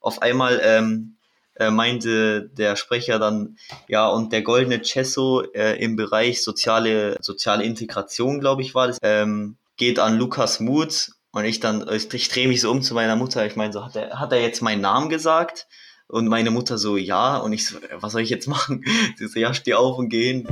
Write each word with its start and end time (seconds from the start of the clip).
auf 0.00 0.22
einmal 0.22 0.60
ähm, 0.62 1.16
äh, 1.56 1.70
meinte 1.70 2.48
der 2.48 2.76
Sprecher 2.76 3.18
dann, 3.18 3.56
ja, 3.86 4.08
und 4.08 4.32
der 4.32 4.42
goldene 4.42 4.82
Cesso 4.82 5.42
äh, 5.54 5.82
im 5.82 5.96
Bereich 5.96 6.42
soziale, 6.42 7.16
soziale 7.20 7.64
Integration, 7.64 8.40
glaube 8.40 8.62
ich, 8.62 8.74
war 8.74 8.88
das, 8.88 8.98
ähm, 9.02 9.56
geht 9.76 9.98
an 9.98 10.18
Lukas 10.18 10.60
Muth. 10.60 11.12
Und 11.32 11.44
ich 11.44 11.60
dann, 11.60 11.88
ich, 11.92 12.12
ich 12.12 12.28
drehe 12.28 12.48
mich 12.48 12.60
so 12.60 12.70
um 12.70 12.82
zu 12.82 12.94
meiner 12.94 13.14
Mutter. 13.14 13.46
Ich 13.46 13.54
meine, 13.54 13.72
so, 13.72 13.84
hat 13.84 13.94
er, 13.94 14.18
hat 14.18 14.32
er 14.32 14.42
jetzt 14.42 14.62
meinen 14.62 14.80
Namen 14.80 15.10
gesagt? 15.10 15.68
Und 16.08 16.26
meine 16.26 16.50
Mutter 16.50 16.76
so, 16.76 16.96
ja. 16.96 17.36
Und 17.36 17.52
ich 17.52 17.66
so, 17.66 17.78
was 18.00 18.12
soll 18.12 18.22
ich 18.22 18.30
jetzt 18.30 18.48
machen? 18.48 18.84
Sie 19.16 19.28
so, 19.28 19.38
ja, 19.38 19.54
steh 19.54 19.74
auf 19.74 19.96
und 19.96 20.08
geh 20.08 20.24
hin. 20.24 20.48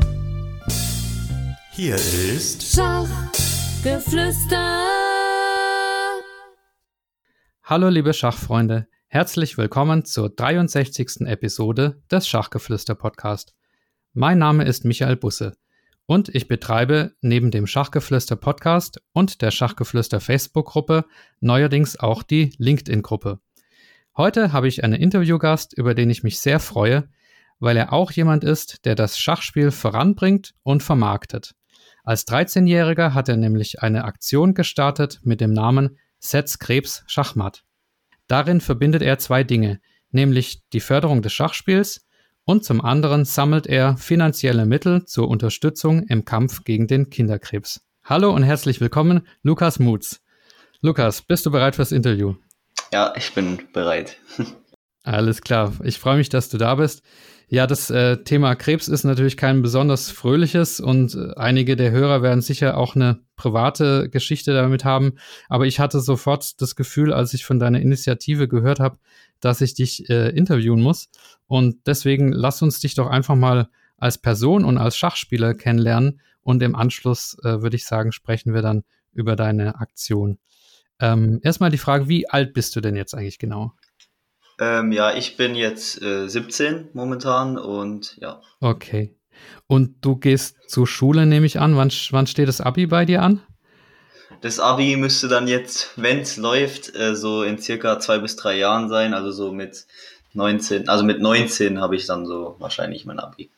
Hier 1.73 1.97
ist 1.97 2.75
Schachgeflüster. 2.75 4.85
Hallo 7.65 7.89
liebe 7.89 8.15
Schachfreunde, 8.15 8.87
herzlich 9.11 9.57
willkommen 9.57 10.05
zur 10.05 10.29
63. 10.29 11.23
Episode 11.23 12.03
des 12.11 12.29
Schachgeflüster 12.29 12.95
Podcast. 12.95 13.55
Mein 14.13 14.37
Name 14.39 14.65
ist 14.65 14.85
Michael 14.85 15.17
Busse 15.17 15.57
und 16.05 16.29
ich 16.29 16.47
betreibe 16.47 17.13
neben 17.23 17.51
dem 17.51 17.67
Schachgeflüster 17.67 18.37
Podcast 18.37 19.01
und 19.15 19.41
der 19.41 19.51
Schachgeflüster 19.51 20.21
Facebook-Gruppe 20.21 21.07
neuerdings 21.41 21.99
auch 21.99 22.23
die 22.23 22.53
LinkedIn-Gruppe. 22.59 23.41
Heute 24.15 24.53
habe 24.53 24.69
ich 24.69 24.85
einen 24.85 25.01
Interviewgast, 25.01 25.73
über 25.73 25.95
den 25.95 26.11
ich 26.11 26.23
mich 26.23 26.39
sehr 26.39 26.61
freue, 26.61 27.09
weil 27.61 27.79
er 27.79 27.95
auch 27.95 28.13
jemand 28.13 28.45
ist, 28.45 28.85
der 28.85 28.95
das 28.95 29.19
Schachspiel 29.19 29.71
voranbringt 29.71 30.55
und 30.65 30.83
vermarktet. 30.83 31.55
Als 32.05 32.27
13-Jähriger 32.29 33.15
hat 33.15 33.31
er 33.31 33.39
nämlich 33.39 33.81
eine 33.81 34.05
Aktion 34.05 34.53
gestartet 34.53 35.21
mit 35.25 35.41
dem 35.41 35.55
Namen 35.55 35.97
Setz 36.19 36.59
Krebs 36.59 37.05
Schachmatt. 37.07 37.65
Darin 38.29 38.61
verbindet 38.61 39.01
er 39.01 39.19
zwei 39.19 39.43
Dinge, 39.43 39.81
nämlich 40.11 40.63
die 40.75 40.81
Förderung 40.81 41.23
des 41.23 41.33
Schachspiels 41.33 42.07
und 42.45 42.63
zum 42.63 42.83
anderen 42.83 43.25
sammelt 43.25 43.67
er 43.67 43.97
finanzielle 43.97 44.67
Mittel 44.67 45.07
zur 45.07 45.29
Unterstützung 45.29 46.03
im 46.05 46.27
Kampf 46.27 46.65
gegen 46.65 46.87
den 46.87 47.09
Kinderkrebs. 47.09 47.81
Hallo 48.05 48.31
und 48.31 48.43
herzlich 48.43 48.83
willkommen, 48.83 49.27
Lukas 49.43 49.79
Mutz. 49.79 50.21
Lukas, 50.83 51.23
bist 51.23 51.47
du 51.47 51.51
bereit 51.51 51.75
fürs 51.75 51.91
Interview? 51.91 52.35
Ja, 52.93 53.15
ich 53.17 53.33
bin 53.33 53.63
bereit. 53.73 54.19
Alles 55.09 55.41
klar. 55.41 55.73
Ich 55.85 55.99
freue 55.99 56.19
mich, 56.19 56.29
dass 56.29 56.51
du 56.51 56.59
da 56.59 56.75
bist. 56.75 57.03
Ja, 57.49 57.67
das 57.67 57.89
äh, 57.89 58.19
Thema 58.25 58.55
Krebs 58.55 58.89
ist 58.89 59.05
natürlich 59.05 59.39
kein 59.39 59.63
besonders 59.63 60.11
fröhliches 60.11 60.81
und 60.81 61.15
äh, 61.15 61.33
einige 61.35 61.77
der 61.77 61.93
Hörer 61.93 62.21
werden 62.21 62.43
sicher 62.43 62.77
auch 62.77 62.95
eine 62.95 63.21
private 63.35 64.11
Geschichte 64.11 64.53
damit 64.53 64.85
haben. 64.85 65.15
Aber 65.49 65.65
ich 65.67 65.81
hatte 65.81 66.01
sofort 66.01 66.61
das 66.61 66.77
Gefühl, 66.77 67.15
als 67.15 67.33
ich 67.33 67.47
von 67.47 67.59
deiner 67.59 67.81
Initiative 67.81 68.49
gehört 68.49 68.81
habe, 68.81 68.99
dass 69.41 69.63
ich 69.63 69.73
dich 69.73 70.11
äh, 70.11 70.29
interviewen 70.29 70.83
muss. 70.83 71.09
Und 71.47 71.87
deswegen 71.87 72.31
lass 72.31 72.61
uns 72.61 72.79
dich 72.81 72.95
doch 72.95 73.07
einfach 73.07 73.35
mal 73.35 73.71
als 73.97 74.19
Person 74.19 74.63
und 74.63 74.77
als 74.77 74.99
Schachspieler 74.99 75.55
kennenlernen. 75.55 76.21
Und 76.43 76.63
im 76.63 76.75
Anschluss 76.77 77.39
äh, 77.45 77.63
würde 77.63 77.77
ich 77.77 77.87
sagen, 77.87 78.13
sprechen 78.13 78.53
wir 78.53 78.61
dann 78.61 78.85
über 79.15 79.37
deine 79.37 79.81
Aktion. 79.81 80.37
Ähm, 81.01 81.41
erstmal 81.43 81.71
die 81.71 81.79
Frage, 81.79 82.09
wie 82.09 82.29
alt 82.29 82.53
bist 82.53 82.77
du 82.77 82.83
denn 82.83 82.95
jetzt 82.95 83.15
eigentlich 83.15 83.39
genau? 83.39 83.73
Ähm, 84.59 84.93
ja, 84.93 85.15
ich 85.15 85.37
bin 85.37 85.55
jetzt 85.55 86.03
äh, 86.03 86.29
17 86.29 86.89
momentan 86.93 87.59
und 87.59 88.17
ja. 88.21 88.41
Okay. 88.61 89.15
Und 89.67 90.05
du 90.05 90.17
gehst 90.17 90.57
zur 90.69 90.87
Schule, 90.87 91.27
nehme 91.27 91.47
ich 91.47 91.61
an. 91.61 91.77
Wann, 91.77 91.93
wann 92.11 92.27
steht 92.27 92.49
das 92.49 92.61
Abi 92.61 92.87
bei 92.87 93.05
dir 93.05 93.23
an? 93.23 93.41
Das 94.41 94.61
Abi 94.61 94.97
müsste 94.97 95.29
dann 95.29 95.49
jetzt, 95.49 95.93
wenn 95.97 96.21
es 96.21 96.37
läuft, 96.37 96.95
äh, 96.95 97.15
so 97.15 97.43
in 97.43 97.59
circa 97.59 97.99
zwei 98.01 98.19
bis 98.19 98.37
drei 98.37 98.57
Jahren 98.57 98.89
sein. 98.89 99.15
Also 99.15 99.31
so 99.31 99.53
mit 99.53 99.87
19, 100.35 100.89
also 100.89 101.05
mit 101.05 101.21
19 101.21 101.81
habe 101.81 101.97
ich 101.97 102.07
dann 102.07 102.27
so 102.27 102.57
wahrscheinlich 102.59 103.05
mein 103.05 103.19
Abi. 103.19 103.51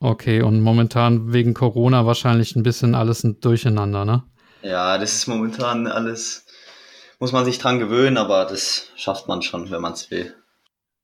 Okay, 0.00 0.42
und 0.42 0.60
momentan 0.60 1.32
wegen 1.32 1.54
Corona 1.54 2.04
wahrscheinlich 2.04 2.56
ein 2.56 2.62
bisschen 2.62 2.94
alles 2.94 3.24
ein 3.24 3.40
Durcheinander, 3.40 4.04
ne? 4.04 4.24
Ja, 4.62 4.98
das 4.98 5.14
ist 5.14 5.26
momentan 5.26 5.86
alles 5.86 6.44
muss 7.24 7.32
man 7.32 7.46
sich 7.46 7.58
dran 7.58 7.78
gewöhnen, 7.78 8.18
aber 8.18 8.44
das 8.44 8.90
schafft 8.96 9.28
man 9.28 9.40
schon, 9.40 9.70
wenn 9.70 9.80
man 9.80 9.94
es 9.94 10.10
will. 10.10 10.34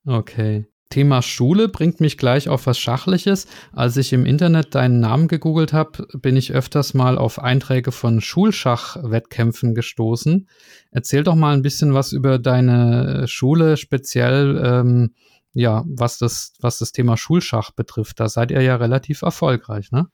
Okay. 0.05 0.67
Thema 0.91 1.23
Schule 1.23 1.67
bringt 1.67 1.99
mich 2.01 2.19
gleich 2.19 2.51
auf 2.51 2.67
was 2.67 2.79
Schachliches. 2.79 3.47
Als 3.73 3.97
ich 3.97 4.13
im 4.13 4.27
Internet 4.27 4.75
deinen 4.75 5.01
Namen 5.01 5.29
gegoogelt 5.29 5.73
habe, 5.73 6.07
bin 6.13 6.37
ich 6.37 6.53
öfters 6.53 6.93
mal 6.93 7.17
auf 7.17 7.39
Einträge 7.39 7.91
von 7.91 8.21
Schulschachwettkämpfen 8.21 9.75
gestoßen. 9.75 10.47
Erzähl 10.91 11.25
doch 11.25 11.37
mal 11.37 11.55
ein 11.55 11.63
bisschen 11.63 11.95
was 11.95 12.13
über 12.13 12.39
deine 12.39 13.27
Schule, 13.27 13.79
speziell 13.79 14.61
ähm, 14.63 15.15
ja, 15.55 15.85
was 15.87 16.19
das, 16.19 16.53
was 16.61 16.77
das 16.77 16.93
Thema 16.93 17.17
Schulschach 17.17 17.71
betrifft. 17.71 18.21
Da 18.21 18.29
seid 18.29 18.51
ihr 18.51 18.61
ja 18.61 18.77
relativ 18.77 19.23
erfolgreich, 19.23 19.91
ne? 19.91 20.09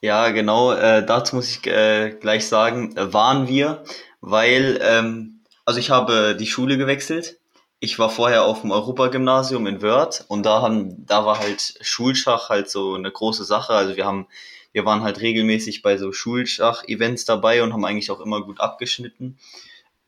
Ja, 0.00 0.30
genau. 0.30 0.72
Äh, 0.72 1.04
dazu 1.04 1.36
muss 1.36 1.50
ich 1.50 1.66
äh, 1.66 2.16
gleich 2.18 2.48
sagen, 2.48 2.96
äh, 2.96 3.12
waren 3.12 3.48
wir 3.48 3.84
weil, 4.20 4.78
ähm, 4.82 5.40
also 5.64 5.80
ich 5.80 5.90
habe 5.90 6.36
die 6.38 6.46
Schule 6.46 6.78
gewechselt. 6.78 7.38
Ich 7.80 7.98
war 7.98 8.10
vorher 8.10 8.44
auf 8.44 8.60
dem 8.60 8.72
Europagymnasium 8.72 9.66
in 9.66 9.80
Wörth 9.82 10.24
und 10.28 10.44
da 10.44 10.60
haben, 10.60 11.06
da 11.06 11.24
war 11.24 11.38
halt 11.38 11.78
Schulschach 11.80 12.50
halt 12.50 12.68
so 12.70 12.94
eine 12.94 13.10
große 13.10 13.44
Sache. 13.44 13.72
Also 13.72 13.96
wir 13.96 14.04
haben, 14.04 14.26
wir 14.72 14.84
waren 14.84 15.02
halt 15.02 15.20
regelmäßig 15.20 15.82
bei 15.82 15.96
so 15.96 16.12
Schulschach-Events 16.12 17.24
dabei 17.24 17.62
und 17.62 17.72
haben 17.72 17.84
eigentlich 17.84 18.10
auch 18.10 18.20
immer 18.20 18.42
gut 18.42 18.60
abgeschnitten. 18.60 19.38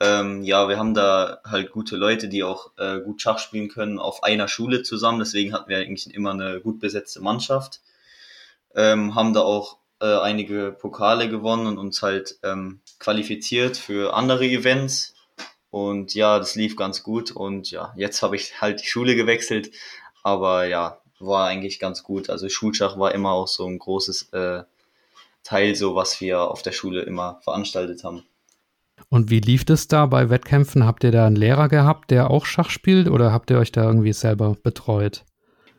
Ähm, 0.00 0.42
ja, 0.42 0.68
wir 0.68 0.78
haben 0.78 0.94
da 0.94 1.38
halt 1.44 1.70
gute 1.70 1.96
Leute, 1.96 2.28
die 2.28 2.42
auch 2.42 2.72
äh, 2.76 3.00
gut 3.00 3.22
Schach 3.22 3.38
spielen 3.38 3.68
können, 3.68 3.98
auf 3.98 4.22
einer 4.24 4.48
Schule 4.48 4.82
zusammen. 4.82 5.20
Deswegen 5.20 5.52
hatten 5.54 5.70
wir 5.70 5.78
eigentlich 5.78 6.12
immer 6.12 6.32
eine 6.32 6.60
gut 6.60 6.80
besetzte 6.80 7.20
Mannschaft. 7.20 7.80
Ähm, 8.74 9.14
haben 9.14 9.32
da 9.32 9.40
auch 9.40 9.78
äh, 10.00 10.18
einige 10.18 10.72
Pokale 10.72 11.30
gewonnen 11.30 11.66
und 11.68 11.78
uns 11.78 12.02
halt 12.02 12.38
ähm, 12.42 12.80
qualifiziert 13.02 13.76
für 13.76 14.14
andere 14.14 14.46
Events. 14.46 15.14
Und 15.70 16.14
ja, 16.14 16.38
das 16.38 16.54
lief 16.54 16.76
ganz 16.76 17.02
gut. 17.02 17.32
Und 17.32 17.70
ja, 17.70 17.92
jetzt 17.96 18.22
habe 18.22 18.36
ich 18.36 18.60
halt 18.60 18.82
die 18.82 18.86
Schule 18.86 19.16
gewechselt. 19.16 19.70
Aber 20.22 20.66
ja, 20.66 20.98
war 21.18 21.48
eigentlich 21.48 21.78
ganz 21.78 22.02
gut. 22.02 22.30
Also 22.30 22.48
Schulschach 22.48 22.98
war 22.98 23.12
immer 23.14 23.32
auch 23.32 23.48
so 23.48 23.66
ein 23.66 23.78
großes 23.78 24.32
äh, 24.32 24.62
Teil, 25.42 25.74
so 25.74 25.94
was 25.94 26.20
wir 26.20 26.42
auf 26.42 26.62
der 26.62 26.72
Schule 26.72 27.02
immer 27.02 27.40
veranstaltet 27.42 28.04
haben. 28.04 28.24
Und 29.08 29.30
wie 29.30 29.40
lief 29.40 29.64
das 29.64 29.88
da 29.88 30.06
bei 30.06 30.30
Wettkämpfen? 30.30 30.86
Habt 30.86 31.04
ihr 31.04 31.10
da 31.10 31.26
einen 31.26 31.36
Lehrer 31.36 31.68
gehabt, 31.68 32.10
der 32.10 32.30
auch 32.30 32.46
Schach 32.46 32.70
spielt 32.70 33.08
oder 33.08 33.32
habt 33.32 33.50
ihr 33.50 33.58
euch 33.58 33.72
da 33.72 33.84
irgendwie 33.84 34.12
selber 34.12 34.56
betreut? 34.62 35.24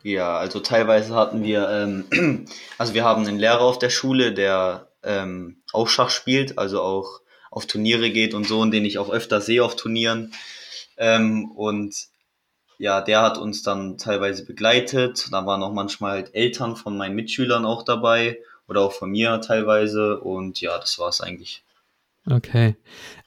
Ja, 0.02 0.36
also 0.36 0.60
teilweise 0.60 1.14
hatten 1.14 1.42
wir, 1.42 1.68
ähm, 1.70 2.46
also 2.78 2.92
wir 2.92 3.04
haben 3.04 3.26
einen 3.26 3.38
Lehrer 3.38 3.62
auf 3.62 3.78
der 3.78 3.88
Schule, 3.88 4.34
der 4.34 4.88
ähm, 5.04 5.62
auch 5.72 5.88
Schach 5.88 6.10
spielt, 6.10 6.58
also 6.58 6.82
auch 6.82 7.20
auf 7.50 7.66
Turniere 7.66 8.10
geht 8.10 8.34
und 8.34 8.46
so, 8.46 8.60
und 8.60 8.72
den 8.72 8.84
ich 8.84 8.98
auch 8.98 9.10
öfter 9.10 9.40
sehe 9.40 9.64
auf 9.64 9.76
Turnieren. 9.76 10.32
Ähm, 10.96 11.50
und 11.52 11.94
ja, 12.78 13.00
der 13.00 13.22
hat 13.22 13.38
uns 13.38 13.62
dann 13.62 13.98
teilweise 13.98 14.44
begleitet. 14.44 15.28
Da 15.30 15.46
waren 15.46 15.62
auch 15.62 15.72
manchmal 15.72 16.12
halt 16.12 16.34
Eltern 16.34 16.76
von 16.76 16.96
meinen 16.96 17.14
Mitschülern 17.14 17.64
auch 17.64 17.84
dabei 17.84 18.38
oder 18.68 18.82
auch 18.82 18.92
von 18.92 19.10
mir 19.10 19.40
teilweise. 19.40 20.20
Und 20.20 20.60
ja, 20.60 20.78
das 20.78 20.98
war 20.98 21.08
es 21.08 21.20
eigentlich. 21.20 21.64
Okay. 22.28 22.76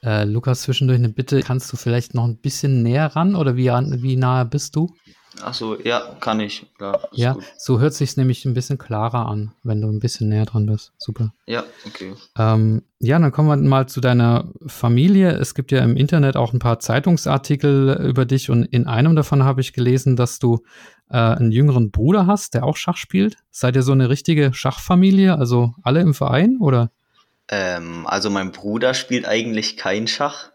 Äh, 0.02 0.24
Lukas, 0.24 0.62
zwischendurch 0.62 0.98
eine 0.98 1.08
Bitte. 1.08 1.40
Kannst 1.40 1.72
du 1.72 1.76
vielleicht 1.76 2.14
noch 2.14 2.24
ein 2.24 2.38
bisschen 2.38 2.82
näher 2.82 3.06
ran 3.06 3.36
oder 3.36 3.56
wie, 3.56 3.68
wie 3.68 4.16
nahe 4.16 4.44
bist 4.44 4.76
du? 4.76 4.94
Achso, 5.42 5.76
ja, 5.82 6.16
kann 6.20 6.40
ich. 6.40 6.66
Klar, 6.76 7.08
ja, 7.12 7.34
gut. 7.34 7.44
so 7.56 7.80
hört 7.80 7.94
sich 7.94 8.16
nämlich 8.16 8.44
ein 8.44 8.54
bisschen 8.54 8.78
klarer 8.78 9.26
an, 9.26 9.52
wenn 9.62 9.80
du 9.80 9.88
ein 9.88 10.00
bisschen 10.00 10.28
näher 10.28 10.46
dran 10.46 10.66
bist. 10.66 10.92
Super. 10.98 11.32
Ja, 11.46 11.64
okay. 11.86 12.14
Ähm, 12.36 12.82
ja, 12.98 13.18
dann 13.18 13.32
kommen 13.32 13.48
wir 13.48 13.68
mal 13.68 13.88
zu 13.88 14.00
deiner 14.00 14.52
Familie. 14.66 15.30
Es 15.30 15.54
gibt 15.54 15.70
ja 15.70 15.80
im 15.80 15.96
Internet 15.96 16.36
auch 16.36 16.52
ein 16.52 16.58
paar 16.58 16.80
Zeitungsartikel 16.80 18.06
über 18.08 18.24
dich 18.24 18.50
und 18.50 18.64
in 18.64 18.86
einem 18.86 19.14
davon 19.16 19.44
habe 19.44 19.60
ich 19.60 19.72
gelesen, 19.72 20.16
dass 20.16 20.38
du 20.38 20.64
äh, 21.10 21.16
einen 21.16 21.52
jüngeren 21.52 21.90
Bruder 21.90 22.26
hast, 22.26 22.54
der 22.54 22.64
auch 22.64 22.76
Schach 22.76 22.96
spielt. 22.96 23.36
Seid 23.50 23.76
ihr 23.76 23.82
so 23.82 23.92
eine 23.92 24.08
richtige 24.08 24.52
Schachfamilie, 24.52 25.38
also 25.38 25.74
alle 25.82 26.00
im 26.00 26.14
Verein 26.14 26.58
oder? 26.60 26.90
Ähm, 27.50 28.06
also 28.06 28.30
mein 28.30 28.52
Bruder 28.52 28.94
spielt 28.94 29.26
eigentlich 29.26 29.76
kein 29.76 30.06
Schach. 30.06 30.50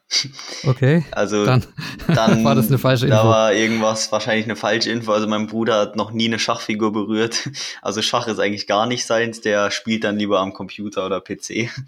Okay. 0.66 1.06
Also 1.12 1.46
dann, 1.46 1.66
dann 2.08 2.44
war 2.44 2.56
das 2.56 2.68
eine 2.68 2.78
falsche 2.78 3.06
Info. 3.06 3.18
Da 3.18 3.28
war 3.28 3.54
irgendwas 3.54 4.12
wahrscheinlich 4.12 4.46
eine 4.46 4.56
falsche 4.56 4.92
Info. 4.92 5.12
Also 5.12 5.28
mein 5.28 5.48
Bruder 5.48 5.80
hat 5.80 5.96
noch 5.96 6.12
nie 6.12 6.26
eine 6.26 6.40
Schachfigur 6.40 6.92
berührt. 6.92 7.50
Also 7.82 8.02
Schach 8.02 8.28
ist 8.28 8.40
eigentlich 8.40 8.68
gar 8.68 8.86
nicht 8.86 9.06
seins. 9.06 9.42
Der 9.42 9.72
spielt 9.72 10.04
dann 10.04 10.18
lieber 10.18 10.40
am 10.40 10.54
Computer 10.54 11.06
oder 11.06 11.22
PC. 11.22 11.70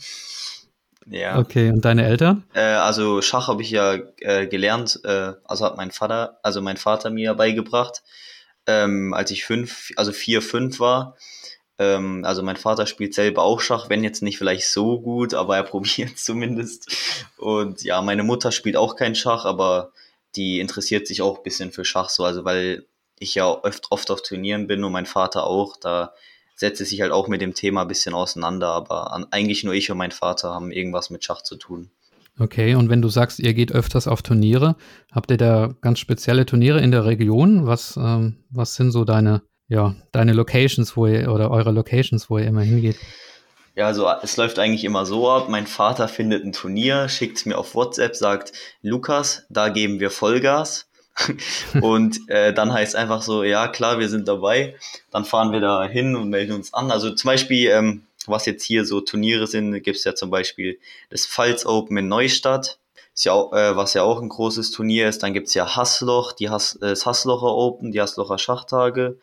Ja. 1.08 1.38
Okay, 1.38 1.70
und 1.70 1.86
deine 1.86 2.04
Eltern? 2.04 2.46
Äh, 2.56 2.62
also 2.62 3.22
Schach 3.22 3.48
habe 3.48 3.62
ich 3.62 3.70
ja 3.70 4.00
äh, 4.22 4.48
gelernt, 4.48 5.00
äh, 5.04 5.34
also 5.44 5.66
hat 5.66 5.78
mein 5.78 5.92
Vater, 5.92 6.40
also 6.42 6.64
mein 6.64 6.78
Vater 6.78 7.12
mir 7.12 7.36
beigebracht, 7.36 8.02
ähm, 8.66 9.14
als 9.14 9.30
ich 9.30 9.46
fünf, 9.46 9.92
also 9.98 10.12
vier, 10.12 10.42
fünf 10.42 10.80
war. 10.80 11.16
Ähm, 11.78 12.24
also 12.26 12.44
mein 12.44 12.58
Vater 12.58 12.86
spielt 12.86 13.14
selber 13.14 13.44
auch 13.44 13.60
Schach, 13.62 13.90
wenn 13.90 14.04
jetzt 14.04 14.24
nicht 14.24 14.38
vielleicht 14.38 14.68
so 14.70 15.00
gut, 15.00 15.34
aber 15.34 15.58
er 15.58 15.64
probiert 15.72 16.18
zumindest. 16.18 16.96
Und 17.38 17.84
ja, 17.84 18.02
meine 18.02 18.24
Mutter 18.24 18.52
spielt 18.52 18.78
auch 18.78 18.96
kein 18.96 19.16
Schach, 19.16 19.46
aber 19.46 19.92
die 20.36 20.60
interessiert 20.60 21.08
sich 21.08 21.22
auch 21.22 21.38
ein 21.38 21.44
bisschen 21.44 21.72
für 21.72 21.86
Schach 21.86 22.10
so, 22.10 22.24
also 22.24 22.46
weil 22.46 22.86
ich 23.20 23.36
ja 23.36 23.48
oft, 23.48 23.88
oft 23.92 24.12
auf 24.12 24.22
Turnieren 24.22 24.68
bin 24.68 24.84
und 24.84 24.92
mein 24.92 25.06
Vater 25.06 25.46
auch, 25.46 25.78
da 25.78 26.14
setzt 26.56 26.86
sich 26.86 27.02
halt 27.02 27.12
auch 27.12 27.28
mit 27.28 27.42
dem 27.42 27.54
Thema 27.54 27.82
ein 27.82 27.88
bisschen 27.88 28.14
auseinander, 28.14 28.70
aber 28.70 29.14
an, 29.14 29.26
eigentlich 29.32 29.64
nur 29.64 29.74
ich 29.74 29.92
und 29.92 29.98
mein 29.98 30.12
Vater 30.12 30.54
haben 30.54 30.72
irgendwas 30.72 31.10
mit 31.10 31.24
Schach 31.24 31.42
zu 31.42 31.56
tun. 31.56 31.90
Okay, 32.38 32.76
und 32.76 32.90
wenn 32.90 33.02
du 33.02 33.08
sagst, 33.08 33.40
ihr 33.40 33.54
geht 33.54 33.72
öfters 33.72 34.08
auf 34.08 34.22
Turniere, 34.22 34.76
habt 35.12 35.32
ihr 35.32 35.38
da 35.38 35.74
ganz 35.80 36.00
spezielle 36.00 36.46
Turniere 36.46 36.82
in 36.82 36.92
der 36.92 37.06
Region? 37.06 37.66
Was, 37.66 37.96
ähm, 37.96 38.38
was 38.50 38.76
sind 38.76 38.92
so 38.92 39.06
deine, 39.06 39.42
ja, 39.68 39.96
deine 40.12 40.34
Locations, 40.34 40.96
wo 40.96 41.08
ihr 41.08 41.32
oder 41.32 41.52
eure 41.52 41.72
Locations, 41.72 42.30
wo 42.30 42.38
ihr 42.38 42.48
immer 42.48 42.62
hingeht? 42.62 42.98
Ja, 43.76 43.88
also 43.88 44.08
es 44.22 44.38
läuft 44.38 44.58
eigentlich 44.58 44.86
immer 44.86 45.06
so 45.06 45.30
ab. 45.30 45.50
Mein 45.50 45.68
Vater 45.68 46.08
findet 46.08 46.46
ein 46.46 46.54
Turnier, 46.54 47.10
schickt 47.10 47.38
es 47.38 47.46
mir 47.46 47.58
auf 47.58 47.76
WhatsApp, 47.76 48.16
sagt, 48.16 48.54
Lukas, 48.82 49.46
da 49.50 49.70
geben 49.70 50.00
wir 50.00 50.12
Vollgas. 50.12 50.88
und 51.82 52.30
äh, 52.30 52.54
dann 52.54 52.74
heißt 52.74 52.96
einfach 52.96 53.22
so, 53.22 53.44
ja 53.44 53.68
klar, 53.68 54.00
wir 54.00 54.10
sind 54.10 54.28
dabei. 54.28 54.76
Dann 55.12 55.26
fahren 55.26 55.52
wir 55.52 55.62
da 55.62 55.84
hin 55.84 56.16
und 56.16 56.30
melden 56.30 56.54
uns 56.54 56.74
an. 56.74 56.92
Also 56.92 57.12
zum 57.12 57.30
Beispiel, 57.30 57.70
ähm, 57.70 58.04
was 58.28 58.46
jetzt 58.46 58.64
hier 58.64 58.86
so 58.86 59.02
Turniere 59.02 59.48
sind, 59.48 59.74
gibt 59.84 59.98
es 59.98 60.04
ja 60.04 60.16
zum 60.16 60.30
Beispiel 60.30 60.80
das 61.10 61.26
Pfalz 61.26 61.66
Open 61.66 61.98
in 61.98 62.08
Neustadt, 62.08 62.80
ja 63.18 63.32
auch, 63.32 63.54
äh, 63.54 63.76
was 63.76 63.94
ja 63.94 64.04
auch 64.04 64.22
ein 64.22 64.30
großes 64.30 64.72
Turnier 64.72 65.08
ist. 65.08 65.24
Dann 65.24 65.34
gibt 65.34 65.48
es 65.48 65.54
ja 65.54 65.76
Hassloch, 65.76 66.34
die 66.34 66.50
Hass, 66.50 66.76
äh, 66.78 66.88
das 66.88 67.06
Hasslocher 67.06 67.54
Open, 67.56 67.92
die 67.92 68.02
Hasslocher 68.02 68.38
Schachtage. 68.38 69.18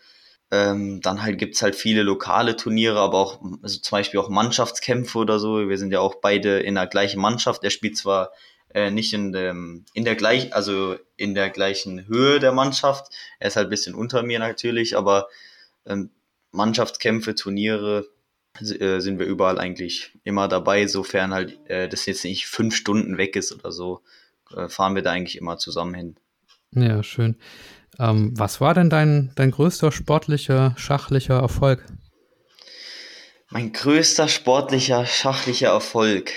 Ähm, 0.52 1.00
dann 1.00 1.22
halt 1.22 1.38
gibt's 1.38 1.62
halt 1.62 1.74
viele 1.74 2.02
lokale 2.02 2.56
Turniere, 2.56 3.00
aber 3.00 3.18
auch 3.18 3.40
also 3.62 3.80
zum 3.80 3.96
Beispiel 3.96 4.20
auch 4.20 4.28
Mannschaftskämpfe 4.28 5.18
oder 5.18 5.38
so. 5.38 5.66
Wir 5.66 5.78
sind 5.78 5.92
ja 5.92 6.00
auch 6.00 6.16
beide 6.16 6.60
in 6.60 6.74
der 6.74 6.86
gleichen 6.86 7.22
Mannschaft. 7.22 7.64
Er 7.64 7.70
spielt 7.70 7.96
zwar 7.96 8.32
äh, 8.74 8.90
nicht 8.90 9.14
in 9.14 9.32
dem, 9.32 9.86
in 9.94 10.04
der 10.04 10.14
gleich, 10.14 10.54
also 10.54 10.96
in 11.16 11.34
der 11.34 11.48
gleichen 11.48 12.06
Höhe 12.06 12.38
der 12.38 12.52
Mannschaft. 12.52 13.10
Er 13.38 13.48
ist 13.48 13.56
halt 13.56 13.68
ein 13.68 13.70
bisschen 13.70 13.94
unter 13.94 14.22
mir 14.22 14.38
natürlich, 14.38 14.94
aber 14.94 15.28
ähm, 15.86 16.10
Mannschaftskämpfe, 16.50 17.34
Turniere 17.34 18.06
äh, 18.60 19.00
sind 19.00 19.18
wir 19.18 19.24
überall 19.24 19.58
eigentlich 19.58 20.12
immer 20.22 20.48
dabei, 20.48 20.86
sofern 20.86 21.32
halt 21.32 21.58
äh, 21.70 21.88
das 21.88 22.04
jetzt 22.04 22.24
nicht 22.24 22.46
fünf 22.46 22.76
Stunden 22.76 23.16
weg 23.16 23.36
ist 23.36 23.52
oder 23.52 23.72
so, 23.72 24.02
äh, 24.54 24.68
fahren 24.68 24.94
wir 24.94 25.02
da 25.02 25.12
eigentlich 25.12 25.38
immer 25.38 25.56
zusammen 25.56 25.94
hin. 25.94 26.16
Ja, 26.72 27.02
schön. 27.02 27.36
Ähm, 27.98 28.32
was 28.38 28.60
war 28.60 28.74
denn 28.74 28.90
dein, 28.90 29.32
dein 29.34 29.50
größter 29.50 29.92
sportlicher, 29.92 30.74
schachlicher 30.76 31.38
Erfolg? 31.38 31.84
Mein 33.50 33.72
größter 33.72 34.28
sportlicher, 34.28 35.04
schachlicher 35.04 35.68
Erfolg. 35.68 36.32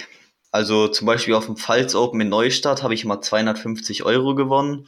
Also 0.51 0.87
zum 0.87 1.07
Beispiel 1.07 1.33
auf 1.33 1.45
dem 1.45 1.57
Pfalz 1.57 1.95
Open 1.95 2.21
in 2.21 2.29
Neustadt 2.29 2.83
habe 2.83 2.93
ich 2.93 3.05
mal 3.05 3.21
250 3.21 4.03
Euro 4.03 4.35
gewonnen, 4.35 4.87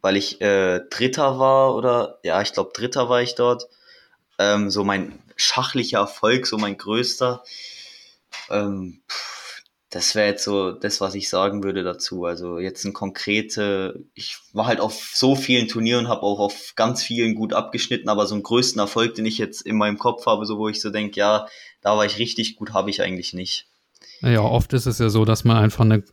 weil 0.00 0.16
ich 0.16 0.40
äh, 0.40 0.80
Dritter 0.90 1.38
war 1.38 1.74
oder 1.74 2.18
ja, 2.22 2.42
ich 2.42 2.52
glaube 2.52 2.72
Dritter 2.74 3.08
war 3.08 3.22
ich 3.22 3.34
dort. 3.34 3.68
Ähm, 4.38 4.70
so 4.70 4.82
mein 4.84 5.18
schachlicher 5.36 5.98
Erfolg, 5.98 6.46
so 6.46 6.58
mein 6.58 6.76
größter. 6.76 7.44
Ähm, 8.50 9.02
das 9.92 10.14
wäre 10.14 10.28
jetzt 10.28 10.44
so 10.44 10.72
das, 10.72 11.02
was 11.02 11.14
ich 11.14 11.28
sagen 11.28 11.62
würde 11.62 11.84
dazu. 11.84 12.24
Also 12.24 12.58
jetzt 12.58 12.84
ein 12.84 12.94
konkrete, 12.94 14.06
ich 14.14 14.38
war 14.54 14.66
halt 14.66 14.80
auf 14.80 15.12
so 15.14 15.36
vielen 15.36 15.68
Turnieren, 15.68 16.08
habe 16.08 16.22
auch 16.22 16.38
auf 16.38 16.72
ganz 16.76 17.02
vielen 17.02 17.34
gut 17.34 17.52
abgeschnitten, 17.52 18.08
aber 18.08 18.26
so 18.26 18.34
einen 18.34 18.42
größten 18.42 18.80
Erfolg, 18.80 19.14
den 19.14 19.26
ich 19.26 19.36
jetzt 19.36 19.60
in 19.60 19.76
meinem 19.76 19.98
Kopf 19.98 20.24
habe, 20.24 20.46
so 20.46 20.56
wo 20.56 20.68
ich 20.68 20.80
so 20.80 20.88
denke, 20.88 21.20
ja, 21.20 21.46
da 21.82 21.94
war 21.94 22.06
ich 22.06 22.18
richtig 22.18 22.56
gut, 22.56 22.72
habe 22.72 22.88
ich 22.88 23.02
eigentlich 23.02 23.34
nicht. 23.34 23.66
Ja, 24.22 24.40
oft 24.40 24.72
ist 24.72 24.86
es 24.86 24.98
ja 24.98 25.10
so, 25.10 25.26
dass 25.26 25.44
man 25.44 25.58
einfach 25.58 25.84
eine, 25.84 26.04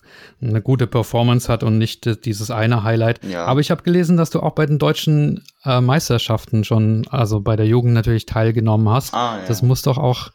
eine 0.41 0.61
gute 0.61 0.87
Performance 0.87 1.47
hat 1.47 1.63
und 1.63 1.77
nicht 1.77 2.25
dieses 2.25 2.51
eine 2.51 2.83
Highlight. 2.83 3.23
Ja. 3.23 3.45
Aber 3.45 3.61
ich 3.61 3.71
habe 3.71 3.83
gelesen, 3.83 4.17
dass 4.17 4.29
du 4.29 4.41
auch 4.41 4.55
bei 4.55 4.65
den 4.65 4.79
deutschen 4.79 5.45
äh, 5.63 5.79
Meisterschaften 5.79 6.65
schon, 6.65 7.07
also 7.11 7.39
bei 7.39 7.55
der 7.55 7.67
Jugend 7.67 7.93
natürlich 7.93 8.25
teilgenommen 8.25 8.89
hast. 8.89 9.13
Ah, 9.13 9.37
ja. 9.37 9.45
Das 9.47 9.61
muss 9.61 9.83
doch 9.83 9.97
auch 9.97 10.31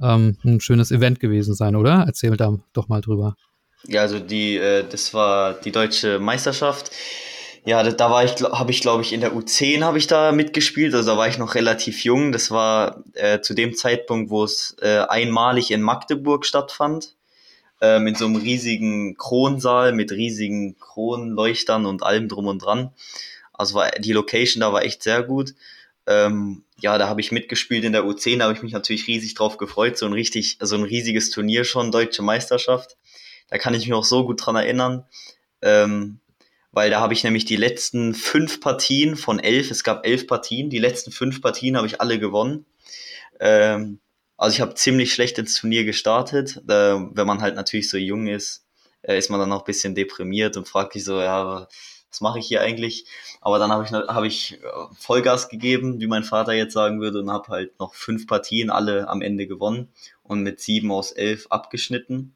ähm, 0.00 0.36
ein 0.44 0.60
schönes 0.60 0.90
Event 0.90 1.20
gewesen 1.20 1.54
sein, 1.54 1.76
oder? 1.76 2.04
Erzähl 2.06 2.36
da 2.36 2.58
doch 2.72 2.88
mal 2.88 3.00
drüber. 3.00 3.36
Ja, 3.86 4.02
also 4.02 4.18
die, 4.18 4.56
äh, 4.56 4.84
das 4.88 5.14
war 5.14 5.54
die 5.54 5.72
deutsche 5.72 6.18
Meisterschaft. 6.18 6.90
Ja, 7.64 7.82
da, 7.82 7.90
da 7.90 8.10
war 8.10 8.24
ich, 8.24 8.32
habe 8.42 8.70
ich 8.70 8.80
glaube 8.80 9.02
ich 9.02 9.12
in 9.12 9.20
der 9.20 9.32
U10 9.32 9.82
habe 9.82 9.98
ich 9.98 10.06
da 10.06 10.30
mitgespielt, 10.30 10.94
also 10.94 11.10
da 11.12 11.18
war 11.18 11.26
ich 11.28 11.38
noch 11.38 11.54
relativ 11.56 12.04
jung. 12.04 12.32
Das 12.32 12.50
war 12.50 13.02
äh, 13.14 13.40
zu 13.40 13.54
dem 13.54 13.74
Zeitpunkt, 13.74 14.30
wo 14.30 14.44
es 14.44 14.76
äh, 14.80 14.98
einmalig 15.08 15.70
in 15.70 15.82
Magdeburg 15.82 16.46
stattfand 16.46 17.16
ähm, 17.80 18.06
in 18.06 18.14
so 18.14 18.26
einem 18.26 18.36
riesigen 18.36 19.16
Kronsaal 19.16 19.92
mit 19.92 20.12
riesigen 20.12 20.78
Kronleuchtern 20.78 21.86
und 21.86 22.02
allem 22.02 22.28
drum 22.28 22.46
und 22.46 22.60
dran. 22.60 22.90
Also 23.52 23.74
war 23.74 23.90
die 23.90 24.12
Location 24.12 24.60
da 24.60 24.72
war 24.72 24.82
echt 24.82 25.02
sehr 25.02 25.22
gut. 25.22 25.54
Ähm, 26.06 26.64
ja, 26.78 26.98
da 26.98 27.08
habe 27.08 27.20
ich 27.20 27.32
mitgespielt 27.32 27.84
in 27.84 27.92
der 27.92 28.04
U10, 28.04 28.38
da 28.38 28.44
habe 28.44 28.54
ich 28.54 28.62
mich 28.62 28.72
natürlich 28.72 29.06
riesig 29.06 29.34
drauf 29.34 29.56
gefreut. 29.56 29.98
So 29.98 30.06
ein 30.06 30.12
richtig, 30.12 30.58
so 30.60 30.76
ein 30.76 30.82
riesiges 30.82 31.30
Turnier 31.30 31.64
schon, 31.64 31.90
deutsche 31.90 32.22
Meisterschaft. 32.22 32.96
Da 33.48 33.58
kann 33.58 33.74
ich 33.74 33.86
mich 33.86 33.94
auch 33.94 34.04
so 34.04 34.26
gut 34.26 34.44
dran 34.44 34.56
erinnern. 34.56 35.04
Ähm, 35.62 36.20
weil 36.72 36.90
da 36.90 37.00
habe 37.00 37.14
ich 37.14 37.24
nämlich 37.24 37.46
die 37.46 37.56
letzten 37.56 38.14
fünf 38.14 38.60
Partien 38.60 39.16
von 39.16 39.38
elf, 39.38 39.70
es 39.70 39.82
gab 39.82 40.06
elf 40.06 40.26
Partien, 40.26 40.68
die 40.68 40.78
letzten 40.78 41.10
fünf 41.10 41.40
Partien 41.40 41.76
habe 41.76 41.86
ich 41.86 42.00
alle 42.02 42.18
gewonnen. 42.18 42.66
Ähm, 43.40 44.00
also 44.36 44.54
ich 44.54 44.60
habe 44.60 44.74
ziemlich 44.74 45.14
schlecht 45.14 45.38
ins 45.38 45.54
Turnier 45.54 45.84
gestartet. 45.84 46.58
Äh, 46.68 46.96
wenn 47.14 47.26
man 47.26 47.40
halt 47.40 47.54
natürlich 47.54 47.88
so 47.88 47.96
jung 47.96 48.26
ist, 48.26 48.66
äh, 49.02 49.16
ist 49.16 49.30
man 49.30 49.40
dann 49.40 49.52
auch 49.52 49.62
ein 49.62 49.66
bisschen 49.66 49.94
deprimiert 49.94 50.56
und 50.56 50.68
fragt 50.68 50.92
sich 50.92 51.04
so, 51.04 51.18
ja, 51.20 51.66
was 52.16 52.20
mache 52.22 52.38
ich 52.38 52.46
hier 52.46 52.62
eigentlich? 52.62 53.04
Aber 53.42 53.58
dann 53.58 53.70
habe 53.70 53.84
ich, 53.84 53.92
hab 53.92 54.24
ich 54.24 54.54
äh, 54.54 54.66
Vollgas 54.98 55.50
gegeben, 55.50 56.00
wie 56.00 56.06
mein 56.06 56.24
Vater 56.24 56.52
jetzt 56.54 56.72
sagen 56.72 57.00
würde, 57.00 57.20
und 57.20 57.30
habe 57.30 57.48
halt 57.48 57.78
noch 57.78 57.94
fünf 57.94 58.26
Partien 58.26 58.70
alle 58.70 59.08
am 59.08 59.20
Ende 59.20 59.46
gewonnen 59.46 59.88
und 60.22 60.42
mit 60.42 60.60
sieben 60.60 60.90
aus 60.90 61.12
elf 61.12 61.46
abgeschnitten. 61.50 62.34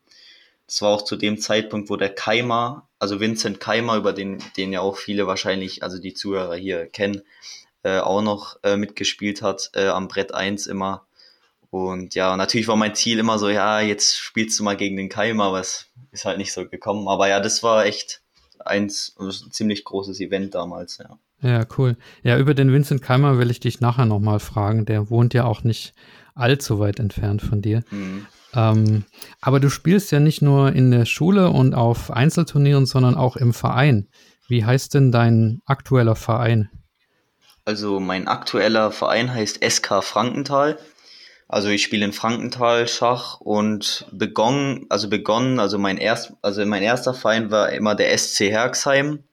Das 0.66 0.82
war 0.82 0.90
auch 0.90 1.02
zu 1.02 1.16
dem 1.16 1.38
Zeitpunkt, 1.38 1.88
wo 1.88 1.96
der 1.96 2.14
Keimer, 2.14 2.88
also 2.98 3.20
Vincent 3.20 3.58
Keimer, 3.58 3.96
über 3.96 4.12
den, 4.12 4.42
den 4.58 4.72
ja 4.72 4.82
auch 4.82 4.98
viele 4.98 5.26
wahrscheinlich, 5.26 5.82
also 5.82 5.98
die 5.98 6.12
Zuhörer 6.12 6.56
hier 6.56 6.86
kennen, 6.86 7.22
äh, 7.82 8.00
auch 8.00 8.20
noch 8.20 8.58
äh, 8.62 8.76
mitgespielt 8.76 9.40
hat, 9.40 9.70
äh, 9.74 9.88
am 9.88 10.08
Brett 10.08 10.34
1 10.34 10.66
immer 10.66 11.06
und 11.70 12.16
ja, 12.16 12.36
natürlich 12.36 12.66
war 12.66 12.74
mein 12.74 12.96
Ziel 12.96 13.20
immer 13.20 13.38
so, 13.38 13.48
ja, 13.48 13.80
jetzt 13.80 14.18
spielst 14.18 14.58
du 14.58 14.64
mal 14.64 14.76
gegen 14.76 14.96
den 14.96 15.08
Keimer, 15.08 15.44
aber 15.44 15.60
es 15.60 15.86
ist 16.10 16.24
halt 16.24 16.38
nicht 16.38 16.52
so 16.52 16.68
gekommen. 16.68 17.06
Aber 17.06 17.28
ja, 17.28 17.38
das 17.38 17.62
war 17.62 17.86
echt 17.86 18.22
eins, 18.66 19.14
ein 19.18 19.30
ziemlich 19.50 19.84
großes 19.84 20.20
Event 20.20 20.54
damals, 20.54 20.98
ja. 20.98 21.18
Ja, 21.42 21.64
cool. 21.78 21.96
Ja, 22.22 22.38
über 22.38 22.52
den 22.54 22.72
Vincent 22.72 23.00
Keimer 23.00 23.38
will 23.38 23.50
ich 23.50 23.60
dich 23.60 23.80
nachher 23.80 24.04
nochmal 24.04 24.40
fragen. 24.40 24.84
Der 24.84 25.08
wohnt 25.08 25.32
ja 25.32 25.44
auch 25.44 25.64
nicht 25.64 25.94
allzu 26.34 26.78
weit 26.78 26.98
entfernt 27.00 27.40
von 27.40 27.62
dir. 27.62 27.82
Mhm. 27.90 28.26
Ähm, 28.54 29.04
aber 29.40 29.60
du 29.60 29.70
spielst 29.70 30.12
ja 30.12 30.20
nicht 30.20 30.42
nur 30.42 30.72
in 30.72 30.90
der 30.90 31.06
Schule 31.06 31.50
und 31.50 31.74
auf 31.74 32.10
Einzelturnieren, 32.10 32.84
sondern 32.84 33.14
auch 33.14 33.36
im 33.36 33.54
Verein. 33.54 34.08
Wie 34.48 34.64
heißt 34.64 34.94
denn 34.94 35.12
dein 35.12 35.62
aktueller 35.64 36.16
Verein? 36.16 36.68
Also 37.64 38.00
mein 38.00 38.26
aktueller 38.26 38.90
Verein 38.90 39.32
heißt 39.32 39.64
SK 39.64 40.02
Frankenthal. 40.02 40.78
Also 41.52 41.68
ich 41.68 41.82
spiele 41.82 42.04
in 42.04 42.12
Frankenthal 42.12 42.86
Schach 42.86 43.40
und 43.40 44.06
begonnen, 44.12 44.86
also 44.88 45.10
begonnen, 45.10 45.58
also 45.58 45.78
mein 45.78 45.96
erst, 45.96 46.32
also 46.42 46.64
mein 46.64 46.84
erster 46.84 47.12
Verein 47.12 47.50
war 47.50 47.70
immer 47.70 47.96
der 47.96 48.16
SC 48.16 48.52
Herxheim. 48.52 49.24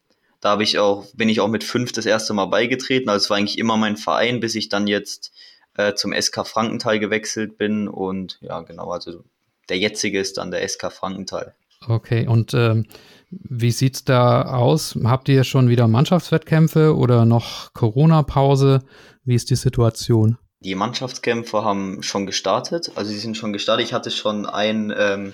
Da 0.41 0.49
habe 0.49 0.63
ich 0.63 0.79
auch, 0.79 1.05
bin 1.13 1.29
ich 1.29 1.41
auch 1.41 1.47
mit 1.47 1.63
fünf 1.63 1.91
das 1.91 2.07
erste 2.07 2.33
Mal 2.33 2.47
beigetreten. 2.47 3.07
Also 3.07 3.25
es 3.25 3.29
war 3.29 3.37
eigentlich 3.37 3.59
immer 3.59 3.77
mein 3.77 3.97
Verein, 3.97 4.39
bis 4.39 4.55
ich 4.55 4.67
dann 4.67 4.87
jetzt 4.87 5.31
äh, 5.75 5.93
zum 5.93 6.11
SK 6.11 6.47
Frankenthal 6.47 6.97
gewechselt 6.97 7.59
bin. 7.59 7.87
Und 7.87 8.39
ja, 8.41 8.61
genau, 8.61 8.89
also 8.89 9.23
der 9.69 9.77
jetzige 9.77 10.19
ist 10.19 10.39
dann 10.39 10.49
der 10.49 10.67
SK 10.67 10.91
Frankenthal. 10.91 11.53
Okay, 11.87 12.25
und 12.25 12.55
ähm, 12.55 12.87
wie 13.29 13.69
sieht's 13.69 14.05
da 14.05 14.41
aus? 14.41 14.97
Habt 15.03 15.29
ihr 15.29 15.43
schon 15.43 15.69
wieder 15.69 15.87
Mannschaftswettkämpfe 15.87 16.95
oder 16.95 17.25
noch 17.25 17.75
Corona-Pause? 17.75 18.81
Wie 19.23 19.35
ist 19.35 19.51
die 19.51 19.55
Situation? 19.55 20.39
Die 20.59 20.75
Mannschaftskämpfe 20.75 21.63
haben 21.63 22.01
schon 22.01 22.25
gestartet, 22.25 22.91
also 22.95 23.11
sie 23.11 23.19
sind 23.19 23.37
schon 23.37 23.53
gestartet. 23.53 23.85
Ich 23.85 23.93
hatte 23.93 24.09
schon 24.09 24.45
ein, 24.45 24.93
ähm, 24.97 25.33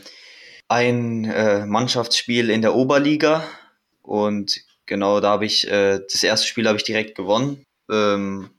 ein 0.67 1.25
äh, 1.25 1.65
Mannschaftsspiel 1.65 2.49
in 2.49 2.61
der 2.61 2.75
Oberliga 2.75 3.43
und 4.01 4.59
genau 4.85 5.21
da 5.21 5.29
habe 5.31 5.45
ich, 5.45 5.69
äh, 5.69 5.99
das 6.11 6.23
erste 6.23 6.47
Spiel 6.47 6.67
habe 6.67 6.77
ich 6.77 6.83
direkt 6.83 7.15
gewonnen. 7.15 7.63
Ähm, 7.89 8.49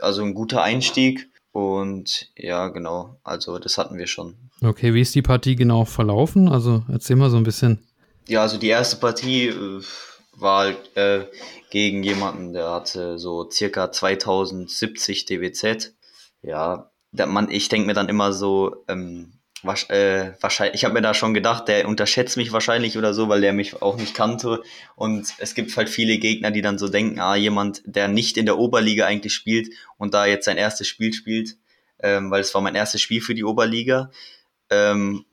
also 0.00 0.22
ein 0.22 0.34
guter 0.34 0.62
Einstieg 0.62 1.28
und 1.52 2.30
ja, 2.36 2.68
genau, 2.68 3.20
also 3.22 3.58
das 3.58 3.76
hatten 3.76 3.98
wir 3.98 4.06
schon. 4.06 4.36
Okay, 4.62 4.94
wie 4.94 5.02
ist 5.02 5.14
die 5.14 5.22
Partie 5.22 5.56
genau 5.56 5.84
verlaufen? 5.84 6.48
Also 6.48 6.84
erzähl 6.90 7.16
mal 7.16 7.30
so 7.30 7.36
ein 7.36 7.44
bisschen. 7.44 7.86
Ja, 8.26 8.42
also 8.42 8.56
die 8.56 8.68
erste 8.68 8.96
Partie 8.96 9.48
äh, 9.48 9.82
war 10.32 10.72
äh, 10.94 11.26
gegen 11.70 12.02
jemanden, 12.02 12.54
der 12.54 12.70
hatte 12.70 13.18
so 13.18 13.48
circa 13.50 13.92
2070 13.92 15.26
DWZ 15.26 15.92
ja, 16.44 16.90
man, 17.12 17.50
ich 17.50 17.68
denke 17.68 17.86
mir 17.86 17.94
dann 17.94 18.08
immer 18.08 18.32
so, 18.32 18.84
ähm, 18.88 19.32
äh, 19.88 20.32
wahrscheinlich, 20.40 20.74
ich 20.74 20.84
habe 20.84 20.94
mir 20.94 21.00
da 21.00 21.14
schon 21.14 21.32
gedacht, 21.32 21.68
der 21.68 21.88
unterschätzt 21.88 22.36
mich 22.36 22.52
wahrscheinlich 22.52 22.98
oder 22.98 23.14
so, 23.14 23.28
weil 23.28 23.40
der 23.40 23.52
mich 23.52 23.80
auch 23.80 23.96
nicht 23.96 24.14
kannte. 24.14 24.62
Und 24.94 25.32
es 25.38 25.54
gibt 25.54 25.74
halt 25.76 25.88
viele 25.88 26.18
Gegner, 26.18 26.50
die 26.50 26.60
dann 26.60 26.78
so 26.78 26.88
denken, 26.88 27.18
ah, 27.18 27.34
jemand, 27.34 27.82
der 27.86 28.08
nicht 28.08 28.36
in 28.36 28.46
der 28.46 28.58
Oberliga 28.58 29.06
eigentlich 29.06 29.32
spielt 29.32 29.68
und 29.96 30.12
da 30.12 30.26
jetzt 30.26 30.44
sein 30.44 30.58
erstes 30.58 30.86
Spiel 30.86 31.12
spielt, 31.12 31.56
ähm, 32.00 32.30
weil 32.30 32.42
es 32.42 32.54
war 32.54 32.60
mein 32.60 32.74
erstes 32.74 33.00
Spiel 33.00 33.22
für 33.22 33.34
die 33.34 33.44
Oberliga, 33.44 34.10
ähm, 34.68 35.24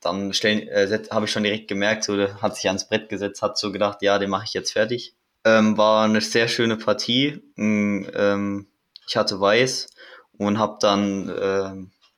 dann 0.00 0.30
äh, 0.30 0.98
habe 1.10 1.26
ich 1.26 1.32
schon 1.32 1.42
direkt 1.44 1.68
gemerkt, 1.68 2.04
so 2.04 2.16
der 2.16 2.40
hat 2.42 2.56
sich 2.56 2.66
ans 2.66 2.88
Brett 2.88 3.08
gesetzt, 3.08 3.42
hat 3.42 3.58
so 3.58 3.72
gedacht, 3.72 4.02
ja, 4.02 4.18
den 4.18 4.30
mache 4.30 4.44
ich 4.46 4.54
jetzt 4.54 4.72
fertig. 4.72 5.14
Ähm, 5.44 5.76
war 5.76 6.04
eine 6.04 6.20
sehr 6.20 6.48
schöne 6.48 6.76
Partie. 6.76 7.42
Ähm, 7.56 8.66
ich 9.06 9.16
hatte 9.16 9.40
Weiß 9.40 9.88
und 10.38 10.58
habe 10.58 10.78
dann 10.80 11.28
äh, 11.28 11.72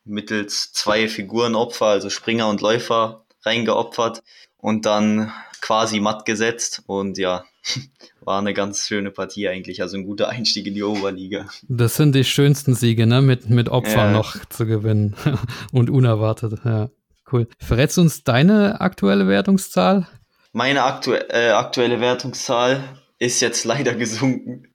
mittels 0.04 0.72
zwei 0.72 1.08
Figurenopfer, 1.08 1.86
also 1.86 2.10
Springer 2.10 2.48
und 2.48 2.60
Läufer, 2.60 3.24
reingeopfert 3.44 4.22
und 4.56 4.86
dann 4.86 5.32
quasi 5.60 6.00
matt 6.00 6.24
gesetzt 6.24 6.82
und 6.86 7.18
ja, 7.18 7.44
war 8.20 8.38
eine 8.38 8.54
ganz 8.54 8.86
schöne 8.86 9.10
Partie 9.10 9.48
eigentlich, 9.48 9.82
also 9.82 9.96
ein 9.96 10.04
guter 10.04 10.28
Einstieg 10.28 10.66
in 10.66 10.74
die 10.74 10.82
Oberliga. 10.82 11.46
Das 11.68 11.96
sind 11.96 12.14
die 12.14 12.24
schönsten 12.24 12.74
Siege, 12.74 13.06
ne, 13.06 13.22
mit, 13.22 13.50
mit 13.50 13.68
Opfern 13.68 14.12
ja. 14.12 14.12
noch 14.12 14.36
zu 14.48 14.66
gewinnen 14.66 15.14
und 15.72 15.90
unerwartet, 15.90 16.60
ja, 16.64 16.90
cool. 17.32 17.48
Verrätst 17.58 17.96
du 17.96 18.02
uns 18.02 18.24
deine 18.24 18.80
aktuelle 18.80 19.28
Wertungszahl? 19.28 20.06
Meine 20.52 20.82
aktu 20.84 21.12
äh, 21.12 21.50
aktuelle 21.50 22.00
Wertungszahl 22.00 22.82
ist 23.18 23.40
jetzt 23.40 23.64
leider 23.64 23.94
gesunken 23.94 24.67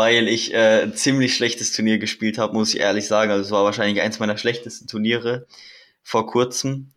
weil 0.00 0.28
ich 0.28 0.54
äh, 0.54 0.84
ein 0.84 0.94
ziemlich 0.94 1.36
schlechtes 1.36 1.72
Turnier 1.72 1.98
gespielt 1.98 2.38
habe, 2.38 2.54
muss 2.54 2.72
ich 2.72 2.80
ehrlich 2.80 3.06
sagen. 3.06 3.30
Also 3.30 3.44
es 3.44 3.50
war 3.50 3.64
wahrscheinlich 3.64 4.02
eins 4.02 4.18
meiner 4.18 4.38
schlechtesten 4.38 4.86
Turniere 4.86 5.46
vor 6.02 6.26
kurzem 6.26 6.92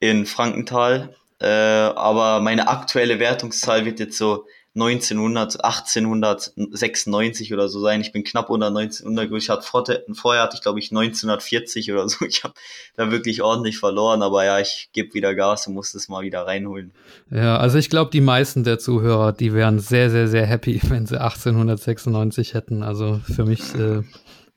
in 0.00 0.24
Frankenthal. 0.24 1.14
Äh, 1.38 1.48
aber 1.48 2.40
meine 2.40 2.68
aktuelle 2.68 3.18
Wertungszahl 3.18 3.84
wird 3.84 4.00
jetzt 4.00 4.16
so 4.16 4.46
1900, 4.76 5.64
1896 5.64 7.52
oder 7.52 7.68
so 7.68 7.80
sein. 7.80 8.02
Ich 8.02 8.12
bin 8.12 8.24
knapp 8.24 8.50
unter 8.50 8.68
1900. 8.68 9.32
Ich 9.32 9.48
hatte 9.48 9.66
vorher, 9.66 10.02
vorher 10.12 10.42
hatte 10.42 10.56
ich 10.56 10.62
glaube 10.62 10.78
ich 10.78 10.90
1940 10.90 11.90
oder 11.92 12.08
so. 12.08 12.16
Ich 12.26 12.44
habe 12.44 12.54
da 12.96 13.10
wirklich 13.10 13.42
ordentlich 13.42 13.78
verloren, 13.78 14.22
aber 14.22 14.44
ja, 14.44 14.60
ich 14.60 14.90
gebe 14.92 15.14
wieder 15.14 15.34
Gas 15.34 15.66
und 15.66 15.74
muss 15.74 15.92
das 15.92 16.08
mal 16.08 16.22
wieder 16.22 16.46
reinholen. 16.46 16.92
Ja, 17.30 17.56
also 17.56 17.78
ich 17.78 17.88
glaube, 17.88 18.10
die 18.10 18.20
meisten 18.20 18.64
der 18.64 18.78
Zuhörer, 18.78 19.32
die 19.32 19.54
wären 19.54 19.78
sehr, 19.78 20.10
sehr, 20.10 20.28
sehr 20.28 20.44
happy, 20.44 20.80
wenn 20.88 21.06
sie 21.06 21.20
1896 21.20 22.54
hätten. 22.54 22.82
Also 22.82 23.20
für 23.24 23.44
mich 23.44 23.74
äh, 23.74 24.02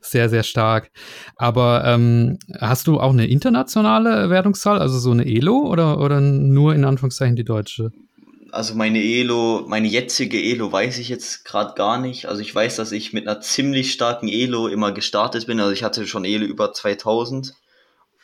sehr, 0.02 0.30
sehr 0.30 0.44
stark. 0.44 0.92
Aber 1.36 1.84
ähm, 1.86 2.40
hast 2.60 2.88
du 2.88 3.00
auch 3.00 3.12
eine 3.12 3.28
internationale 3.28 4.30
Wertungszahl, 4.30 4.80
also 4.80 4.98
so 5.00 5.12
eine 5.12 5.26
ELO 5.26 5.68
oder, 5.68 6.00
oder 6.00 6.22
nur 6.22 6.76
in 6.76 6.86
Anführungszeichen 6.86 7.36
die 7.36 7.44
deutsche? 7.44 7.92
Also 8.52 8.76
meine 8.76 9.02
Elo, 9.02 9.66
meine 9.68 9.88
jetzige 9.88 10.42
Elo 10.42 10.72
weiß 10.72 11.00
ich 11.00 11.10
jetzt 11.10 11.46
gerade 11.46 11.74
gar 11.76 12.00
nicht. 12.00 12.28
Also 12.28 12.42
ich 12.42 12.54
weiß, 12.54 12.76
dass 12.76 12.92
ich 12.92 13.14
mit 13.14 13.28
einer 13.28 13.42
ziemlich 13.42 13.92
starken 13.94 14.28
Elo 14.28 14.68
immer 14.68 14.92
gestartet 14.92 15.48
bin. 15.48 15.60
Also 15.60 15.72
ich 15.72 15.84
hatte 15.84 16.08
schon 16.08 16.26
Elo 16.26 16.46
über 16.46 16.74
2000. 16.74 17.56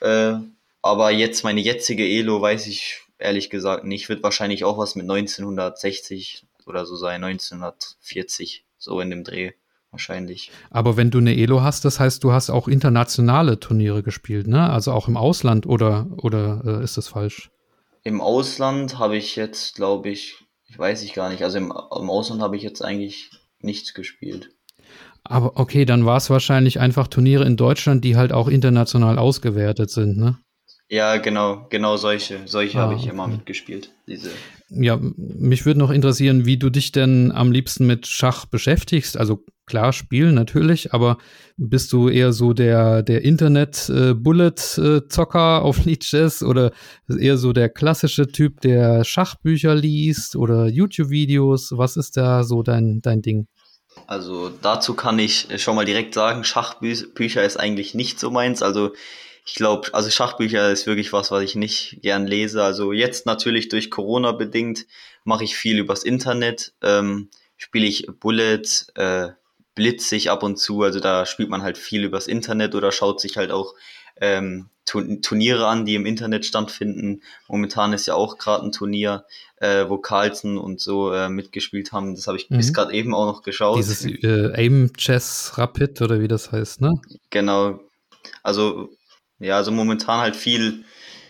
Äh, 0.01 0.34
aber 0.82 1.12
jetzt 1.12 1.44
meine 1.44 1.62
jetzige 1.62 2.08
Elo 2.08 2.41
weiß 2.41 2.67
ich 2.67 3.01
ehrlich 3.17 3.50
gesagt 3.50 3.86
nicht. 3.86 4.10
Wird 4.10 4.24
wahrscheinlich 4.24 4.63
auch 4.63 4.77
was 4.77 4.96
mit 4.96 5.03
1960 5.03 6.46
oder 6.65 6.86
so 6.86 6.96
sein, 6.96 7.24
1940, 7.24 8.65
so 8.77 9.00
in 9.00 9.10
dem 9.10 9.24
Dreh 9.24 9.53
wahrscheinlich. 9.91 10.51
Aber 10.70 10.98
wenn 10.98 11.10
du 11.10 11.20
eine 11.20 11.36
Elo 11.36 11.62
hast, 11.62 11.86
das 11.86 12.00
heißt, 12.00 12.24
du 12.24 12.34
hast 12.34 12.50
auch 12.50 12.67
internationale 12.67 13.60
Turniere 13.60 14.03
gespielt, 14.03 14.48
ne? 14.48 14.70
Also 14.70 14.91
auch 14.91 15.08
im 15.08 15.15
Ausland 15.15 15.65
oder, 15.65 16.08
oder 16.17 16.62
äh, 16.65 16.84
ist 16.84 16.98
das 16.98 17.08
falsch? 17.08 17.50
Im 18.05 18.21
Ausland 18.21 19.00
habe 19.00 19.17
ich 19.17 19.35
jetzt, 19.35 19.75
glaube 19.75 20.09
ich, 20.09 20.35
ich 20.67 20.77
weiß 20.77 21.01
ich 21.01 21.13
gar 21.13 21.29
nicht. 21.29 21.43
Also 21.43 21.57
im, 21.57 21.71
im 21.71 22.09
Ausland 22.09 22.39
habe 22.39 22.55
ich 22.55 22.62
jetzt 22.62 22.83
eigentlich 22.83 23.31
nichts 23.59 23.95
gespielt. 23.95 24.51
Aber 25.24 25.59
okay, 25.59 25.85
dann 25.85 26.05
war 26.05 26.17
es 26.17 26.29
wahrscheinlich 26.29 26.79
einfach 26.79 27.07
Turniere 27.07 27.45
in 27.45 27.57
Deutschland, 27.57 28.05
die 28.05 28.15
halt 28.15 28.31
auch 28.31 28.47
international 28.47 29.17
ausgewertet 29.17 29.89
sind, 29.89 30.17
ne? 30.17 30.38
Ja, 30.88 31.18
genau, 31.18 31.65
genau 31.70 31.98
solche. 31.98 32.42
Solche 32.46 32.77
ah, 32.77 32.84
habe 32.84 32.94
ich 32.96 33.08
immer 33.08 33.27
mitgespielt. 33.27 33.92
Diese. 34.08 34.30
Ja, 34.70 35.00
mich 35.18 35.65
würde 35.65 35.80
noch 35.80 35.89
interessieren, 35.89 36.46
wie 36.46 36.58
du 36.58 36.70
dich 36.70 36.92
denn 36.92 37.32
am 37.32 37.51
liebsten 37.51 37.88
mit 37.88 38.06
Schach 38.06 38.46
beschäftigst. 38.46 39.18
Also 39.18 39.44
klar, 39.65 39.94
spielen 39.94 40.36
natürlich, 40.36 40.94
aber 40.94 41.18
bist 41.58 41.92
du 41.92 42.08
eher 42.08 42.34
so 42.34 42.54
der, 42.54 43.01
der 43.01 43.24
Internet-Bullet-Zocker 43.24 45.62
auf 45.63 45.84
Lichess 45.86 46.44
oder 46.44 46.72
eher 47.10 47.38
so 47.38 47.51
der 47.51 47.70
klassische 47.70 48.27
Typ, 48.27 48.62
der 48.62 49.04
Schachbücher 49.04 49.74
liest 49.74 50.36
oder 50.36 50.68
YouTube-Videos? 50.68 51.72
Was 51.75 51.98
ist 51.98 52.15
da 52.15 52.44
so 52.44 52.62
dein, 52.62 53.01
dein 53.01 53.24
Ding? 53.24 53.48
Also 54.06 54.51
dazu 54.62 54.94
kann 54.94 55.18
ich 55.18 55.48
schon 55.58 55.75
mal 55.75 55.86
direkt 55.86 56.13
sagen, 56.13 56.44
Schachbücher 56.44 57.44
ist 57.44 57.58
eigentlich 57.58 57.96
nicht 57.96 58.20
so 58.20 58.30
meins. 58.30 58.62
Also 58.62 58.92
ich 59.46 59.54
glaube, 59.54 59.94
also 59.94 60.10
Schachbücher 60.10 60.72
ist 60.72 60.88
wirklich 60.88 61.14
was, 61.14 61.30
was 61.30 61.44
ich 61.44 61.56
nicht 61.56 62.00
gern 62.02 62.25
lese. 62.25 62.64
Also 62.64 62.92
jetzt 62.92 63.28
natürlich 63.28 63.70
durch 63.70 63.92
Corona 63.92 64.32
bedingt 64.32 64.88
mache 65.24 65.44
ich 65.44 65.56
viel 65.56 65.78
übers 65.78 66.04
Internet. 66.04 66.74
Ähm, 66.82 67.30
spiele 67.56 67.86
ich 67.86 68.08
Bullet, 68.20 68.64
äh, 68.96 69.30
blitzig 69.75 70.32
ab 70.32 70.42
und 70.42 70.58
zu. 70.58 70.82
Also 70.82 71.00
da 71.00 71.28
spielt 71.28 71.50
man 71.50 71.62
halt 71.62 71.78
viel 71.78 72.04
übers 72.04 72.25
Internet 72.25 72.74
oder 72.74 72.92
schaut 72.92 73.22
sich 73.22 73.38
halt 73.38 73.52
auch 73.52 73.75
ähm, 74.20 74.70
Turniere 74.86 75.68
an, 75.68 75.86
die 75.86 75.96
im 75.96 76.08
Internet 76.08 76.46
stattfinden. 76.46 77.22
Momentan 77.48 77.94
ist 77.94 78.08
ja 78.08 78.16
auch 78.16 78.40
gerade 78.40 78.66
ein 78.66 78.72
Turnier, 78.72 79.25
äh, 79.58 79.88
wo 79.90 79.98
Carlsen 79.98 80.58
und 80.58 80.80
so 80.80 81.12
äh, 81.12 81.30
mitgespielt 81.30 81.92
haben. 81.92 82.16
Das 82.16 82.28
habe 82.28 82.38
ich 82.38 82.50
mhm. 82.50 82.58
bis 82.58 82.74
gerade 82.74 82.94
eben 82.94 83.14
auch 83.14 83.25
noch 83.25 83.44
geschaut. 83.44 83.78
Dieses 83.78 84.06
äh, 84.06 84.54
Aim 84.56 84.92
Chess 84.94 85.54
Rapid 85.56 86.02
oder 86.02 86.20
wie 86.20 86.28
das 86.28 86.52
heißt, 86.52 86.82
ne? 86.82 86.94
Genau. 87.30 87.80
Also 88.42 88.95
ja, 89.39 89.58
also 89.58 89.72
momentan 89.72 90.20
halt 90.20 90.36
viel 90.36 90.84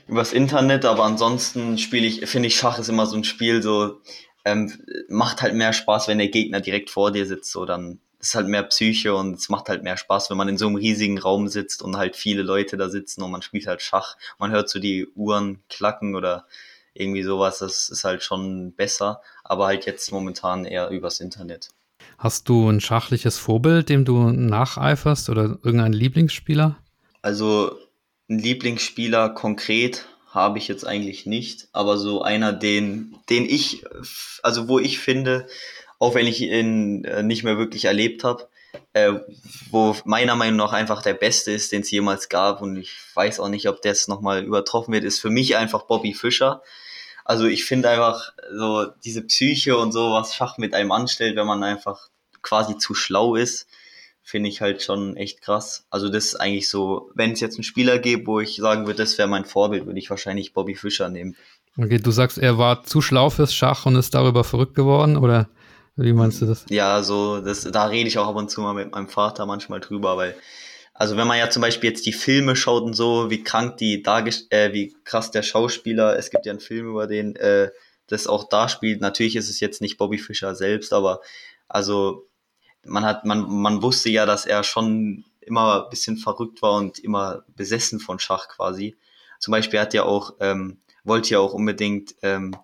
übers 0.07 0.33
Internet, 0.33 0.85
aber 0.85 1.03
ansonsten 1.03 1.77
spiele 1.77 2.05
ich, 2.05 2.25
finde 2.27 2.47
ich 2.47 2.55
Schach 2.57 2.77
ist 2.77 2.89
immer 2.89 3.05
so 3.07 3.17
ein 3.17 3.23
Spiel, 3.23 3.63
so 3.63 4.01
ähm, 4.45 4.71
macht 5.09 5.41
halt 5.41 5.55
mehr 5.55 5.73
Spaß, 5.73 6.07
wenn 6.07 6.19
der 6.19 6.27
Gegner 6.27 6.61
direkt 6.61 6.89
vor 6.91 7.11
dir 7.11 7.25
sitzt, 7.25 7.51
so 7.51 7.65
dann 7.65 7.99
ist 8.19 8.35
halt 8.35 8.47
mehr 8.47 8.63
Psyche 8.63 9.15
und 9.15 9.35
es 9.35 9.49
macht 9.49 9.69
halt 9.69 9.83
mehr 9.83 9.97
Spaß, 9.97 10.29
wenn 10.29 10.37
man 10.37 10.49
in 10.49 10.57
so 10.57 10.67
einem 10.67 10.75
riesigen 10.75 11.19
Raum 11.19 11.47
sitzt 11.47 11.81
und 11.81 11.97
halt 11.97 12.15
viele 12.15 12.41
Leute 12.41 12.77
da 12.77 12.89
sitzen 12.89 13.21
und 13.21 13.31
man 13.31 13.41
spielt 13.41 13.67
halt 13.67 13.81
Schach. 13.81 14.15
Man 14.39 14.51
hört 14.51 14.69
so 14.69 14.79
die 14.79 15.07
Uhren 15.15 15.61
klacken 15.69 16.15
oder 16.15 16.45
irgendwie 16.95 17.23
sowas. 17.23 17.59
Das 17.59 17.89
ist 17.89 18.03
halt 18.03 18.23
schon 18.23 18.73
besser, 18.73 19.21
aber 19.43 19.67
halt 19.67 19.85
jetzt 19.85 20.11
momentan 20.11 20.65
eher 20.65 20.89
übers 20.89 21.19
Internet. 21.19 21.69
Hast 22.17 22.49
du 22.49 22.69
ein 22.69 22.81
schachliches 22.81 23.37
Vorbild, 23.37 23.89
dem 23.89 24.05
du 24.05 24.31
nacheiferst 24.31 25.29
oder 25.29 25.59
irgendeinen 25.63 25.93
Lieblingsspieler? 25.93 26.77
Also 27.21 27.77
ein 28.29 28.39
Lieblingsspieler 28.39 29.29
konkret 29.29 30.05
habe 30.29 30.57
ich 30.57 30.67
jetzt 30.67 30.85
eigentlich 30.85 31.25
nicht, 31.25 31.67
aber 31.71 31.97
so 31.97 32.21
einer, 32.21 32.51
den, 32.51 33.15
den 33.29 33.45
ich, 33.45 33.85
also 34.43 34.67
wo 34.67 34.79
ich 34.79 34.99
finde, 34.99 35.47
auch 35.99 36.13
wenn 36.13 36.27
ich 36.27 36.41
ihn 36.41 37.05
äh, 37.05 37.23
nicht 37.23 37.43
mehr 37.43 37.57
wirklich 37.57 37.85
erlebt 37.85 38.23
habe, 38.23 38.47
äh, 38.93 39.13
wo 39.71 39.95
meiner 40.03 40.35
Meinung 40.35 40.57
nach 40.57 40.73
einfach 40.73 41.01
der 41.01 41.13
Beste 41.13 41.51
ist, 41.51 41.71
den 41.71 41.81
es 41.81 41.91
jemals 41.91 42.27
gab 42.27 42.61
und 42.61 42.75
ich 42.75 42.91
weiß 43.13 43.39
auch 43.39 43.47
nicht, 43.47 43.69
ob 43.69 43.81
das 43.81 44.07
nochmal 44.07 44.43
übertroffen 44.43 44.93
wird, 44.93 45.05
ist 45.05 45.19
für 45.19 45.29
mich 45.29 45.55
einfach 45.55 45.83
Bobby 45.83 46.13
Fischer. 46.13 46.61
Also 47.23 47.45
ich 47.45 47.65
finde 47.65 47.89
einfach 47.89 48.33
so 48.55 48.85
diese 49.03 49.23
Psyche 49.23 49.77
und 49.77 49.91
so, 49.93 50.11
was 50.11 50.35
Schach 50.35 50.57
mit 50.57 50.73
einem 50.73 50.91
anstellt, 50.91 51.37
wenn 51.37 51.47
man 51.47 51.63
einfach 51.63 52.09
quasi 52.41 52.77
zu 52.77 52.93
schlau 52.93 53.35
ist, 53.35 53.67
finde 54.25 54.49
ich 54.49 54.59
halt 54.59 54.81
schon 54.81 55.15
echt 55.15 55.41
krass. 55.41 55.85
Also 55.91 56.09
das 56.09 56.25
ist 56.25 56.35
eigentlich 56.35 56.67
so, 56.67 57.11
wenn 57.13 57.33
es 57.33 57.39
jetzt 57.39 57.57
einen 57.57 57.63
Spieler 57.63 57.99
gibt, 57.99 58.25
wo 58.25 58.39
ich 58.39 58.55
sagen 58.55 58.87
würde, 58.87 59.03
das 59.03 59.19
wäre 59.19 59.27
mein 59.27 59.45
Vorbild, 59.45 59.85
würde 59.85 59.99
ich 59.99 60.09
wahrscheinlich 60.09 60.51
Bobby 60.51 60.73
Fischer 60.73 61.09
nehmen. 61.09 61.37
Okay, 61.77 61.99
du 61.99 62.09
sagst, 62.09 62.39
er 62.39 62.57
war 62.57 62.83
zu 62.83 63.01
schlau 63.01 63.29
fürs 63.29 63.53
Schach 63.53 63.85
und 63.85 63.95
ist 63.95 64.15
darüber 64.15 64.43
verrückt 64.43 64.73
geworden, 64.73 65.15
oder? 65.15 65.47
Wie 65.95 66.11
meinst 66.11 66.41
du 66.41 66.47
das? 66.47 66.65
Ja, 66.69 67.03
so, 67.03 67.39
das, 67.39 67.63
da 67.65 67.85
rede 67.85 68.07
ich 68.07 68.17
auch 68.17 68.27
ab 68.27 68.35
und 68.35 68.49
zu 68.49 68.61
mal 68.61 68.73
mit 68.73 68.91
meinem 68.91 69.07
Vater 69.07 69.45
manchmal 69.45 69.79
drüber, 69.79 70.17
weil, 70.17 70.35
also 70.95 71.15
wenn 71.17 71.27
man 71.27 71.37
ja 71.37 71.51
zum 71.51 71.61
Beispiel 71.61 71.91
jetzt 71.91 72.07
die 72.07 72.11
Filme 72.11 72.55
schaut 72.55 72.83
und 72.83 72.95
so, 72.95 73.29
wie 73.29 73.43
krank 73.43 73.77
die 73.77 74.01
dargest 74.01 74.51
äh, 74.51 74.73
wie 74.73 74.95
krass 75.03 75.29
der 75.29 75.43
Schauspieler, 75.43 76.17
es 76.17 76.31
gibt 76.31 76.47
ja 76.47 76.51
einen 76.51 76.59
Film 76.59 76.87
über 76.87 77.05
den, 77.05 77.35
äh, 77.35 77.69
das 78.07 78.25
auch 78.25 78.49
da 78.49 78.69
spielt. 78.69 79.01
Natürlich 79.01 79.35
ist 79.35 79.49
es 79.49 79.59
jetzt 79.59 79.81
nicht 79.81 79.97
Bobby 79.97 80.17
Fischer 80.17 80.55
selbst, 80.55 80.93
aber 80.93 81.21
also 81.67 82.27
man 82.85 83.05
hat, 83.05 83.25
man, 83.25 83.49
man 83.49 83.81
wusste 83.81 84.09
ja, 84.09 84.25
dass 84.25 84.45
er 84.45 84.63
schon 84.63 85.25
immer 85.41 85.83
ein 85.83 85.89
bisschen 85.89 86.17
verrückt 86.17 86.61
war 86.61 86.73
und 86.73 86.99
immer 86.99 87.43
besessen 87.55 87.99
von 87.99 88.19
Schach 88.19 88.47
quasi. 88.47 88.95
Zum 89.39 89.51
Beispiel 89.51 89.79
hat 89.79 89.93
er 89.93 90.05
auch, 90.05 90.35
ähm, 90.39 90.79
wollte 91.03 91.31
ja 91.31 91.39
auch 91.39 91.53
unbedingt, 91.53 92.15
ähm, 92.21 92.55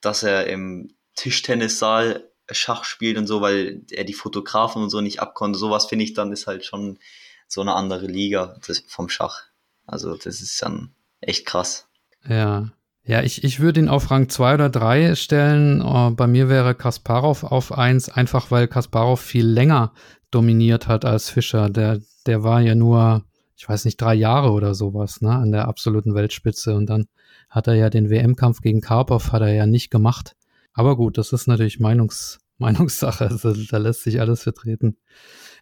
dass 0.00 0.22
er 0.22 0.46
im 0.46 0.94
Tischtennissaal 1.16 2.30
Schach 2.50 2.84
spielt 2.84 3.16
und 3.16 3.26
so, 3.26 3.40
weil 3.40 3.82
er 3.90 4.04
die 4.04 4.14
Fotografen 4.14 4.82
und 4.82 4.90
so 4.90 5.00
nicht 5.00 5.20
abkonnte. 5.20 5.58
Sowas 5.58 5.86
finde 5.86 6.04
ich 6.04 6.14
dann 6.14 6.32
ist 6.32 6.46
halt 6.46 6.64
schon 6.64 6.98
so 7.46 7.60
eine 7.60 7.74
andere 7.74 8.06
Liga 8.06 8.58
vom 8.86 9.08
Schach. 9.08 9.42
Also 9.86 10.16
das 10.16 10.40
ist 10.40 10.60
dann 10.62 10.94
echt 11.20 11.46
krass. 11.46 11.88
Ja. 12.26 12.70
Ja, 13.04 13.22
ich, 13.22 13.44
ich 13.44 13.60
würde 13.60 13.80
ihn 13.80 13.88
auf 13.88 14.10
Rang 14.10 14.28
2 14.28 14.54
oder 14.54 14.68
3 14.68 15.14
stellen. 15.14 15.82
Oh, 15.82 16.10
bei 16.10 16.26
mir 16.26 16.48
wäre 16.48 16.74
Kasparov 16.74 17.44
auf 17.44 17.76
1, 17.76 18.10
einfach 18.10 18.50
weil 18.50 18.68
Kasparov 18.68 19.20
viel 19.20 19.46
länger 19.46 19.92
dominiert 20.30 20.86
hat 20.86 21.04
als 21.04 21.30
Fischer. 21.30 21.70
Der, 21.70 22.00
der 22.26 22.42
war 22.42 22.60
ja 22.60 22.74
nur, 22.74 23.24
ich 23.56 23.68
weiß 23.68 23.84
nicht, 23.86 24.00
drei 24.00 24.14
Jahre 24.14 24.50
oder 24.52 24.74
sowas, 24.74 25.22
ne, 25.22 25.32
an 25.32 25.50
der 25.50 25.66
absoluten 25.66 26.14
Weltspitze. 26.14 26.74
Und 26.74 26.86
dann 26.86 27.06
hat 27.48 27.66
er 27.66 27.74
ja 27.74 27.90
den 27.90 28.10
WM-Kampf 28.10 28.60
gegen 28.60 28.80
Karpov 28.80 29.32
hat 29.32 29.42
er 29.42 29.52
ja 29.52 29.66
nicht 29.66 29.90
gemacht. 29.90 30.36
Aber 30.72 30.96
gut, 30.96 31.18
das 31.18 31.32
ist 31.32 31.46
natürlich 31.46 31.80
Meinungs, 31.80 32.38
Meinungssache. 32.58 33.28
Also, 33.28 33.54
da 33.70 33.78
lässt 33.78 34.02
sich 34.02 34.20
alles 34.20 34.42
vertreten. 34.42 34.96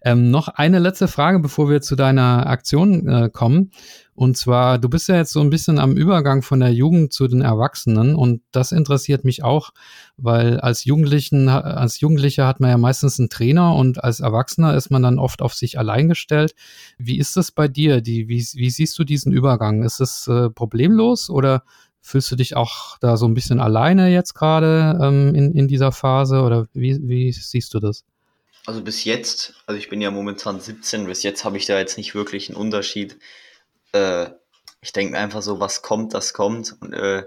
Ähm, 0.03 0.31
noch 0.31 0.49
eine 0.49 0.79
letzte 0.79 1.09
Frage, 1.09 1.41
bevor 1.41 1.69
wir 1.71 1.81
zu 1.81 1.97
deiner 1.97 2.47
Aktion 2.47 3.09
äh, 3.09 3.31
kommen. 3.33 3.71
Und 4.15 4.37
zwar, 4.37 4.79
du 4.79 4.89
bist 4.89 5.09
ja 5.09 5.15
jetzt 5.15 5.33
so 5.33 5.41
ein 5.41 5.51
bisschen 5.51 5.79
am 5.79 5.97
Übergang 5.97 6.43
von 6.43 6.59
der 6.59 6.73
Jugend 6.73 7.13
zu 7.13 7.29
den 7.29 7.41
Erwachsenen 7.41 8.17
und 8.17 8.43
das 8.51 8.73
interessiert 8.73 9.25
mich 9.25 9.45
auch, 9.45 9.71
weil 10.17 10.59
als 10.59 10.85
Jugendlichen, 10.85 11.49
als 11.49 12.01
Jugendlicher 12.01 12.45
hat 12.45 12.59
man 12.59 12.71
ja 12.71 12.79
meistens 12.79 13.21
einen 13.21 13.29
Trainer 13.29 13.77
und 13.77 14.03
als 14.03 14.19
Erwachsener 14.19 14.75
ist 14.75 14.91
man 14.91 15.05
dann 15.05 15.21
oft 15.21 15.41
auf 15.41 15.55
sich 15.55 15.79
allein 15.79 16.09
gestellt. 16.09 16.57
Wie 16.99 17.19
ist 17.19 17.37
das 17.37 17.53
bei 17.53 17.69
dir? 17.69 18.01
Die, 18.01 18.27
wie, 18.27 18.45
wie 18.55 18.71
siehst 18.71 18.99
du 18.99 19.05
diesen 19.05 19.33
Übergang? 19.33 19.85
Ist 19.85 20.01
es 20.01 20.27
äh, 20.27 20.51
problemlos 20.51 21.31
oder 21.31 21.63
Fühlst 22.01 22.31
du 22.31 22.37
dich 22.37 22.57
auch 22.57 22.97
da 23.01 23.17
so 23.17 23.27
ein 23.27 23.35
bisschen 23.35 23.61
alleine 23.61 24.09
jetzt 24.09 24.33
gerade 24.33 24.99
ähm, 25.03 25.35
in, 25.35 25.53
in 25.53 25.69
dieser 25.69 25.93
Phase 25.93 26.43
oder 26.43 26.67
wie, 26.73 26.99
wie 27.07 27.33
siehst 27.33 27.75
du 27.75 27.81
das? 27.81 28.05
Also 28.69 28.83
bis 28.83 29.05
jetzt, 29.05 29.55
also 29.65 29.79
ich 29.79 29.89
bin 29.89 30.03
ja 30.03 30.11
momentan 30.11 30.61
17, 30.61 31.07
bis 31.07 31.23
jetzt 31.23 31.43
habe 31.43 31.57
ich 31.57 31.65
da 31.65 31.79
jetzt 31.79 31.97
nicht 31.97 32.15
wirklich 32.15 32.51
einen 32.51 32.59
Unterschied. 32.59 33.19
Äh, 33.93 34.27
ich 34.83 34.93
denke 34.93 35.13
mir 35.13 35.21
einfach 35.21 35.41
so, 35.41 35.59
was 35.59 35.81
kommt, 35.81 36.13
das 36.13 36.35
kommt. 36.35 36.77
Und, 36.83 36.93
äh, 36.93 37.25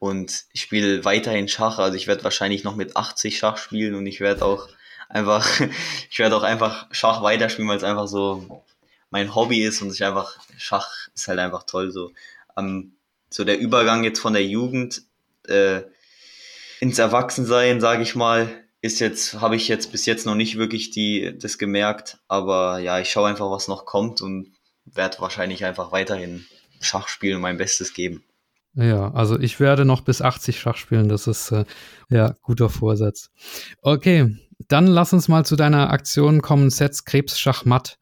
und 0.00 0.44
ich 0.52 0.62
spiele 0.62 1.04
weiterhin 1.04 1.46
Schach, 1.46 1.78
also 1.78 1.96
ich 1.96 2.08
werde 2.08 2.24
wahrscheinlich 2.24 2.64
noch 2.64 2.74
mit 2.74 2.96
80 2.96 3.38
Schach 3.38 3.58
spielen 3.58 3.94
und 3.94 4.04
ich 4.08 4.18
werde 4.18 4.44
auch 4.44 4.68
einfach, 5.08 5.48
ich 6.10 6.18
werde 6.18 6.36
auch 6.36 6.42
einfach 6.42 6.88
Schach 6.90 7.22
weiterspielen, 7.22 7.68
weil 7.68 7.76
es 7.76 7.84
einfach 7.84 8.08
so 8.08 8.64
mein 9.10 9.36
Hobby 9.36 9.62
ist 9.62 9.82
und 9.82 9.92
ich 9.92 10.02
einfach, 10.02 10.36
Schach 10.58 10.90
ist 11.14 11.28
halt 11.28 11.38
einfach 11.38 11.62
toll 11.62 11.92
so. 11.92 12.10
Ähm, 12.56 12.96
so 13.30 13.44
der 13.44 13.60
Übergang 13.60 14.02
jetzt 14.02 14.18
von 14.18 14.32
der 14.32 14.44
Jugend 14.44 15.02
äh, 15.46 15.82
ins 16.80 16.98
Erwachsensein, 16.98 17.80
sage 17.80 18.02
ich 18.02 18.16
mal, 18.16 18.61
ist 18.82 18.98
jetzt, 18.98 19.40
habe 19.40 19.56
ich 19.56 19.68
jetzt 19.68 19.92
bis 19.92 20.06
jetzt 20.06 20.26
noch 20.26 20.34
nicht 20.34 20.58
wirklich 20.58 20.90
die, 20.90 21.38
das 21.40 21.56
gemerkt, 21.56 22.18
aber 22.28 22.80
ja, 22.80 22.98
ich 22.98 23.10
schaue 23.10 23.28
einfach, 23.28 23.50
was 23.50 23.68
noch 23.68 23.86
kommt 23.86 24.20
und 24.20 24.52
werde 24.84 25.20
wahrscheinlich 25.20 25.64
einfach 25.64 25.92
weiterhin 25.92 26.44
Schach 26.80 27.06
spielen 27.06 27.36
und 27.36 27.42
mein 27.42 27.56
Bestes 27.56 27.94
geben. 27.94 28.24
Ja, 28.74 29.12
also 29.12 29.38
ich 29.38 29.60
werde 29.60 29.84
noch 29.84 30.00
bis 30.00 30.20
80 30.20 30.58
Schach 30.58 30.76
spielen, 30.76 31.08
das 31.08 31.28
ist 31.28 31.52
äh, 31.52 31.64
ja 32.08 32.34
guter 32.42 32.68
Vorsatz. 32.68 33.30
Okay, 33.82 34.36
dann 34.68 34.88
lass 34.88 35.12
uns 35.12 35.28
mal 35.28 35.46
zu 35.46 35.54
deiner 35.54 35.90
Aktion 35.90 36.42
kommen, 36.42 36.70
Sets 36.70 37.04
Krebs 37.04 37.38
Schachmatt. 37.38 37.98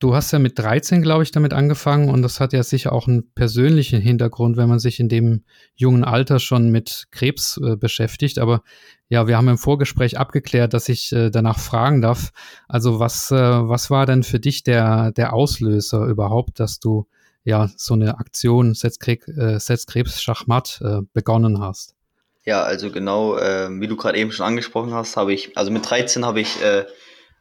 Du 0.00 0.14
hast 0.14 0.30
ja 0.30 0.38
mit 0.38 0.56
13, 0.56 1.02
glaube 1.02 1.24
ich, 1.24 1.32
damit 1.32 1.52
angefangen 1.52 2.08
und 2.08 2.22
das 2.22 2.38
hat 2.38 2.52
ja 2.52 2.62
sicher 2.62 2.92
auch 2.92 3.08
einen 3.08 3.32
persönlichen 3.32 4.00
Hintergrund, 4.00 4.56
wenn 4.56 4.68
man 4.68 4.78
sich 4.78 5.00
in 5.00 5.08
dem 5.08 5.42
jungen 5.74 6.04
Alter 6.04 6.38
schon 6.38 6.70
mit 6.70 7.08
Krebs 7.10 7.58
äh, 7.60 7.74
beschäftigt. 7.74 8.38
Aber 8.38 8.62
ja, 9.08 9.26
wir 9.26 9.36
haben 9.36 9.48
im 9.48 9.58
Vorgespräch 9.58 10.16
abgeklärt, 10.16 10.72
dass 10.72 10.88
ich 10.88 11.10
äh, 11.12 11.30
danach 11.30 11.58
fragen 11.58 12.00
darf. 12.00 12.30
Also 12.68 13.00
was, 13.00 13.32
äh, 13.32 13.36
was 13.36 13.90
war 13.90 14.06
denn 14.06 14.22
für 14.22 14.38
dich 14.38 14.62
der, 14.62 15.10
der 15.10 15.32
Auslöser 15.32 16.04
überhaupt, 16.06 16.60
dass 16.60 16.78
du 16.78 17.08
ja 17.42 17.68
so 17.76 17.94
eine 17.94 18.18
Aktion 18.18 18.74
Setzkrebs, 18.74 19.26
äh, 19.26 19.58
Setzkrebs 19.58 20.22
Schachmatt 20.22 20.80
äh, 20.80 21.00
begonnen 21.12 21.60
hast? 21.60 21.96
Ja, 22.44 22.62
also 22.62 22.92
genau, 22.92 23.36
äh, 23.36 23.68
wie 23.80 23.88
du 23.88 23.96
gerade 23.96 24.16
eben 24.16 24.30
schon 24.30 24.46
angesprochen 24.46 24.94
hast, 24.94 25.16
habe 25.16 25.34
ich, 25.34 25.56
also 25.56 25.72
mit 25.72 25.90
13 25.90 26.24
habe 26.24 26.40
ich 26.40 26.56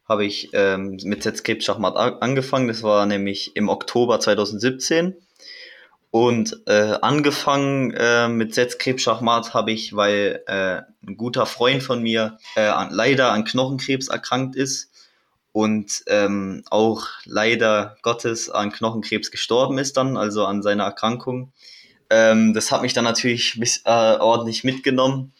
habe 0.08 0.26
ich 0.26 0.50
ähm, 0.54 0.98
mit 1.04 1.24
Setzkrebs 1.24 1.66
Schachmatt 1.66 1.96
angefangen. 1.96 2.68
Das 2.68 2.84
war 2.84 3.06
nämlich 3.06 3.56
im 3.56 3.70
Oktober 3.70 4.20
2017. 4.20 5.16
Und 6.10 6.62
äh, 6.68 6.98
angefangen 7.02 7.92
äh, 7.92 8.30
mit 8.30 8.56
Setzkrebs 8.56 9.04
Schachmatt 9.04 9.54
habe 9.54 9.72
ich, 9.72 9.96
weil 9.96 10.42
äh, 10.48 10.82
ein 11.06 11.18
guter 11.18 11.46
Freund 11.46 11.84
von 11.84 12.02
mir 12.02 12.38
äh, 12.56 12.62
an, 12.62 12.90
leider 12.92 13.32
an 13.32 13.44
Knochenkrebs 13.44 14.08
erkrankt 14.08 14.56
ist 14.56 14.90
und 15.52 16.04
ähm, 16.08 16.64
auch 16.70 17.08
leider 17.26 17.98
Gottes 18.04 18.50
an 18.50 18.72
Knochenkrebs 18.72 19.32
gestorben 19.32 19.80
ist 19.80 19.98
dann, 19.98 20.16
also 20.16 20.46
an 20.46 20.64
seiner 20.64 20.86
Erkrankung. 20.86 21.52
Ähm, 22.10 22.54
das 22.54 22.72
hat 22.72 22.84
mich 22.84 22.94
dann 22.94 23.04
natürlich 23.04 23.60
bis, 23.60 23.82
äh, 23.84 24.18
ordentlich 24.18 24.64
mitgenommen. 24.64 25.34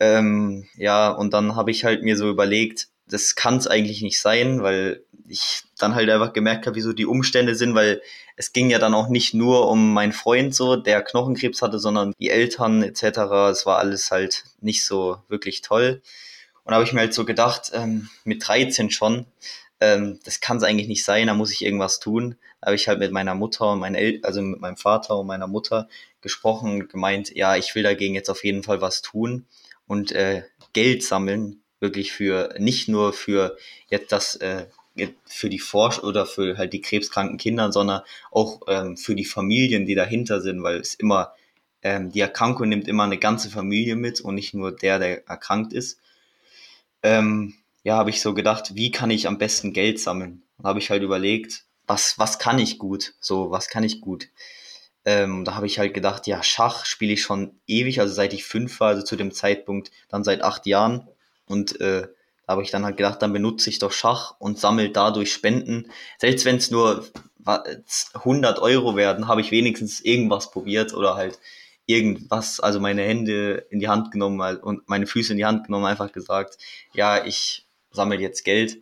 Ähm, 0.00 0.66
ja, 0.76 1.10
und 1.10 1.34
dann 1.34 1.56
habe 1.56 1.70
ich 1.70 1.84
halt 1.84 2.02
mir 2.02 2.16
so 2.16 2.30
überlegt, 2.30 2.88
das 3.06 3.34
kann 3.34 3.56
es 3.56 3.66
eigentlich 3.66 4.02
nicht 4.02 4.20
sein, 4.20 4.62
weil 4.62 5.04
ich 5.28 5.64
dann 5.78 5.94
halt 5.94 6.10
einfach 6.10 6.32
gemerkt 6.32 6.66
habe, 6.66 6.76
wieso 6.76 6.92
die 6.92 7.06
Umstände 7.06 7.54
sind, 7.54 7.74
weil 7.74 8.02
es 8.36 8.52
ging 8.52 8.70
ja 8.70 8.78
dann 8.78 8.94
auch 8.94 9.08
nicht 9.08 9.34
nur 9.34 9.68
um 9.68 9.92
meinen 9.92 10.12
Freund 10.12 10.54
so, 10.54 10.76
der 10.76 11.02
Knochenkrebs 11.02 11.62
hatte, 11.62 11.78
sondern 11.78 12.12
die 12.18 12.30
Eltern 12.30 12.82
etc. 12.82 13.02
Es 13.50 13.66
war 13.66 13.78
alles 13.78 14.10
halt 14.10 14.44
nicht 14.60 14.84
so 14.84 15.18
wirklich 15.28 15.62
toll. 15.62 16.02
Und 16.64 16.70
da 16.70 16.76
habe 16.76 16.84
ich 16.84 16.92
mir 16.92 17.00
halt 17.00 17.14
so 17.14 17.24
gedacht, 17.24 17.70
ähm, 17.74 18.08
mit 18.24 18.46
13 18.46 18.90
schon, 18.90 19.26
ähm, 19.80 20.18
das 20.24 20.40
kann 20.40 20.56
es 20.56 20.62
eigentlich 20.62 20.88
nicht 20.88 21.04
sein, 21.04 21.26
da 21.26 21.34
muss 21.34 21.52
ich 21.52 21.64
irgendwas 21.64 22.00
tun. 22.00 22.36
Da 22.60 22.66
habe 22.66 22.76
ich 22.76 22.88
halt 22.88 22.98
mit 22.98 23.12
meiner 23.12 23.34
Mutter 23.34 23.72
und 23.72 23.80
meinen 23.80 23.94
El 23.94 24.20
also 24.22 24.40
mit 24.40 24.60
meinem 24.60 24.76
Vater 24.76 25.18
und 25.18 25.26
meiner 25.26 25.46
Mutter 25.46 25.88
gesprochen 26.22 26.80
und 26.80 26.88
gemeint, 26.88 27.34
ja, 27.34 27.56
ich 27.56 27.74
will 27.74 27.82
dagegen 27.82 28.14
jetzt 28.14 28.30
auf 28.30 28.44
jeden 28.44 28.62
Fall 28.62 28.80
was 28.80 29.02
tun 29.02 29.46
und 29.86 30.12
äh, 30.12 30.44
Geld 30.72 31.02
sammeln, 31.02 31.62
wirklich 31.80 32.12
für 32.12 32.54
nicht 32.58 32.88
nur 32.88 33.12
für 33.12 33.56
jetzt 33.88 34.12
das 34.12 34.36
äh, 34.36 34.66
für 35.26 35.50
die 35.50 35.58
Forsch 35.58 35.98
oder 35.98 36.24
für 36.24 36.56
halt 36.56 36.72
die 36.72 36.80
krebskranken 36.80 37.38
Kinder, 37.38 37.72
sondern 37.72 38.02
auch 38.30 38.62
ähm, 38.68 38.96
für 38.96 39.16
die 39.16 39.24
Familien, 39.24 39.86
die 39.86 39.94
dahinter 39.94 40.40
sind, 40.40 40.62
weil 40.62 40.76
es 40.76 40.94
immer 40.94 41.34
ähm, 41.82 42.10
die 42.12 42.20
Erkrankung 42.20 42.68
nimmt 42.68 42.88
immer 42.88 43.04
eine 43.04 43.18
ganze 43.18 43.50
Familie 43.50 43.96
mit 43.96 44.20
und 44.20 44.34
nicht 44.36 44.54
nur 44.54 44.72
der, 44.74 44.98
der 44.98 45.28
erkrankt 45.28 45.72
ist. 45.72 45.98
Ähm, 47.02 47.54
ja, 47.82 47.96
habe 47.96 48.10
ich 48.10 48.22
so 48.22 48.34
gedacht, 48.34 48.74
wie 48.74 48.90
kann 48.90 49.10
ich 49.10 49.28
am 49.28 49.38
besten 49.38 49.72
Geld 49.72 50.00
sammeln? 50.00 50.42
Und 50.58 50.64
habe 50.66 50.78
ich 50.78 50.90
halt 50.90 51.02
überlegt, 51.02 51.64
was 51.86 52.18
was 52.18 52.38
kann 52.38 52.58
ich 52.58 52.78
gut? 52.78 53.14
So, 53.20 53.50
was 53.50 53.68
kann 53.68 53.84
ich 53.84 54.00
gut? 54.00 54.28
Ähm, 55.04 55.44
da 55.44 55.54
habe 55.54 55.66
ich 55.66 55.78
halt 55.78 55.92
gedacht, 55.92 56.26
ja, 56.26 56.42
Schach 56.42 56.86
spiele 56.86 57.12
ich 57.12 57.22
schon 57.22 57.60
ewig, 57.66 58.00
also 58.00 58.14
seit 58.14 58.32
ich 58.32 58.44
fünf 58.44 58.80
war, 58.80 58.88
also 58.88 59.02
zu 59.02 59.16
dem 59.16 59.32
Zeitpunkt 59.32 59.90
dann 60.08 60.24
seit 60.24 60.42
acht 60.42 60.66
Jahren. 60.66 61.08
Und 61.46 61.80
äh, 61.80 62.08
da 62.46 62.52
habe 62.52 62.62
ich 62.62 62.70
dann 62.70 62.84
halt 62.84 62.96
gedacht, 62.96 63.22
dann 63.22 63.32
benutze 63.32 63.70
ich 63.70 63.78
doch 63.78 63.92
Schach 63.92 64.34
und 64.38 64.58
sammle 64.58 64.90
dadurch 64.90 65.32
Spenden. 65.32 65.90
Selbst 66.18 66.44
wenn 66.44 66.56
es 66.56 66.70
nur 66.70 67.06
100 67.44 68.58
Euro 68.60 68.96
werden, 68.96 69.28
habe 69.28 69.40
ich 69.40 69.50
wenigstens 69.50 70.00
irgendwas 70.00 70.50
probiert 70.50 70.94
oder 70.94 71.14
halt 71.14 71.38
irgendwas, 71.86 72.60
also 72.60 72.80
meine 72.80 73.02
Hände 73.02 73.66
in 73.70 73.78
die 73.78 73.88
Hand 73.88 74.10
genommen 74.10 74.58
und 74.58 74.88
meine 74.88 75.06
Füße 75.06 75.32
in 75.32 75.38
die 75.38 75.44
Hand 75.44 75.66
genommen, 75.66 75.84
einfach 75.84 76.12
gesagt, 76.12 76.58
ja, 76.94 77.24
ich 77.24 77.66
sammle 77.90 78.18
jetzt 78.18 78.44
Geld. 78.44 78.78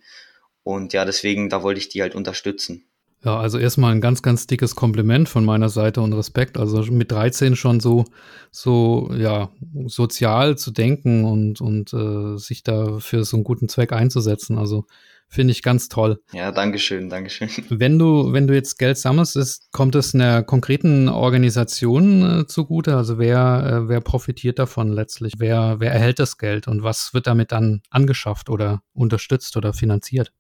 Und 0.63 0.93
ja, 0.93 1.05
deswegen, 1.05 1.49
da 1.49 1.63
wollte 1.63 1.81
ich 1.81 1.89
die 1.89 2.03
halt 2.03 2.15
unterstützen. 2.15 2.85
Ja, 3.25 3.39
also 3.39 3.59
erstmal 3.59 3.93
ein 3.93 4.01
ganz, 4.01 4.21
ganz 4.23 4.49
dickes 4.49 4.75
Kompliment 4.75 5.29
von 5.29 5.45
meiner 5.45 5.69
Seite 5.69 6.01
und 6.01 6.13
Respekt. 6.13 6.59
Also 6.59 6.83
mit 6.91 7.13
13 7.13 7.55
schon 7.55 7.79
so, 7.79 8.05
so, 8.51 9.13
ja, 9.17 9.51
sozial 9.87 10.59
zu 10.59 10.73
denken 10.73 11.25
und, 11.25 11.61
und 11.61 11.93
äh, 11.93 12.37
sich 12.37 12.65
da 12.65 12.99
für 12.99 13.25
so 13.25 13.37
einen 13.37 13.45
guten 13.45 13.69
Zweck 13.69 13.93
einzusetzen. 13.93 14.59
Also 14.59 14.87
finde 15.29 15.53
ich 15.53 15.63
ganz 15.63 15.89
toll. 15.89 16.21
Ja, 16.33 16.51
Dankeschön, 16.51 17.09
Dankeschön. 17.09 17.49
Wenn 17.71 17.97
du, 17.97 18.33
wenn 18.33 18.49
du 18.49 18.55
jetzt 18.55 18.77
Geld 18.79 18.99
sammelst, 18.99 19.37
ist, 19.37 19.71
kommt 19.71 19.95
es 19.95 20.15
einer 20.15 20.43
konkreten 20.43 21.09
Organisation 21.09 22.41
äh, 22.41 22.47
zugute? 22.47 22.97
Also 22.97 23.19
wer, 23.19 23.85
äh, 23.85 23.89
wer 23.89 24.01
profitiert 24.01 24.59
davon 24.59 24.93
letztlich? 24.93 25.35
Wer, 25.39 25.77
wer 25.79 25.93
erhält 25.93 26.19
das 26.19 26.39
Geld 26.39 26.67
und 26.67 26.83
was 26.83 27.15
wird 27.15 27.29
damit 27.29 27.53
dann 27.53 27.83
angeschafft 27.89 28.51
oder 28.51 28.83
unterstützt 28.95 29.57
oder 29.57 29.73
finanziert? 29.73 30.33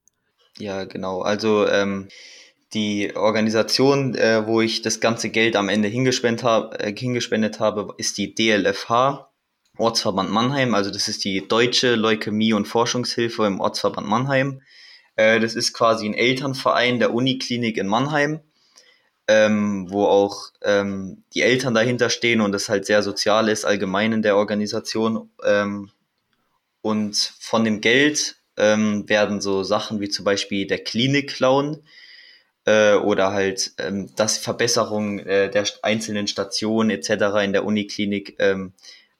Ja, 0.58 0.84
genau. 0.84 1.22
Also 1.22 1.66
ähm, 1.66 2.08
die 2.74 3.14
Organisation, 3.14 4.14
äh, 4.14 4.46
wo 4.46 4.60
ich 4.60 4.82
das 4.82 5.00
ganze 5.00 5.30
Geld 5.30 5.56
am 5.56 5.68
Ende 5.68 5.88
hingespendet, 5.88 6.44
hab, 6.44 6.82
äh, 6.82 6.94
hingespendet 6.96 7.60
habe, 7.60 7.94
ist 7.98 8.18
die 8.18 8.34
DLFH, 8.34 9.30
Ortsverband 9.78 10.30
Mannheim. 10.30 10.74
Also 10.74 10.90
das 10.90 11.08
ist 11.08 11.24
die 11.24 11.46
Deutsche 11.46 11.94
Leukämie- 11.94 12.54
und 12.54 12.66
Forschungshilfe 12.66 13.46
im 13.46 13.60
Ortsverband 13.60 14.06
Mannheim. 14.06 14.62
Äh, 15.16 15.40
das 15.40 15.54
ist 15.54 15.72
quasi 15.72 16.06
ein 16.06 16.14
Elternverein 16.14 16.98
der 16.98 17.12
Uniklinik 17.12 17.76
in 17.76 17.86
Mannheim, 17.86 18.40
ähm, 19.28 19.90
wo 19.90 20.06
auch 20.06 20.50
ähm, 20.62 21.24
die 21.34 21.42
Eltern 21.42 21.74
dahinter 21.74 22.10
stehen 22.10 22.40
und 22.40 22.52
das 22.52 22.68
halt 22.68 22.86
sehr 22.86 23.02
sozial 23.02 23.48
ist, 23.48 23.64
allgemein 23.64 24.12
in 24.12 24.22
der 24.22 24.36
Organisation. 24.36 25.30
Ähm, 25.44 25.90
und 26.80 27.16
von 27.38 27.64
dem 27.64 27.80
Geld 27.80 28.36
ähm, 28.56 29.08
werden 29.08 29.40
so 29.40 29.62
Sachen 29.62 30.00
wie 30.00 30.08
zum 30.08 30.24
Beispiel 30.24 30.66
der 30.66 30.82
Klinik-Clown, 30.82 31.82
äh, 32.64 32.94
oder 32.94 33.32
halt 33.32 33.72
ähm, 33.78 34.10
das 34.16 34.38
Verbesserung 34.38 35.18
äh, 35.20 35.50
der 35.50 35.66
einzelnen 35.82 36.26
Stationen 36.26 36.90
etc. 36.90 37.10
in 37.44 37.52
der 37.52 37.64
Uniklinik 37.64 38.36
ähm, 38.38 38.72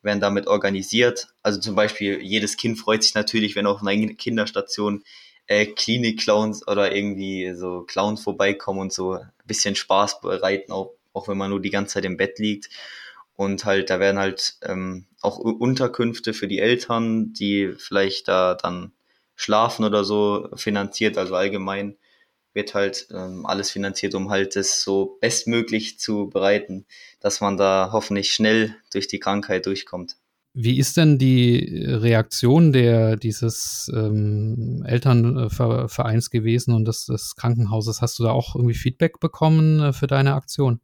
werden 0.03 0.21
damit 0.21 0.47
organisiert. 0.47 1.29
Also 1.43 1.61
zum 1.61 1.75
Beispiel 1.75 2.21
jedes 2.23 2.57
Kind 2.57 2.79
freut 2.79 3.03
sich 3.03 3.15
natürlich, 3.15 3.57
wenn 3.57 3.67
auf 3.67 3.83
einer 3.83 4.15
Kinderstation 4.15 5.03
äh, 5.47 5.67
Klinik-Clowns 5.67 6.67
oder 6.67 6.95
irgendwie 6.95 7.53
so 7.55 7.83
Clowns 7.83 8.23
vorbeikommen 8.23 8.81
und 8.81 8.93
so 8.93 9.15
ein 9.15 9.31
bisschen 9.45 9.75
Spaß 9.75 10.21
bereiten, 10.21 10.73
auch, 10.73 10.93
auch 11.13 11.29
wenn 11.29 11.39
man 11.39 11.51
nur 11.51 11.61
die 11.61 11.71
ganze 11.71 11.95
Zeit 11.95 12.05
im 12.05 12.17
Bett 12.17 12.39
liegt. 12.39 12.69
Und 13.35 13.65
halt, 13.65 13.91
da 13.91 13.99
werden 13.99 14.19
halt 14.19 14.57
ähm, 14.63 15.07
auch 15.21 15.39
Unterkünfte 15.39 16.35
für 16.35 16.49
die 16.49 16.59
Eltern, 16.59 17.33
die 17.33 17.73
vielleicht 17.77 18.29
da 18.29 18.55
dann 18.55 18.93
schlafen 19.35 19.85
oder 19.85 20.05
so, 20.05 20.49
finanziert. 20.55 21.19
Also 21.19 21.35
allgemein 21.35 21.97
wird 22.55 22.75
halt 22.75 23.09
ähm, 23.11 23.47
alles 23.47 23.71
finanziert, 23.71 24.15
um 24.15 24.31
halt 24.31 24.57
es 24.57 24.83
so 24.83 25.19
bestmöglich 25.21 25.99
zu 25.99 26.29
bereiten, 26.29 26.87
dass 27.21 27.41
man 27.41 27.57
da 27.57 27.91
hoffentlich 27.93 28.33
schnell 28.33 28.75
durch 28.93 29.09
die 29.09 29.19
Krankheit 29.19 29.67
durchkommt. 29.67 30.17
Wie 30.55 30.79
ist 30.79 30.99
denn 30.99 31.17
die 31.17 31.87
Reaktion 31.89 32.73
der 32.73 33.17
dieses 33.17 33.91
ähm, 33.95 34.85
Elternvereins 34.87 36.29
gewesen 36.29 36.75
und 36.75 36.85
des, 36.85 37.07
des 37.07 37.37
Krankenhauses? 37.37 38.03
Hast 38.03 38.19
du 38.19 38.25
da 38.25 38.33
auch 38.33 38.55
irgendwie 38.55 38.75
Feedback 38.75 39.19
bekommen 39.19 39.81
äh, 39.81 39.93
für 39.95 40.07
deine 40.07 40.35
Aktion? 40.35 40.81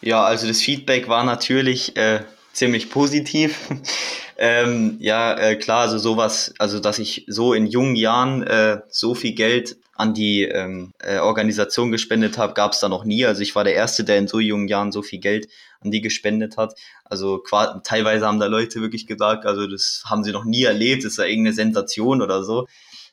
Ja, 0.00 0.24
also 0.24 0.48
das 0.48 0.60
Feedback 0.60 1.06
war 1.06 1.22
natürlich 1.22 1.96
äh, 1.96 2.24
ziemlich 2.52 2.90
positiv. 2.90 3.68
ähm, 4.38 4.96
ja, 4.98 5.38
äh, 5.38 5.54
klar, 5.54 5.82
also 5.82 5.98
sowas, 5.98 6.52
also 6.58 6.80
dass 6.80 6.98
ich 6.98 7.24
so 7.28 7.54
in 7.54 7.68
jungen 7.68 7.94
Jahren 7.94 8.42
äh, 8.42 8.80
so 8.88 9.14
viel 9.14 9.34
Geld 9.34 9.76
an 9.94 10.14
die 10.14 10.42
ähm, 10.42 10.92
äh, 10.98 11.18
Organisation 11.18 11.90
gespendet 11.90 12.38
habe, 12.38 12.54
gab 12.54 12.72
es 12.72 12.80
da 12.80 12.88
noch 12.88 13.04
nie. 13.04 13.26
Also 13.26 13.42
ich 13.42 13.54
war 13.54 13.64
der 13.64 13.74
Erste, 13.74 14.04
der 14.04 14.18
in 14.18 14.26
so 14.26 14.40
jungen 14.40 14.68
Jahren 14.68 14.92
so 14.92 15.02
viel 15.02 15.20
Geld 15.20 15.48
an 15.80 15.90
die 15.90 16.00
gespendet 16.00 16.56
hat. 16.56 16.74
Also 17.04 17.42
teilweise 17.84 18.26
haben 18.26 18.40
da 18.40 18.46
Leute 18.46 18.80
wirklich 18.80 19.06
gesagt, 19.06 19.44
also 19.44 19.66
das 19.66 20.04
haben 20.06 20.24
sie 20.24 20.32
noch 20.32 20.44
nie 20.44 20.64
erlebt, 20.64 21.04
das 21.04 21.12
ist 21.12 21.18
ja 21.18 21.24
irgendeine 21.24 21.54
Sensation 21.54 22.22
oder 22.22 22.42
so. 22.42 22.66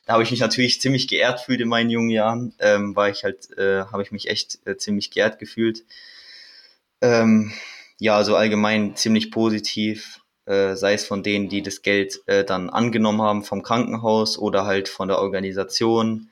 Da 0.06 0.14
habe 0.14 0.22
ich 0.22 0.30
mich 0.30 0.40
natürlich 0.40 0.80
ziemlich 0.80 1.06
geehrt 1.06 1.38
gefühlt 1.38 1.60
in 1.60 1.68
meinen 1.68 1.90
jungen 1.90 2.10
Jahren, 2.10 2.54
ähm, 2.58 2.96
war 2.96 3.10
ich 3.10 3.24
halt, 3.24 3.56
äh, 3.58 3.84
habe 3.84 4.02
ich 4.02 4.10
mich 4.10 4.28
echt 4.28 4.58
äh, 4.64 4.76
ziemlich 4.76 5.10
geehrt 5.10 5.38
gefühlt. 5.38 5.84
Ähm, 7.02 7.52
ja, 7.98 8.16
also 8.16 8.34
allgemein 8.34 8.96
ziemlich 8.96 9.30
positiv, 9.30 10.20
äh, 10.46 10.74
sei 10.74 10.94
es 10.94 11.04
von 11.04 11.22
denen, 11.22 11.48
die 11.50 11.62
das 11.62 11.82
Geld 11.82 12.20
äh, 12.26 12.44
dann 12.44 12.70
angenommen 12.70 13.20
haben 13.20 13.44
vom 13.44 13.62
Krankenhaus 13.62 14.38
oder 14.38 14.64
halt 14.64 14.88
von 14.88 15.08
der 15.08 15.18
Organisation, 15.18 16.29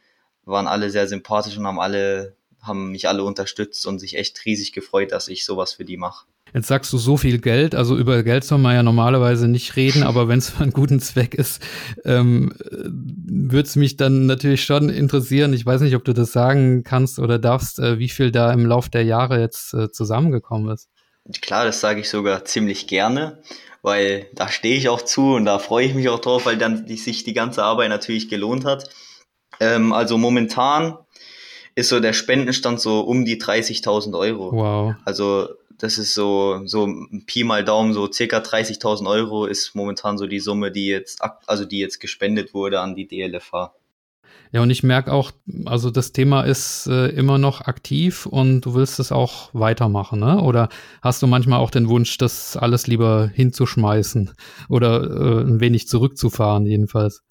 waren 0.48 0.66
alle 0.66 0.90
sehr 0.90 1.06
sympathisch 1.06 1.56
und 1.56 1.66
haben 1.66 1.80
alle, 1.80 2.34
haben 2.61 2.90
mich 2.90 3.08
alle 3.08 3.22
unterstützt 3.22 3.87
und 3.87 3.98
sich 3.98 4.16
echt 4.16 4.44
riesig 4.44 4.72
gefreut, 4.72 5.12
dass 5.12 5.28
ich 5.28 5.44
sowas 5.44 5.74
für 5.74 5.84
die 5.84 5.96
mache. 5.96 6.26
Jetzt 6.54 6.68
sagst 6.68 6.92
du 6.92 6.98
so 6.98 7.18
viel 7.18 7.38
Geld, 7.38 7.74
also 7.74 7.96
über 7.96 8.22
Geld 8.22 8.42
soll 8.42 8.58
man 8.58 8.74
ja 8.74 8.82
normalerweise 8.82 9.48
nicht 9.48 9.76
reden, 9.76 10.02
aber 10.02 10.28
wenn 10.28 10.38
es 10.38 10.50
für 10.50 10.62
einen 10.62 10.72
guten 10.72 10.98
Zweck 10.98 11.34
ist, 11.34 11.62
ähm, 12.04 12.54
würde 12.61 13.68
es 13.68 13.76
mich 13.76 13.96
dann 13.96 14.26
natürlich 14.26 14.64
schon 14.64 14.88
interessieren. 14.88 15.52
Ich 15.52 15.66
weiß 15.66 15.82
nicht, 15.82 15.94
ob 15.94 16.04
du 16.04 16.14
das 16.14 16.32
sagen 16.32 16.84
kannst 16.84 17.18
oder 17.18 17.38
darfst, 17.38 17.78
äh, 17.78 17.98
wie 17.98 18.08
viel 18.08 18.30
da 18.30 18.50
im 18.52 18.64
Lauf 18.64 18.88
der 18.88 19.04
Jahre 19.04 19.40
jetzt 19.40 19.74
äh, 19.74 19.90
zusammengekommen 19.90 20.72
ist. 20.72 20.88
Klar, 21.42 21.66
das 21.66 21.80
sage 21.80 22.00
ich 22.00 22.08
sogar 22.08 22.46
ziemlich 22.46 22.87
gerne, 22.87 23.42
weil 23.82 24.28
da 24.34 24.48
stehe 24.48 24.76
ich 24.76 24.88
auch 24.88 25.02
zu 25.02 25.34
und 25.34 25.44
da 25.44 25.58
freue 25.58 25.84
ich 25.84 25.94
mich 25.94 26.08
auch 26.08 26.20
drauf, 26.20 26.46
weil 26.46 26.56
dann 26.56 26.87
die, 26.87 26.96
sich 26.96 27.24
die 27.24 27.34
ganze 27.34 27.62
Arbeit 27.62 27.90
natürlich 27.90 28.30
gelohnt 28.30 28.64
hat. 28.64 28.88
Ähm, 29.60 29.92
also 29.92 30.18
momentan 30.18 30.98
ist 31.74 31.90
so 31.90 32.00
der 32.00 32.12
Spendenstand 32.12 32.80
so 32.80 33.00
um 33.00 33.24
die 33.24 33.40
30.000 33.40 34.18
Euro. 34.18 34.52
Wow. 34.52 34.94
Also 35.04 35.48
das 35.78 35.96
ist 35.96 36.14
so, 36.14 36.62
so 36.64 36.88
Pi 37.26 37.44
mal 37.44 37.64
Daumen, 37.64 37.94
so 37.94 38.10
circa 38.10 38.38
30.000 38.38 39.08
Euro 39.08 39.46
ist 39.46 39.74
momentan 39.74 40.18
so 40.18 40.26
die 40.26 40.40
Summe, 40.40 40.72
die 40.72 40.88
jetzt, 40.88 41.22
also 41.46 41.64
die 41.64 41.78
jetzt 41.78 42.00
gespendet 42.00 42.52
wurde 42.52 42.80
an 42.80 42.96
die 42.96 43.06
DLFH. 43.06 43.72
Ja, 44.50 44.62
und 44.62 44.70
ich 44.70 44.82
merke 44.82 45.12
auch, 45.12 45.30
also 45.66 45.90
das 45.90 46.12
Thema 46.12 46.42
ist 46.42 46.86
äh, 46.86 47.08
immer 47.08 47.38
noch 47.38 47.60
aktiv 47.60 48.24
und 48.24 48.62
du 48.62 48.74
willst 48.74 48.98
es 48.98 49.12
auch 49.12 49.50
weitermachen, 49.52 50.20
ne? 50.20 50.40
Oder 50.40 50.70
hast 51.02 51.22
du 51.22 51.26
manchmal 51.26 51.60
auch 51.60 51.70
den 51.70 51.88
Wunsch, 51.88 52.16
das 52.16 52.56
alles 52.56 52.86
lieber 52.86 53.30
hinzuschmeißen 53.32 54.32
oder 54.70 55.02
äh, 55.02 55.42
ein 55.42 55.60
wenig 55.60 55.86
zurückzufahren, 55.86 56.64
jedenfalls? 56.64 57.22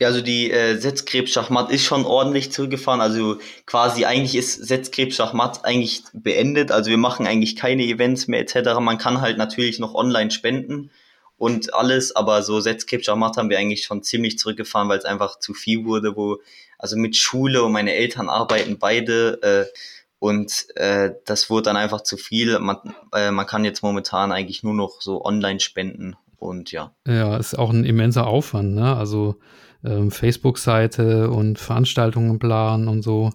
Ja, 0.00 0.08
also 0.08 0.20
die 0.20 0.50
äh, 0.50 0.76
Setzkrebs-Schachmatt 0.76 1.70
ist 1.70 1.84
schon 1.84 2.04
ordentlich 2.04 2.52
zurückgefahren. 2.52 3.00
Also 3.00 3.38
quasi 3.66 4.04
eigentlich 4.04 4.34
ist 4.34 4.64
Setzkrebs-Schachmatt 4.66 5.64
eigentlich 5.64 6.02
beendet. 6.12 6.72
Also 6.72 6.90
wir 6.90 6.98
machen 6.98 7.26
eigentlich 7.26 7.56
keine 7.56 7.84
Events 7.84 8.26
mehr 8.26 8.40
etc. 8.40 8.80
Man 8.80 8.98
kann 8.98 9.20
halt 9.20 9.38
natürlich 9.38 9.78
noch 9.78 9.94
online 9.94 10.30
spenden 10.30 10.90
und 11.36 11.74
alles, 11.74 12.14
aber 12.16 12.42
so 12.42 12.60
Setzkrebs-Schachmatt 12.60 13.36
haben 13.36 13.50
wir 13.50 13.58
eigentlich 13.58 13.84
schon 13.84 14.02
ziemlich 14.02 14.38
zurückgefahren, 14.38 14.88
weil 14.88 14.98
es 14.98 15.04
einfach 15.04 15.38
zu 15.38 15.54
viel 15.54 15.84
wurde, 15.84 16.16
wo 16.16 16.38
also 16.78 16.96
mit 16.96 17.16
Schule 17.16 17.62
und 17.62 17.72
meine 17.72 17.94
Eltern 17.94 18.28
arbeiten 18.28 18.78
beide 18.78 19.42
äh, 19.42 19.78
und 20.18 20.66
äh, 20.76 21.12
das 21.26 21.50
wurde 21.50 21.64
dann 21.64 21.76
einfach 21.76 22.02
zu 22.02 22.16
viel. 22.16 22.58
Man, 22.58 22.78
äh, 23.12 23.30
man 23.30 23.46
kann 23.46 23.64
jetzt 23.64 23.82
momentan 23.82 24.32
eigentlich 24.32 24.62
nur 24.62 24.74
noch 24.74 25.00
so 25.00 25.24
online 25.24 25.60
spenden 25.60 26.16
und 26.38 26.72
ja. 26.72 26.94
Ja, 27.06 27.36
ist 27.36 27.58
auch 27.58 27.70
ein 27.70 27.84
immenser 27.84 28.26
Aufwand, 28.26 28.74
ne? 28.74 28.96
Also 28.96 29.36
ähm, 29.84 30.10
Facebook-Seite 30.10 31.30
und 31.30 31.58
Veranstaltungen 31.58 32.38
planen 32.38 32.88
und 32.88 33.02
so. 33.02 33.30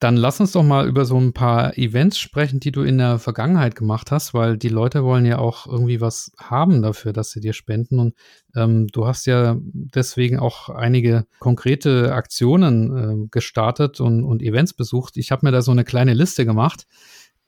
Dann 0.00 0.16
lass 0.16 0.40
uns 0.40 0.52
doch 0.52 0.64
mal 0.64 0.86
über 0.86 1.06
so 1.06 1.18
ein 1.18 1.32
paar 1.32 1.78
Events 1.78 2.18
sprechen, 2.18 2.60
die 2.60 2.72
du 2.72 2.82
in 2.82 2.98
der 2.98 3.18
Vergangenheit 3.18 3.74
gemacht 3.74 4.10
hast, 4.10 4.34
weil 4.34 4.58
die 4.58 4.68
Leute 4.68 5.02
wollen 5.02 5.24
ja 5.24 5.38
auch 5.38 5.66
irgendwie 5.66 6.00
was 6.00 6.32
haben 6.38 6.82
dafür, 6.82 7.12
dass 7.12 7.30
sie 7.30 7.40
dir 7.40 7.54
spenden. 7.54 7.98
Und 7.98 8.14
ähm, 8.54 8.88
du 8.88 9.06
hast 9.06 9.24
ja 9.24 9.56
deswegen 9.62 10.38
auch 10.38 10.68
einige 10.68 11.26
konkrete 11.38 12.12
Aktionen 12.12 13.24
äh, 13.24 13.28
gestartet 13.30 14.00
und, 14.00 14.24
und 14.24 14.42
Events 14.42 14.74
besucht. 14.74 15.16
Ich 15.16 15.30
habe 15.30 15.46
mir 15.46 15.52
da 15.52 15.62
so 15.62 15.70
eine 15.70 15.84
kleine 15.84 16.12
Liste 16.12 16.44
gemacht. 16.44 16.86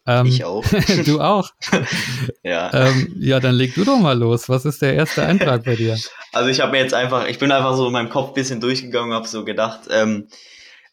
Ähm, 0.06 0.26
ich 0.26 0.44
auch. 0.44 0.64
du 1.04 1.20
auch. 1.20 1.50
ja. 2.42 2.72
Ähm, 2.72 3.16
ja, 3.18 3.40
dann 3.40 3.54
leg 3.54 3.74
du 3.74 3.84
doch 3.84 3.98
mal 3.98 4.16
los. 4.16 4.48
Was 4.48 4.64
ist 4.64 4.82
der 4.82 4.94
erste 4.94 5.26
Eintrag 5.26 5.64
bei 5.64 5.76
dir? 5.76 5.98
Also 6.32 6.50
ich 6.50 6.60
habe 6.60 6.72
mir 6.72 6.78
jetzt 6.78 6.94
einfach, 6.94 7.26
ich 7.26 7.38
bin 7.38 7.50
einfach 7.50 7.76
so 7.76 7.86
in 7.86 7.92
meinem 7.92 8.10
Kopf 8.10 8.34
bisschen 8.34 8.60
durchgegangen, 8.60 9.12
habe 9.12 9.26
so 9.26 9.44
gedacht, 9.44 9.80
ähm, 9.90 10.28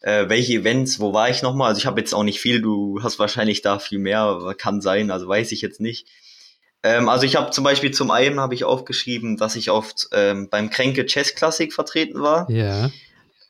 äh, 0.00 0.28
welche 0.28 0.54
Events, 0.54 1.00
wo 1.00 1.12
war 1.12 1.30
ich 1.30 1.42
nochmal? 1.42 1.68
Also 1.68 1.78
ich 1.78 1.86
habe 1.86 2.00
jetzt 2.00 2.14
auch 2.14 2.24
nicht 2.24 2.40
viel, 2.40 2.60
du 2.60 3.00
hast 3.02 3.18
wahrscheinlich 3.18 3.62
da 3.62 3.78
viel 3.78 3.98
mehr, 3.98 4.54
kann 4.58 4.80
sein, 4.80 5.10
also 5.10 5.28
weiß 5.28 5.52
ich 5.52 5.62
jetzt 5.62 5.80
nicht. 5.80 6.08
Ähm, 6.82 7.08
also 7.08 7.24
ich 7.24 7.36
habe 7.36 7.50
zum 7.50 7.64
Beispiel 7.64 7.92
zum 7.92 8.10
einen 8.10 8.38
habe 8.38 8.54
ich 8.54 8.64
aufgeschrieben, 8.64 9.38
dass 9.38 9.56
ich 9.56 9.70
oft 9.70 10.08
ähm, 10.12 10.48
beim 10.50 10.68
Kränke 10.70 11.06
Chess 11.06 11.34
Classic 11.34 11.72
vertreten 11.72 12.20
war. 12.20 12.50
Ja. 12.50 12.90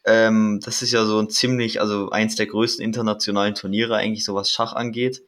Ähm, 0.04 0.60
das 0.62 0.82
ist 0.82 0.92
ja 0.92 1.04
so 1.04 1.18
ein 1.18 1.30
ziemlich, 1.30 1.80
also 1.80 2.10
eins 2.10 2.36
der 2.36 2.46
größten 2.46 2.84
internationalen 2.84 3.54
Turniere 3.54 3.96
eigentlich, 3.96 4.24
so 4.24 4.34
was 4.34 4.50
Schach 4.50 4.74
angeht. 4.74 5.22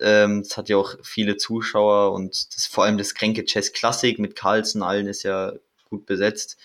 Ähm, 0.00 0.40
es 0.40 0.56
hat 0.56 0.68
ja 0.68 0.76
auch 0.76 0.94
viele 1.02 1.36
Zuschauer 1.36 2.12
und 2.12 2.54
das, 2.54 2.66
vor 2.66 2.84
allem 2.84 2.98
das 2.98 3.14
Kränke 3.14 3.44
Chess 3.44 3.72
Classic 3.72 4.18
mit 4.18 4.36
Carlsen 4.36 4.82
allen 4.82 5.06
ist 5.06 5.22
ja 5.22 5.52
gut 5.88 6.06
besetzt. 6.06 6.56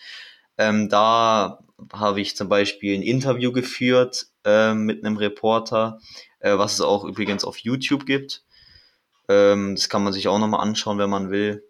Ähm, 0.58 0.90
da 0.90 1.60
habe 1.94 2.22
ich 2.22 2.36
zum 2.36 2.50
Beispiel 2.50 2.96
ein 2.96 3.04
Interview 3.04 3.52
geführt 3.52 4.28
äh, 4.46 4.74
mit 4.74 5.04
einem 5.04 5.18
Reporter, 5.18 6.00
äh, 6.40 6.58
was 6.58 6.74
es 6.74 6.82
auch 6.82 7.04
übrigens 7.04 7.44
auf 7.44 7.58
YouTube 7.58 8.06
gibt. 8.06 8.44
Ähm, 9.30 9.76
das 9.76 9.90
kann 9.90 10.04
man 10.04 10.14
sich 10.14 10.28
auch 10.28 10.40
nochmal 10.40 10.62
anschauen, 10.62 10.98
wenn 10.98 11.10
man 11.10 11.32
will. 11.32 11.64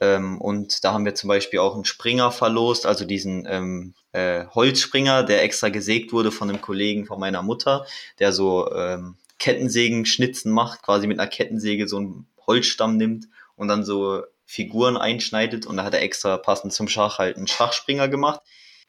Ähm, 0.00 0.40
und 0.40 0.84
da 0.84 0.92
haben 0.92 1.04
wir 1.04 1.14
zum 1.14 1.28
Beispiel 1.28 1.60
auch 1.60 1.74
einen 1.74 1.84
Springer 1.84 2.32
verlost, 2.32 2.86
also 2.86 3.04
diesen 3.04 3.46
ähm, 3.48 3.94
äh, 4.12 4.46
Holzspringer, 4.48 5.22
der 5.22 5.42
extra 5.42 5.68
gesägt 5.68 6.12
wurde 6.12 6.32
von 6.32 6.50
einem 6.50 6.60
Kollegen 6.60 7.06
von 7.06 7.20
meiner 7.20 7.42
Mutter, 7.42 7.86
der 8.18 8.32
so 8.32 8.72
ähm, 8.74 9.16
Kettensägen-Schnitzen 9.38 10.52
macht, 10.52 10.82
quasi 10.82 11.06
mit 11.06 11.18
einer 11.18 11.28
Kettensäge 11.28 11.88
so 11.88 11.98
einen 11.98 12.26
Holzstamm 12.46 12.96
nimmt 12.96 13.26
und 13.56 13.68
dann 13.68 13.84
so 13.84 14.22
Figuren 14.46 14.96
einschneidet. 14.96 15.66
Und 15.66 15.76
da 15.76 15.84
hat 15.84 15.94
er 15.94 16.02
extra 16.02 16.36
passend 16.36 16.72
zum 16.72 16.88
Schach 16.88 17.18
halt 17.18 17.36
einen 17.36 17.46
Schachspringer 17.46 18.08
gemacht, 18.08 18.40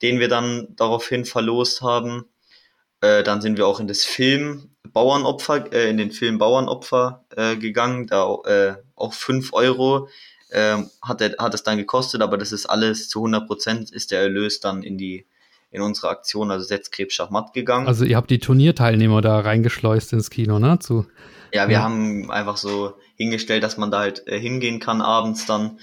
den 0.01 0.19
wir 0.19 0.27
dann 0.27 0.67
daraufhin 0.75 1.25
verlost 1.25 1.81
haben. 1.81 2.25
Äh, 3.01 3.23
dann 3.23 3.41
sind 3.41 3.57
wir 3.57 3.67
auch 3.67 3.79
in 3.79 3.87
das 3.87 4.03
Film 4.03 4.75
Bauernopfer, 4.83 5.71
äh, 5.73 5.89
in 5.89 5.97
den 5.97 6.11
Film 6.11 6.37
Bauernopfer 6.37 7.25
äh, 7.35 7.55
gegangen, 7.55 8.07
da 8.07 8.35
äh, 8.45 8.75
auch 8.95 9.13
fünf 9.13 9.53
Euro 9.53 10.07
äh, 10.49 10.77
hat, 11.01 11.21
er, 11.21 11.35
hat 11.39 11.53
es 11.53 11.63
dann 11.63 11.77
gekostet, 11.77 12.21
aber 12.21 12.37
das 12.37 12.51
ist 12.51 12.65
alles 12.65 13.09
zu 13.09 13.19
100 13.19 13.47
Prozent 13.47 13.91
ist 13.91 14.11
der 14.11 14.21
Erlös 14.21 14.59
dann 14.59 14.83
in 14.83 14.97
die 14.97 15.25
in 15.75 15.81
unsere 15.81 16.09
Aktion, 16.09 16.51
also 16.51 16.65
Setzkrebs 16.65 17.13
Schachmatt 17.13 17.53
gegangen. 17.53 17.87
Also 17.87 18.05
ihr 18.05 18.15
habt 18.15 18.29
die 18.29 18.39
Turnierteilnehmer 18.39 19.21
da 19.21 19.39
reingeschleust 19.39 20.13
ins 20.13 20.29
Kino, 20.29 20.57
ne? 20.57 20.79
Zu, 20.79 21.05
ja, 21.53 21.67
wir 21.67 21.75
ja. 21.75 21.83
haben 21.83 22.31
einfach 22.31 22.57
so 22.57 22.95
hingestellt, 23.15 23.63
dass 23.63 23.77
man 23.77 23.91
da 23.91 23.99
halt 23.99 24.27
äh, 24.27 24.39
hingehen 24.39 24.79
kann 24.79 25.01
abends 25.01 25.45
dann. 25.45 25.79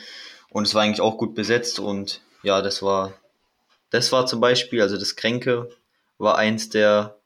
Und 0.51 0.67
es 0.67 0.75
war 0.75 0.83
eigentlich 0.83 1.01
auch 1.01 1.17
gut 1.17 1.35
besetzt 1.35 1.79
und 1.79 2.21
ja, 2.43 2.61
das 2.61 2.83
war, 2.83 3.15
das 3.91 4.13
war 4.13 4.27
zum 4.27 4.41
Beispiel, 4.41 4.83
also 4.83 4.99
das 4.99 5.17
Kränke 5.17 5.71
war 6.19 6.37
eins 6.37 6.69
der 6.69 7.17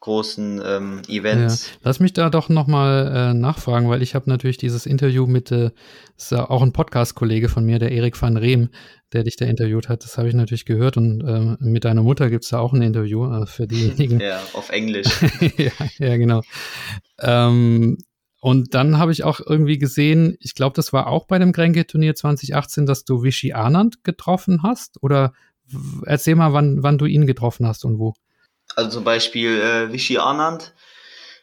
großen 0.00 0.60
ähm, 0.64 1.02
Events. 1.08 1.66
Ja. 1.66 1.78
Lass 1.82 2.00
mich 2.00 2.12
da 2.12 2.30
doch 2.30 2.48
nochmal 2.48 3.12
äh, 3.14 3.34
nachfragen, 3.34 3.88
weil 3.88 4.02
ich 4.02 4.14
habe 4.14 4.28
natürlich 4.28 4.58
dieses 4.58 4.86
Interview 4.86 5.26
mit, 5.26 5.50
äh, 5.50 5.70
ist 6.16 6.32
ja 6.32 6.48
auch 6.48 6.62
ein 6.62 6.72
Podcast-Kollege 6.72 7.48
von 7.48 7.64
mir, 7.64 7.78
der 7.78 7.92
Erik 7.92 8.20
van 8.20 8.36
Reem, 8.36 8.68
der 9.12 9.24
dich 9.24 9.36
da 9.36 9.46
interviewt 9.46 9.88
hat. 9.88 10.04
Das 10.04 10.18
habe 10.18 10.28
ich 10.28 10.34
natürlich 10.34 10.64
gehört 10.64 10.96
und 10.96 11.22
äh, 11.22 11.56
mit 11.64 11.84
deiner 11.84 12.02
Mutter 12.02 12.30
gibt 12.30 12.44
es 12.44 12.50
da 12.50 12.58
auch 12.58 12.72
ein 12.72 12.82
Interview 12.82 13.24
äh, 13.32 13.46
für 13.46 13.66
diejenigen. 13.66 14.20
ja, 14.20 14.40
auf 14.52 14.70
Englisch. 14.70 15.08
ja, 15.56 15.72
ja, 15.98 16.16
genau. 16.16 16.42
Ähm, 17.20 17.98
und 18.40 18.74
dann 18.74 18.98
habe 18.98 19.10
ich 19.10 19.24
auch 19.24 19.40
irgendwie 19.44 19.78
gesehen, 19.78 20.36
ich 20.40 20.54
glaube, 20.54 20.76
das 20.76 20.92
war 20.92 21.08
auch 21.08 21.26
bei 21.26 21.38
dem 21.38 21.52
Grenke-Turnier 21.52 22.14
2018, 22.14 22.86
dass 22.86 23.04
du 23.04 23.24
Vichy 23.24 23.54
Anand 23.54 24.04
getroffen 24.04 24.62
hast. 24.62 25.02
Oder 25.02 25.32
erzähl 26.04 26.36
mal, 26.36 26.52
wann, 26.52 26.82
wann 26.82 26.98
du 26.98 27.06
ihn 27.06 27.26
getroffen 27.26 27.66
hast 27.66 27.84
und 27.84 27.98
wo. 27.98 28.14
Also 28.76 28.90
zum 28.90 29.04
Beispiel 29.04 29.60
äh, 29.60 29.92
Vichy 29.92 30.18
Anand 30.18 30.72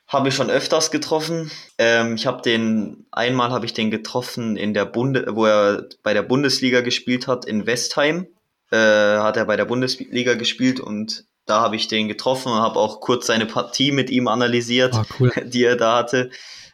habe 0.07 0.29
ich 0.29 0.35
schon 0.35 0.49
öfters 0.49 0.91
getroffen. 0.91 1.51
Ähm, 1.77 2.15
ich 2.15 2.27
habe 2.27 2.41
den, 2.41 3.07
einmal 3.11 3.49
habe 3.49 3.65
ich 3.65 3.73
den 3.73 3.91
getroffen 3.91 4.55
in 4.55 4.73
der 4.73 4.85
Bunde, 4.85 5.25
wo 5.31 5.45
er 5.45 5.87
bei 6.03 6.13
der 6.13 6.21
Bundesliga 6.21 6.81
gespielt 6.81 7.27
hat, 7.27 7.45
in 7.45 7.65
Westheim. 7.65 8.27
Äh, 8.71 8.77
hat 8.77 9.37
er 9.37 9.45
bei 9.45 9.57
der 9.57 9.65
Bundesliga 9.65 10.35
gespielt 10.35 10.79
und 10.79 11.25
da 11.45 11.61
habe 11.61 11.75
ich 11.75 11.87
den 11.87 12.07
getroffen 12.07 12.51
und 12.51 12.59
habe 12.59 12.79
auch 12.79 13.01
kurz 13.01 13.27
seine 13.27 13.45
Partie 13.45 13.91
mit 13.91 14.09
ihm 14.09 14.27
analysiert, 14.27 14.93
oh, 14.95 15.03
cool. 15.19 15.31
die 15.43 15.63
er 15.63 15.75
da 15.75 15.97
hatte. 15.97 16.29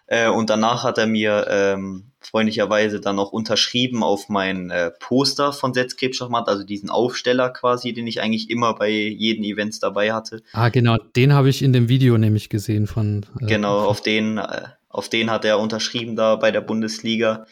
Äh, 0.07 0.27
und 0.27 0.49
danach 0.49 0.83
hat 0.83 0.97
er 0.97 1.07
mir 1.07 1.47
ähm, 1.49 2.08
freundlicherweise 2.21 2.99
dann 2.99 3.17
auch 3.19 3.31
unterschrieben 3.31 4.03
auf 4.03 4.29
mein 4.29 4.69
äh, 4.69 4.91
Poster 4.91 5.53
von 5.53 5.73
Setzkrebsschachmatt, 5.73 6.47
also 6.47 6.63
diesen 6.63 6.89
Aufsteller 6.89 7.49
quasi, 7.49 7.93
den 7.93 8.07
ich 8.07 8.21
eigentlich 8.21 8.49
immer 8.49 8.75
bei 8.75 8.89
jeden 8.89 9.43
Events 9.43 9.79
dabei 9.79 10.13
hatte. 10.13 10.41
Ah, 10.53 10.69
genau, 10.69 10.97
den 11.15 11.33
habe 11.33 11.49
ich 11.49 11.61
in 11.61 11.73
dem 11.73 11.89
Video 11.89 12.17
nämlich 12.17 12.49
gesehen 12.49 12.87
von. 12.87 13.25
Äh, 13.41 13.45
genau, 13.45 13.79
auf 13.79 14.01
den, 14.01 14.37
äh, 14.37 14.67
auf 14.89 15.09
den 15.09 15.31
hat 15.31 15.45
er 15.45 15.59
unterschrieben 15.59 16.15
da 16.15 16.35
bei 16.35 16.51
der 16.51 16.61
Bundesliga. 16.61 17.45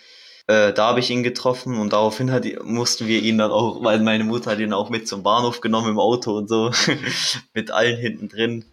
Äh, 0.48 0.74
da 0.74 0.88
habe 0.88 1.00
ich 1.02 1.10
ihn 1.10 1.24
getroffen 1.24 1.78
und 1.78 1.94
daraufhin 1.94 2.32
hat, 2.32 2.46
mussten 2.64 3.08
wir 3.08 3.22
ihn 3.22 3.38
dann 3.38 3.52
auch, 3.52 3.84
weil 3.84 4.00
meine 4.00 4.24
Mutter 4.24 4.52
hat 4.52 4.60
ihn 4.60 4.74
auch 4.74 4.90
mit 4.90 5.08
zum 5.08 5.24
Bahnhof 5.24 5.60
genommen 5.60 5.90
im 5.92 6.00
Auto 6.00 6.38
und 6.38 6.48
so, 6.48 6.72
mit 7.54 7.72
allen 7.72 7.98
hinten 7.98 8.30
drin, 8.30 8.66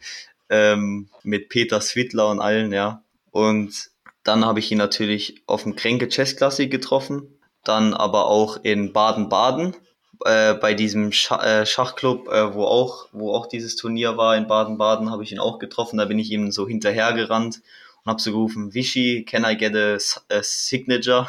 ähm, 0.50 1.08
mit 1.22 1.48
Peter 1.48 1.80
Switler 1.80 2.30
und 2.30 2.40
allen, 2.40 2.72
ja. 2.72 3.02
Und 3.32 3.90
dann 4.24 4.44
habe 4.44 4.58
ich 4.58 4.72
ihn 4.72 4.78
natürlich 4.78 5.42
auf 5.46 5.62
dem 5.62 5.76
Kränke 5.76 6.08
Chess 6.08 6.36
Classic 6.36 6.70
getroffen, 6.70 7.28
dann 7.62 7.94
aber 7.94 8.26
auch 8.26 8.58
in 8.62 8.92
Baden-Baden 8.92 9.76
äh, 10.24 10.54
bei 10.54 10.74
diesem 10.74 11.12
Scha 11.12 11.42
äh, 11.42 11.66
Schachclub, 11.66 12.28
äh, 12.28 12.54
wo 12.54 12.64
auch 12.64 13.08
wo 13.12 13.34
auch 13.34 13.46
dieses 13.46 13.76
Turnier 13.76 14.16
war 14.16 14.36
in 14.36 14.46
Baden-Baden, 14.46 15.10
habe 15.10 15.22
ich 15.22 15.32
ihn 15.32 15.38
auch 15.38 15.58
getroffen. 15.58 15.98
Da 15.98 16.06
bin 16.06 16.18
ich 16.18 16.30
ihm 16.30 16.50
so 16.50 16.66
hinterhergerannt 16.66 17.60
und 18.04 18.10
habe 18.10 18.20
so 18.20 18.32
gerufen, 18.32 18.74
Vichy, 18.74 19.24
can 19.24 19.44
I 19.44 19.56
get 19.56 19.74
a, 19.76 19.96
a 20.34 20.42
signature? 20.42 21.26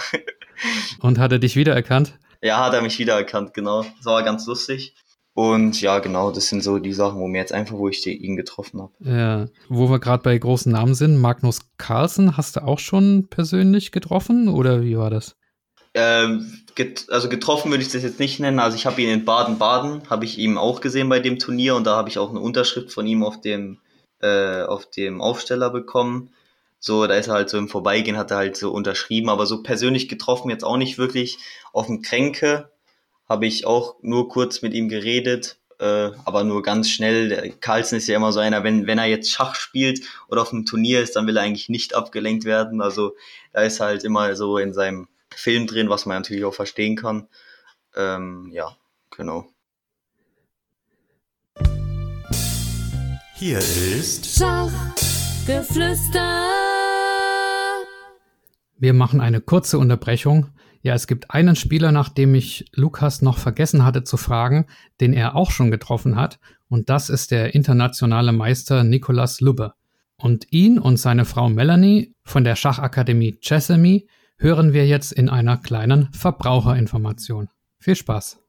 und 1.01 1.19
hat 1.19 1.31
er 1.31 1.39
dich 1.39 1.55
wiedererkannt? 1.55 2.17
Ja, 2.41 2.63
hat 2.63 2.73
er 2.73 2.81
mich 2.81 2.99
wiedererkannt, 2.99 3.53
genau. 3.53 3.83
Das 3.97 4.05
war 4.05 4.23
ganz 4.23 4.45
lustig. 4.45 4.93
Und 5.35 5.81
ja, 5.81 5.99
genau, 5.99 6.31
das 6.31 6.47
sind 6.47 6.63
so 6.63 6.79
die 6.79 6.93
Sachen, 6.93 7.19
wo 7.19 7.27
mir 7.27 7.39
jetzt 7.39 7.51
einfach, 7.51 7.75
wo 7.75 7.89
ich 7.89 8.07
ihn 8.07 8.37
getroffen 8.37 8.81
habe. 8.81 8.93
Ja, 9.01 9.47
wo 9.67 9.89
wir 9.89 9.99
gerade 9.99 10.23
bei 10.23 10.37
großen 10.37 10.71
Namen 10.71 10.95
sind, 10.95 11.17
Magnus 11.17 11.59
Carlsen 11.77 12.37
hast 12.37 12.55
du 12.55 12.63
auch 12.63 12.79
schon 12.79 13.27
persönlich 13.29 13.91
getroffen 13.91 14.47
oder 14.47 14.81
wie 14.81 14.97
war 14.97 15.09
das? 15.09 15.35
Ähm, 15.93 16.63
get 16.75 17.07
also 17.09 17.27
getroffen 17.27 17.69
würde 17.69 17.83
ich 17.83 17.91
das 17.91 18.03
jetzt 18.03 18.21
nicht 18.21 18.39
nennen. 18.39 18.59
Also 18.59 18.77
ich 18.77 18.85
habe 18.85 19.01
ihn 19.01 19.09
in 19.09 19.25
Baden-Baden, 19.25 20.09
habe 20.09 20.23
ich 20.23 20.37
ihm 20.37 20.57
auch 20.57 20.79
gesehen 20.79 21.09
bei 21.09 21.19
dem 21.19 21.37
Turnier 21.37 21.75
und 21.75 21.85
da 21.85 21.97
habe 21.97 22.07
ich 22.07 22.17
auch 22.17 22.29
eine 22.29 22.39
Unterschrift 22.39 22.93
von 22.93 23.05
ihm 23.05 23.21
auf 23.21 23.41
dem, 23.41 23.81
äh, 24.21 24.61
auf 24.61 24.89
dem 24.89 25.19
Aufsteller 25.19 25.69
bekommen. 25.69 26.29
So, 26.79 27.07
da 27.07 27.15
ist 27.15 27.27
er 27.27 27.33
halt 27.33 27.49
so 27.49 27.57
im 27.57 27.67
Vorbeigehen, 27.67 28.15
hat 28.15 28.31
er 28.31 28.37
halt 28.37 28.55
so 28.55 28.71
unterschrieben, 28.71 29.27
aber 29.27 29.45
so 29.45 29.63
persönlich 29.63 30.07
getroffen 30.07 30.49
jetzt 30.49 30.63
auch 30.63 30.77
nicht 30.77 30.97
wirklich. 30.97 31.39
Auf 31.73 31.87
dem 31.87 32.01
Kränke 32.01 32.69
habe 33.27 33.45
ich 33.45 33.65
auch 33.65 33.95
nur 34.01 34.29
kurz 34.29 34.61
mit 34.61 34.73
ihm 34.73 34.89
geredet, 34.89 35.57
äh, 35.79 36.11
aber 36.25 36.43
nur 36.43 36.61
ganz 36.61 36.89
schnell. 36.89 37.53
Carlsen 37.59 37.97
ist 37.97 38.07
ja 38.07 38.15
immer 38.15 38.31
so 38.31 38.39
einer, 38.39 38.63
wenn, 38.63 38.87
wenn 38.87 38.97
er 38.97 39.05
jetzt 39.05 39.31
Schach 39.31 39.55
spielt 39.55 40.01
oder 40.29 40.43
auf 40.43 40.53
einem 40.53 40.65
Turnier 40.65 41.01
ist, 41.01 41.15
dann 41.15 41.27
will 41.27 41.37
er 41.37 41.43
eigentlich 41.43 41.69
nicht 41.69 41.95
abgelenkt 41.95 42.45
werden. 42.45 42.81
Also 42.81 43.15
da 43.53 43.61
ist 43.61 43.79
halt 43.79 44.03
immer 44.03 44.35
so 44.35 44.57
in 44.57 44.73
seinem 44.73 45.07
Film 45.35 45.67
drin, 45.67 45.89
was 45.89 46.05
man 46.05 46.17
natürlich 46.17 46.45
auch 46.45 46.53
verstehen 46.53 46.95
kann. 46.95 47.27
Ähm, 47.95 48.49
ja, 48.53 48.75
genau. 49.11 49.47
Hier 53.37 53.59
ist 53.59 54.37
Schachgeflüster. 54.37 56.49
Wir 58.77 58.93
machen 58.93 59.19
eine 59.19 59.41
kurze 59.41 59.77
Unterbrechung 59.77 60.51
ja, 60.85 60.93
es 60.93 61.07
gibt 61.07 61.31
einen 61.31 61.55
Spieler, 61.55 61.91
nach 61.91 62.09
dem 62.09 62.35
ich 62.35 62.65
Lukas 62.71 63.23
noch 63.23 63.39
vergessen 63.39 63.83
hatte 63.83 64.03
zu 64.03 64.17
fragen, 64.17 64.67
den 65.01 65.13
er 65.13 65.35
auch 65.35 65.49
schon 65.49 65.71
getroffen 65.71 66.15
hat, 66.15 66.39
und 66.69 66.91
das 66.91 67.09
ist 67.09 67.31
der 67.31 67.55
internationale 67.55 68.31
Meister 68.31 68.83
Nicolas 68.83 69.41
Lubbe. 69.41 69.73
Und 70.15 70.45
ihn 70.51 70.77
und 70.77 70.97
seine 70.97 71.25
Frau 71.25 71.49
Melanie 71.49 72.13
von 72.23 72.43
der 72.43 72.55
Schachakademie 72.55 73.39
Chessamy 73.41 74.07
hören 74.37 74.73
wir 74.73 74.85
jetzt 74.85 75.11
in 75.11 75.27
einer 75.27 75.57
kleinen 75.57 76.13
Verbraucherinformation. 76.13 77.49
Viel 77.79 77.95
Spaß! 77.95 78.39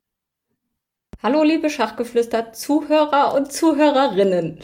Hallo 1.22 1.42
liebe 1.42 1.70
Schachgeflüster 1.70 2.52
Zuhörer 2.52 3.32
und 3.34 3.50
Zuhörerinnen. 3.50 4.58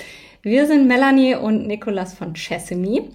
Wir 0.44 0.66
sind 0.66 0.88
Melanie 0.88 1.36
und 1.36 1.68
Nikolas 1.68 2.14
von 2.14 2.34
Chessemy, 2.34 3.10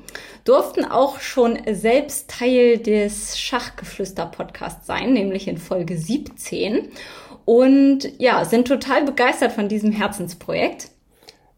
durften 0.46 0.86
auch 0.86 1.20
schon 1.20 1.60
selbst 1.70 2.30
Teil 2.30 2.78
des 2.78 3.38
Schachgeflüster-Podcasts 3.38 4.88
sein, 4.88 5.12
nämlich 5.12 5.50
in 5.50 5.58
Folge 5.58 5.98
17. 5.98 6.88
Und 7.44 8.18
ja, 8.18 8.46
sind 8.46 8.66
total 8.66 9.04
begeistert 9.04 9.52
von 9.52 9.68
diesem 9.68 9.92
Herzensprojekt. 9.92 10.90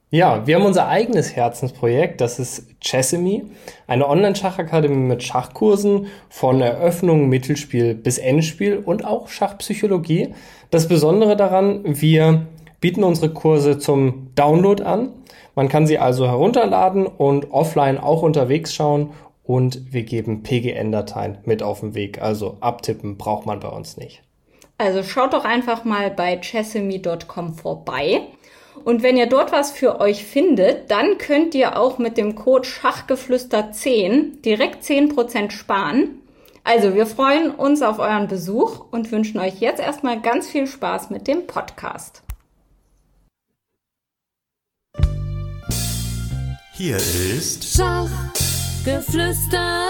Ja, 0.09 0.47
wir 0.47 0.55
haben 0.55 0.65
unser 0.65 0.87
eigenes 0.87 1.35
Herzensprojekt, 1.35 2.19
das 2.19 2.39
ist 2.39 2.65
Chessemy, 2.81 3.43
eine 3.85 4.09
Online-Schachakademie 4.09 5.07
mit 5.07 5.21
Schachkursen 5.21 6.07
von 6.29 6.61
Eröffnung, 6.61 7.29
Mittelspiel 7.29 7.93
bis 7.93 8.17
Endspiel 8.17 8.77
und 8.77 9.05
auch 9.05 9.27
Schachpsychologie. 9.27 10.33
Das 10.71 10.87
Besondere 10.87 11.37
daran, 11.37 11.81
wir 11.83 12.47
bieten 12.81 13.03
unsere 13.03 13.31
Kurse 13.31 13.77
zum 13.77 14.31
Download 14.33 14.81
an. 14.81 15.11
Man 15.59 15.67
kann 15.67 15.85
sie 15.85 15.99
also 15.99 16.25
herunterladen 16.25 17.05
und 17.05 17.51
offline 17.51 17.97
auch 17.97 18.21
unterwegs 18.21 18.73
schauen 18.73 19.11
und 19.43 19.93
wir 19.93 20.03
geben 20.03 20.41
PGN-Dateien 20.41 21.39
mit 21.43 21.63
auf 21.63 21.81
den 21.81 21.95
Weg. 21.95 22.21
Also 22.21 22.55
abtippen 22.61 23.17
braucht 23.17 23.45
man 23.45 23.59
bei 23.59 23.67
uns 23.67 23.97
nicht. 23.97 24.23
Also 24.77 25.03
schaut 25.03 25.33
doch 25.33 25.43
einfach 25.43 25.83
mal 25.83 26.11
bei 26.11 26.37
chessemy.com 26.37 27.55
vorbei. 27.55 28.21
Und 28.85 29.03
wenn 29.03 29.17
ihr 29.17 29.25
dort 29.25 29.51
was 29.51 29.71
für 29.71 29.99
euch 29.99 30.23
findet, 30.23 30.89
dann 30.91 31.17
könnt 31.17 31.53
ihr 31.55 31.77
auch 31.77 31.97
mit 31.97 32.15
dem 32.15 32.35
Code 32.35 32.65
Schachgeflüster10 32.65 34.41
direkt 34.41 34.85
10% 34.85 35.51
sparen. 35.51 36.21
Also 36.63 36.95
wir 36.95 37.05
freuen 37.05 37.51
uns 37.51 37.81
auf 37.81 37.99
euren 37.99 38.29
Besuch 38.29 38.85
und 38.91 39.11
wünschen 39.11 39.41
euch 39.41 39.59
jetzt 39.59 39.81
erstmal 39.81 40.21
ganz 40.21 40.47
viel 40.47 40.67
Spaß 40.67 41.09
mit 41.09 41.27
dem 41.27 41.47
Podcast. 41.47 42.23
Hier 46.79 46.95
ist 46.95 47.75
Schachgeflüster. 47.75 49.85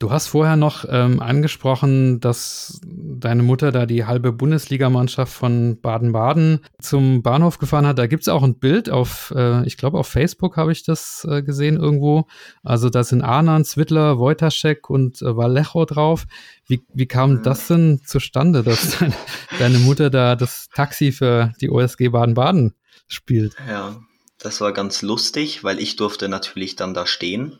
Du 0.00 0.10
hast 0.10 0.26
vorher 0.26 0.56
noch 0.56 0.84
ähm, 0.88 1.20
angesprochen, 1.20 2.18
dass 2.18 2.80
deine 2.84 3.44
Mutter 3.44 3.70
da 3.70 3.86
die 3.86 4.06
halbe 4.06 4.32
Bundesligamannschaft 4.32 5.32
von 5.32 5.80
Baden-Baden 5.80 6.64
zum 6.80 7.22
Bahnhof 7.22 7.58
gefahren 7.58 7.86
hat. 7.86 8.00
Da 8.00 8.08
gibt 8.08 8.22
es 8.22 8.28
auch 8.28 8.42
ein 8.42 8.58
Bild 8.58 8.90
auf, 8.90 9.32
äh, 9.36 9.64
ich 9.64 9.76
glaube 9.76 9.98
auf 9.98 10.08
Facebook 10.08 10.56
habe 10.56 10.72
ich 10.72 10.82
das 10.82 11.24
äh, 11.30 11.44
gesehen 11.44 11.76
irgendwo. 11.76 12.26
Also 12.64 12.90
da 12.90 13.04
sind 13.04 13.22
Arnan, 13.22 13.64
Zwittler, 13.64 14.18
Wojtaschek 14.18 14.90
und 14.90 15.22
äh, 15.22 15.36
Vallejo 15.36 15.84
drauf. 15.84 16.24
Wie, 16.66 16.82
wie 16.92 17.06
kam 17.06 17.34
mhm. 17.34 17.44
das 17.44 17.68
denn 17.68 18.00
zustande, 18.04 18.64
dass 18.64 18.98
deine, 18.98 19.14
deine 19.60 19.78
Mutter 19.78 20.10
da 20.10 20.34
das 20.34 20.66
Taxi 20.74 21.12
für 21.12 21.52
die 21.60 21.70
OSG 21.70 22.08
Baden-Baden 22.08 22.74
spielt. 23.10 23.56
Ja, 23.68 24.00
das 24.38 24.60
war 24.60 24.72
ganz 24.72 25.02
lustig, 25.02 25.62
weil 25.64 25.78
ich 25.78 25.96
durfte 25.96 26.28
natürlich 26.28 26.76
dann 26.76 26.94
da 26.94 27.06
stehen. 27.06 27.58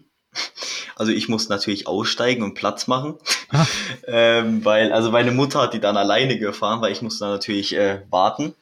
Also 0.97 1.13
ich 1.13 1.29
musste 1.29 1.53
natürlich 1.53 1.87
aussteigen 1.87 2.43
und 2.43 2.55
Platz 2.55 2.87
machen, 2.87 3.17
ah. 3.51 3.67
ähm, 4.07 4.65
weil 4.65 4.93
also 4.93 5.11
meine 5.11 5.33
Mutter 5.33 5.63
hat 5.63 5.75
die 5.75 5.81
dann 5.81 5.97
alleine 5.97 6.39
gefahren, 6.39 6.81
weil 6.81 6.93
ich 6.93 7.03
musste 7.03 7.25
dann 7.25 7.33
natürlich 7.33 7.75
äh, 7.75 8.03
warten. 8.11 8.55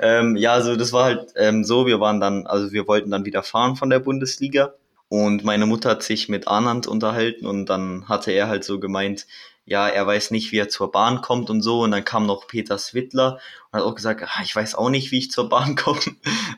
Ähm, 0.00 0.36
ja, 0.36 0.52
also 0.52 0.76
das 0.76 0.92
war 0.92 1.04
halt 1.04 1.32
ähm, 1.36 1.64
so, 1.64 1.86
wir 1.86 2.00
waren 2.00 2.20
dann, 2.20 2.46
also 2.46 2.72
wir 2.72 2.86
wollten 2.86 3.10
dann 3.10 3.24
wieder 3.24 3.42
fahren 3.42 3.76
von 3.76 3.90
der 3.90 3.98
Bundesliga 3.98 4.74
und 5.08 5.44
meine 5.44 5.66
Mutter 5.66 5.90
hat 5.90 6.02
sich 6.02 6.28
mit 6.28 6.48
Arnand 6.48 6.86
unterhalten 6.86 7.46
und 7.46 7.66
dann 7.66 8.08
hatte 8.08 8.30
er 8.30 8.48
halt 8.48 8.64
so 8.64 8.80
gemeint, 8.80 9.26
ja, 9.64 9.88
er 9.88 10.06
weiß 10.06 10.32
nicht, 10.32 10.50
wie 10.50 10.58
er 10.58 10.68
zur 10.68 10.90
Bahn 10.90 11.22
kommt 11.22 11.48
und 11.48 11.62
so. 11.62 11.82
Und 11.82 11.92
dann 11.92 12.04
kam 12.04 12.26
noch 12.26 12.48
Peter 12.48 12.78
Swittler 12.78 13.38
und 13.70 13.78
hat 13.78 13.86
auch 13.86 13.94
gesagt, 13.94 14.22
ah, 14.22 14.42
ich 14.42 14.54
weiß 14.54 14.74
auch 14.74 14.90
nicht, 14.90 15.12
wie 15.12 15.18
ich 15.18 15.30
zur 15.30 15.48
Bahn 15.48 15.76
komme. 15.76 16.00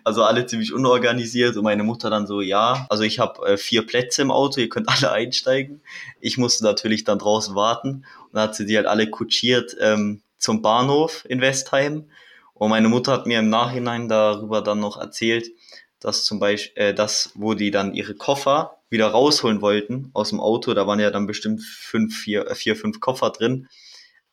Also 0.04 0.24
alle 0.24 0.46
ziemlich 0.46 0.72
unorganisiert. 0.72 1.56
Und 1.56 1.64
meine 1.64 1.82
Mutter 1.82 2.08
dann 2.08 2.26
so, 2.26 2.40
ja, 2.40 2.86
also 2.88 3.02
ich 3.02 3.18
habe 3.18 3.46
äh, 3.46 3.56
vier 3.58 3.86
Plätze 3.86 4.22
im 4.22 4.30
Auto, 4.30 4.60
ihr 4.60 4.70
könnt 4.70 4.88
alle 4.96 5.12
einsteigen. 5.12 5.82
Ich 6.20 6.38
musste 6.38 6.64
natürlich 6.64 7.04
dann 7.04 7.18
draußen 7.18 7.54
warten. 7.54 8.06
Und 8.24 8.34
dann 8.34 8.44
hat 8.44 8.54
sie 8.56 8.64
die 8.64 8.76
halt 8.76 8.86
alle 8.86 9.10
kutschiert 9.10 9.76
ähm, 9.80 10.22
zum 10.38 10.62
Bahnhof 10.62 11.26
in 11.28 11.40
Westheim. 11.40 12.08
Und 12.54 12.70
meine 12.70 12.88
Mutter 12.88 13.12
hat 13.12 13.26
mir 13.26 13.40
im 13.40 13.50
Nachhinein 13.50 14.08
darüber 14.08 14.62
dann 14.62 14.80
noch 14.80 14.96
erzählt, 14.96 15.48
dass 16.00 16.24
zum 16.24 16.38
Beispiel, 16.38 16.82
äh, 16.82 16.94
das, 16.94 17.32
wo 17.34 17.54
die 17.54 17.70
dann 17.70 17.94
ihre 17.94 18.14
Koffer 18.14 18.78
wieder 18.90 19.08
rausholen 19.08 19.60
wollten 19.60 20.10
aus 20.12 20.30
dem 20.30 20.40
Auto, 20.40 20.74
da 20.74 20.86
waren 20.86 21.00
ja 21.00 21.10
dann 21.10 21.26
bestimmt 21.26 21.62
fünf, 21.62 22.16
vier, 22.16 22.48
äh, 22.48 22.54
vier 22.54 22.76
fünf 22.76 23.00
Koffer 23.00 23.30
drin, 23.30 23.68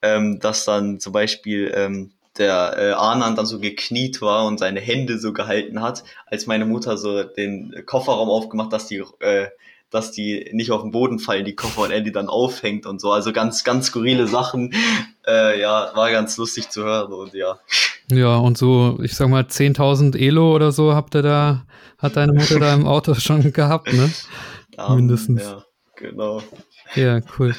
ähm, 0.01 0.39
dass 0.39 0.65
dann 0.65 0.99
zum 0.99 1.13
Beispiel 1.13 1.71
ähm, 1.75 2.11
der 2.37 2.75
äh, 2.77 2.91
Arnan 2.91 3.35
dann 3.35 3.45
so 3.45 3.59
gekniet 3.59 4.21
war 4.21 4.45
und 4.45 4.59
seine 4.59 4.79
Hände 4.79 5.19
so 5.19 5.33
gehalten 5.33 5.81
hat, 5.81 6.03
als 6.25 6.47
meine 6.47 6.65
Mutter 6.65 6.97
so 6.97 7.23
den 7.23 7.83
Kofferraum 7.85 8.29
aufgemacht, 8.29 8.71
dass 8.71 8.87
die 8.87 9.03
äh, 9.19 9.47
dass 9.91 10.11
die 10.11 10.49
nicht 10.53 10.71
auf 10.71 10.81
den 10.81 10.91
Boden 10.91 11.19
fallen, 11.19 11.45
die 11.45 11.55
Koffer 11.55 11.81
und 11.81 11.91
er 11.91 12.01
die 12.01 12.13
dann 12.13 12.29
aufhängt 12.29 12.85
und 12.85 12.99
so. 13.01 13.11
Also 13.11 13.33
ganz, 13.33 13.63
ganz 13.63 13.87
skurrile 13.87 14.25
Sachen. 14.25 14.73
Äh, 15.27 15.59
ja, 15.59 15.91
war 15.93 16.09
ganz 16.11 16.37
lustig 16.37 16.69
zu 16.69 16.83
hören 16.83 17.11
und 17.11 17.33
ja. 17.33 17.59
Ja, 18.09 18.37
und 18.37 18.57
so, 18.57 18.99
ich 19.03 19.15
sag 19.15 19.29
mal, 19.29 19.43
10.000 19.43 20.17
Elo 20.17 20.55
oder 20.55 20.71
so 20.71 20.95
habt 20.95 21.13
ihr 21.13 21.21
da, 21.21 21.65
hat 22.01 22.15
deine 22.15 22.33
Mutter 22.33 22.59
da 22.59 22.73
im 22.73 22.87
Auto 22.87 23.13
schon 23.15 23.53
gehabt, 23.53 23.93
ne? 23.93 24.11
Um, 24.77 24.95
Mindestens. 24.95 25.43
Ja, 25.43 25.63
genau. 25.95 26.41
Ja, 26.95 27.19
cool. 27.37 27.55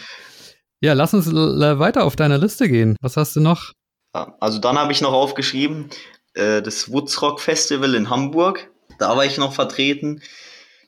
Ja, 0.81 0.95
lass 0.95 1.15
uns 1.15 1.33
weiter 1.33 2.05
auf 2.05 2.17
deiner 2.17 2.39
Liste 2.39 2.69
gehen. 2.69 2.97
Was 3.01 3.17
hast 3.17 3.37
du 3.37 3.41
noch? 3.41 3.73
Ja, 4.15 4.37
also 4.41 4.59
dann 4.59 4.79
habe 4.79 4.93
ich 4.93 5.01
noch 5.01 5.13
aufgeschrieben, 5.13 5.91
äh, 6.35 6.61
das 6.61 6.91
Woodsrock 6.91 7.41
Festival 7.41 7.95
in 7.95 8.11
Hamburg. 8.11 8.71
Da 8.99 9.17
war 9.17 9.25
ich 9.25 9.39
noch 9.39 9.53
vertreten 9.53 10.21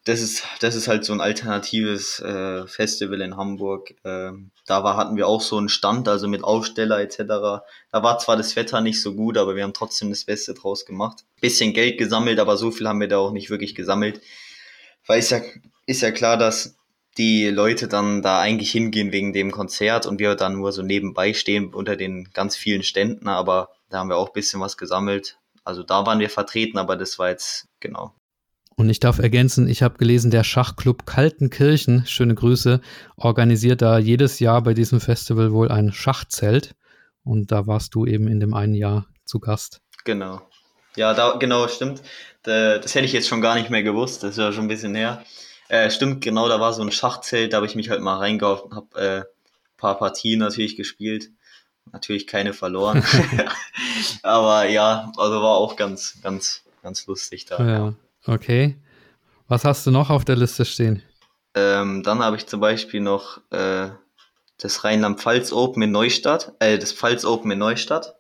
das 0.05 0.21
ist, 0.21 0.45
das 0.61 0.75
ist 0.75 0.87
halt 0.87 1.05
so 1.05 1.13
ein 1.13 1.21
alternatives 1.21 2.21
äh, 2.21 2.67
Festival 2.67 3.21
in 3.23 3.37
Hamburg. 3.37 3.95
Ähm, 4.05 4.51
da 4.67 4.83
war, 4.83 4.97
hatten 4.97 5.17
wir 5.17 5.29
auch 5.29 5.43
so 5.43 5.59
einen 5.59 5.69
Stand, 5.69 6.09
also 6.09 6.27
mit 6.27 6.43
Aussteller 6.43 7.01
etc. 7.01 7.19
Da 7.19 7.63
war 7.91 8.19
zwar 8.19 8.37
das 8.37 8.57
Wetter 8.57 8.81
nicht 8.81 9.03
so 9.03 9.15
gut, 9.15 9.37
aber 9.37 9.57
wir 9.57 9.63
haben 9.63 9.75
trotzdem 9.75 10.11
das 10.11 10.25
Beste 10.25 10.55
draus 10.55 10.87
gemacht. 10.87 11.25
Bisschen 11.41 11.75
Geld 11.75 11.99
gesammelt, 11.99 12.39
aber 12.39 12.57
so 12.57 12.71
viel 12.71 12.89
haben 12.89 13.01
wir 13.01 13.09
da 13.09 13.19
auch 13.19 13.33
nicht 13.33 13.51
wirklich 13.51 13.75
gesammelt. 13.75 14.21
Weil 15.07 15.19
es 15.19 15.31
ja, 15.31 15.43
ist 15.87 16.01
ja 16.01 16.11
klar, 16.11 16.39
dass 16.39 16.77
die 17.19 17.49
Leute 17.49 17.89
dann 17.89 18.23
da 18.23 18.41
eigentlich 18.41 18.71
hingehen 18.71 19.13
wegen 19.13 19.33
dem 19.33 19.53
Konzert 19.53 20.07
und 20.07 20.19
wir 20.19 20.35
dann 20.35 20.57
nur 20.57 20.73
so 20.73 20.83
nebenbei 20.83 21.35
stehen 21.35 21.73
unter 21.73 21.97
den 21.97 22.31
ganz 22.33 22.57
vielen 22.57 22.83
Ständen, 22.83 23.29
aber 23.29 23.71
da 23.91 23.99
haben 23.99 24.09
wir 24.09 24.17
auch 24.17 24.33
bisschen 24.33 24.61
was 24.61 24.77
gesammelt. 24.77 25.39
Also 25.63 25.83
da 25.83 26.05
waren 26.07 26.19
wir 26.19 26.31
vertreten, 26.31 26.79
aber 26.79 26.97
das 26.97 27.19
war 27.19 27.31
jetzt, 27.31 27.69
genau, 27.81 28.13
und 28.77 28.89
ich 28.89 29.01
darf 29.01 29.19
ergänzen, 29.19 29.69
ich 29.69 29.83
habe 29.83 29.99
gelesen, 29.99 30.31
der 30.31 30.45
Schachclub 30.45 31.07
Kaltenkirchen, 31.07 32.07
schöne 32.07 32.35
Grüße, 32.35 32.81
organisiert 33.17 33.83
da 33.83 33.99
jedes 33.99 34.41
Jahr 34.41 34.63
bei 34.63 34.75
diesem 34.75 35.01
Festival 35.01 35.53
wohl 35.53 35.71
ein 35.71 35.93
Schachzelt. 35.93 36.75
Und 37.23 37.53
da 37.53 37.67
warst 37.67 37.95
du 37.95 38.05
eben 38.05 38.29
in 38.29 38.41
dem 38.41 38.53
einen 38.53 38.75
Jahr 38.75 39.07
zu 39.25 39.41
Gast. 39.41 39.81
Genau. 40.05 40.43
Ja, 40.97 41.15
da, 41.15 41.37
genau, 41.37 41.69
stimmt. 41.69 42.03
Das 42.43 42.95
hätte 42.95 43.07
ich 43.07 43.13
jetzt 43.13 43.29
schon 43.29 43.41
gar 43.41 43.55
nicht 43.55 43.71
mehr 43.71 43.83
gewusst, 43.83 44.23
das 44.23 44.33
ist 44.33 44.39
ja 44.39 44.53
schon 44.53 44.67
ein 44.67 44.69
bisschen 44.69 44.95
her. 44.95 45.25
Äh, 45.69 45.91
stimmt, 45.91 46.21
genau, 46.23 46.49
da 46.49 46.61
war 46.61 46.75
so 46.75 46.83
ein 46.83 46.93
Schachzelt, 46.93 47.53
da 47.53 47.57
habe 47.57 47.67
ich 47.67 47.75
mich 47.75 47.89
halt 47.89 48.03
mal 48.03 48.19
reingehauen, 48.19 48.75
habe 48.75 49.01
äh, 49.01 49.23
paar 49.79 49.99
Partien 49.99 50.41
natürlich 50.41 50.77
gespielt. 50.77 51.31
Natürlich 51.93 52.27
keine 52.27 52.53
verloren. 52.53 53.05
Aber 54.23 54.67
ja, 54.67 55.13
also 55.17 55.43
war 55.43 55.57
auch 55.57 55.77
ganz, 55.77 56.19
ganz, 56.23 56.63
ganz 56.83 57.07
lustig 57.07 57.47
da. 57.47 57.67
Ja. 57.67 57.95
Okay. 58.27 58.77
Was 59.49 59.65
hast 59.65 59.87
du 59.87 59.91
noch 59.91 60.11
auf 60.11 60.25
der 60.25 60.37
Liste 60.37 60.65
stehen? 60.65 61.03
Ähm, 61.55 62.03
dann 62.03 62.21
habe 62.21 62.37
ich 62.37 62.47
zum 62.47 62.61
Beispiel 62.61 63.01
noch 63.01 63.41
äh, 63.51 63.89
das 64.59 64.85
Rheinland-Pfalz 64.85 65.53
Open 65.53 65.83
in 65.83 65.93
Neustadt, 65.93 66.53
äh, 66.59 66.79
das 66.79 66.93
Pfalz 66.93 67.25
Open 67.25 67.51
in 67.51 67.59
Neustadt, 67.59 68.17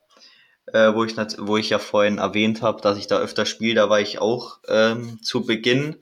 äh, 0.66 0.92
wo, 0.94 1.04
ich 1.04 1.16
wo 1.16 1.56
ich 1.56 1.70
ja 1.70 1.78
vorhin 1.78 2.18
erwähnt 2.18 2.62
habe, 2.62 2.80
dass 2.82 2.98
ich 2.98 3.06
da 3.06 3.18
öfter 3.18 3.46
spiele. 3.46 3.76
Da 3.76 3.90
war 3.90 4.00
ich 4.00 4.18
auch 4.18 4.58
ähm, 4.68 5.20
zu 5.22 5.46
Beginn 5.46 5.96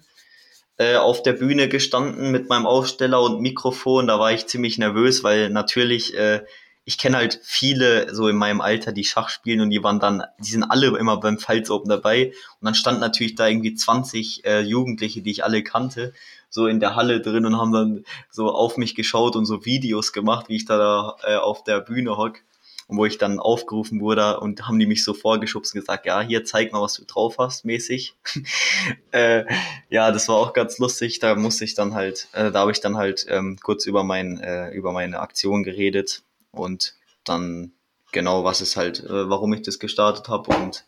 äh, 0.78 0.96
auf 0.96 1.22
der 1.22 1.34
Bühne 1.34 1.68
gestanden 1.68 2.32
mit 2.32 2.48
meinem 2.48 2.66
Aufsteller 2.66 3.22
und 3.22 3.40
Mikrofon. 3.40 4.08
Da 4.08 4.18
war 4.18 4.32
ich 4.32 4.46
ziemlich 4.46 4.78
nervös, 4.78 5.22
weil 5.22 5.48
natürlich 5.50 6.16
äh, 6.16 6.44
ich 6.84 6.98
kenne 6.98 7.16
halt 7.16 7.40
viele 7.44 8.12
so 8.14 8.28
in 8.28 8.36
meinem 8.36 8.60
Alter, 8.60 8.92
die 8.92 9.04
Schach 9.04 9.28
spielen 9.28 9.60
und 9.60 9.70
die 9.70 9.82
waren 9.82 10.00
dann, 10.00 10.24
die 10.38 10.50
sind 10.50 10.64
alle 10.64 10.88
immer 10.98 11.18
beim 11.18 11.38
Pfalz 11.38 11.70
Open 11.70 11.88
dabei 11.88 12.32
und 12.60 12.64
dann 12.64 12.74
stand 12.74 13.00
natürlich 13.00 13.36
da 13.36 13.46
irgendwie 13.46 13.74
20 13.74 14.44
äh, 14.44 14.60
Jugendliche, 14.60 15.22
die 15.22 15.30
ich 15.30 15.44
alle 15.44 15.62
kannte, 15.62 16.12
so 16.50 16.66
in 16.66 16.80
der 16.80 16.96
Halle 16.96 17.20
drin 17.20 17.46
und 17.46 17.56
haben 17.56 17.72
dann 17.72 18.04
so 18.30 18.50
auf 18.50 18.76
mich 18.76 18.94
geschaut 18.94 19.36
und 19.36 19.46
so 19.46 19.64
Videos 19.64 20.12
gemacht, 20.12 20.48
wie 20.48 20.56
ich 20.56 20.64
da 20.64 21.16
äh, 21.22 21.36
auf 21.36 21.62
der 21.62 21.80
Bühne 21.80 22.16
hock 22.16 22.40
und 22.88 22.98
wo 22.98 23.06
ich 23.06 23.16
dann 23.16 23.38
aufgerufen 23.38 24.00
wurde 24.00 24.40
und 24.40 24.66
haben 24.66 24.80
die 24.80 24.86
mich 24.86 25.04
so 25.04 25.14
vorgeschubst 25.14 25.74
und 25.74 25.80
gesagt, 25.80 26.04
ja, 26.04 26.20
hier 26.20 26.44
zeig 26.44 26.72
mal, 26.72 26.82
was 26.82 26.94
du 26.94 27.04
drauf 27.04 27.36
hast, 27.38 27.64
mäßig. 27.64 28.16
äh, 29.12 29.44
ja, 29.88 30.10
das 30.10 30.28
war 30.28 30.36
auch 30.36 30.52
ganz 30.52 30.78
lustig. 30.78 31.20
Da 31.20 31.36
musste 31.36 31.64
ich 31.64 31.74
dann 31.74 31.94
halt, 31.94 32.26
äh, 32.32 32.50
da 32.50 32.60
habe 32.60 32.72
ich 32.72 32.80
dann 32.80 32.96
halt 32.96 33.24
ähm, 33.28 33.56
kurz 33.62 33.86
über 33.86 34.02
mein, 34.02 34.40
äh, 34.40 34.70
über 34.72 34.90
meine 34.90 35.20
Aktion 35.20 35.62
geredet 35.62 36.24
und 36.52 36.94
dann 37.24 37.72
genau, 38.12 38.44
was 38.44 38.60
ist 38.60 38.76
halt, 38.76 39.00
äh, 39.00 39.28
warum 39.28 39.52
ich 39.52 39.62
das 39.62 39.78
gestartet 39.78 40.28
habe 40.28 40.54
und 40.56 40.84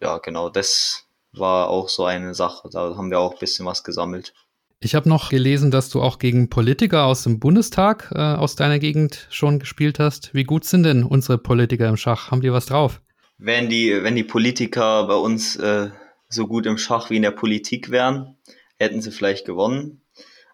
ja, 0.00 0.18
genau, 0.18 0.48
das 0.48 1.04
war 1.32 1.68
auch 1.68 1.88
so 1.88 2.04
eine 2.04 2.34
Sache. 2.34 2.68
Da 2.70 2.96
haben 2.96 3.10
wir 3.10 3.20
auch 3.20 3.34
ein 3.34 3.38
bisschen 3.38 3.66
was 3.66 3.84
gesammelt. 3.84 4.32
Ich 4.80 4.94
habe 4.94 5.08
noch 5.08 5.28
gelesen, 5.28 5.70
dass 5.70 5.90
du 5.90 6.00
auch 6.00 6.18
gegen 6.18 6.48
Politiker 6.48 7.04
aus 7.04 7.22
dem 7.24 7.38
Bundestag 7.38 8.10
äh, 8.14 8.18
aus 8.18 8.56
deiner 8.56 8.78
Gegend 8.78 9.26
schon 9.30 9.58
gespielt 9.58 9.98
hast. 9.98 10.32
Wie 10.32 10.44
gut 10.44 10.64
sind 10.64 10.84
denn 10.84 11.04
unsere 11.04 11.36
Politiker 11.36 11.86
im 11.86 11.98
Schach? 11.98 12.30
Haben 12.30 12.40
die 12.40 12.52
was 12.52 12.66
drauf? 12.66 13.02
Wenn 13.36 13.68
die, 13.68 14.02
wenn 14.02 14.16
die 14.16 14.24
Politiker 14.24 15.06
bei 15.06 15.14
uns 15.14 15.56
äh, 15.56 15.90
so 16.28 16.46
gut 16.46 16.64
im 16.64 16.78
Schach 16.78 17.10
wie 17.10 17.16
in 17.16 17.22
der 17.22 17.30
Politik 17.30 17.90
wären, 17.90 18.38
hätten 18.78 19.02
sie 19.02 19.10
vielleicht 19.10 19.44
gewonnen, 19.44 20.00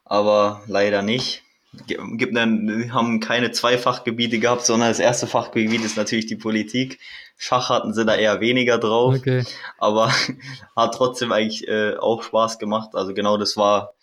aber 0.05 0.63
leider 0.67 1.03
nicht 1.03 1.43
gibt 1.87 2.37
dann, 2.37 2.93
haben 2.93 3.21
keine 3.21 3.53
zwei 3.53 3.79
Fachgebiete 3.79 4.39
gehabt, 4.39 4.65
sondern 4.65 4.89
das 4.89 4.99
erste 4.99 5.27
Fachgebiet 5.27 5.85
ist 5.85 5.97
natürlich 5.97 6.27
die 6.27 6.37
Politik. 6.37 6.99
Schach 7.37 7.69
hatten 7.69 7.93
sie 7.93 8.05
da 8.05 8.15
eher 8.15 8.41
weniger 8.41 8.79
drauf, 8.79 9.17
okay. 9.17 9.45
aber 9.79 10.11
hat 10.77 10.95
trotzdem 10.95 11.33
eigentlich 11.33 11.69
äh, 11.69 11.97
auch 11.97 12.23
Spaß 12.23 12.59
gemacht. 12.59 12.91
Also 12.95 13.15
genau 13.15 13.37
das 13.37 13.57
war 13.57 13.95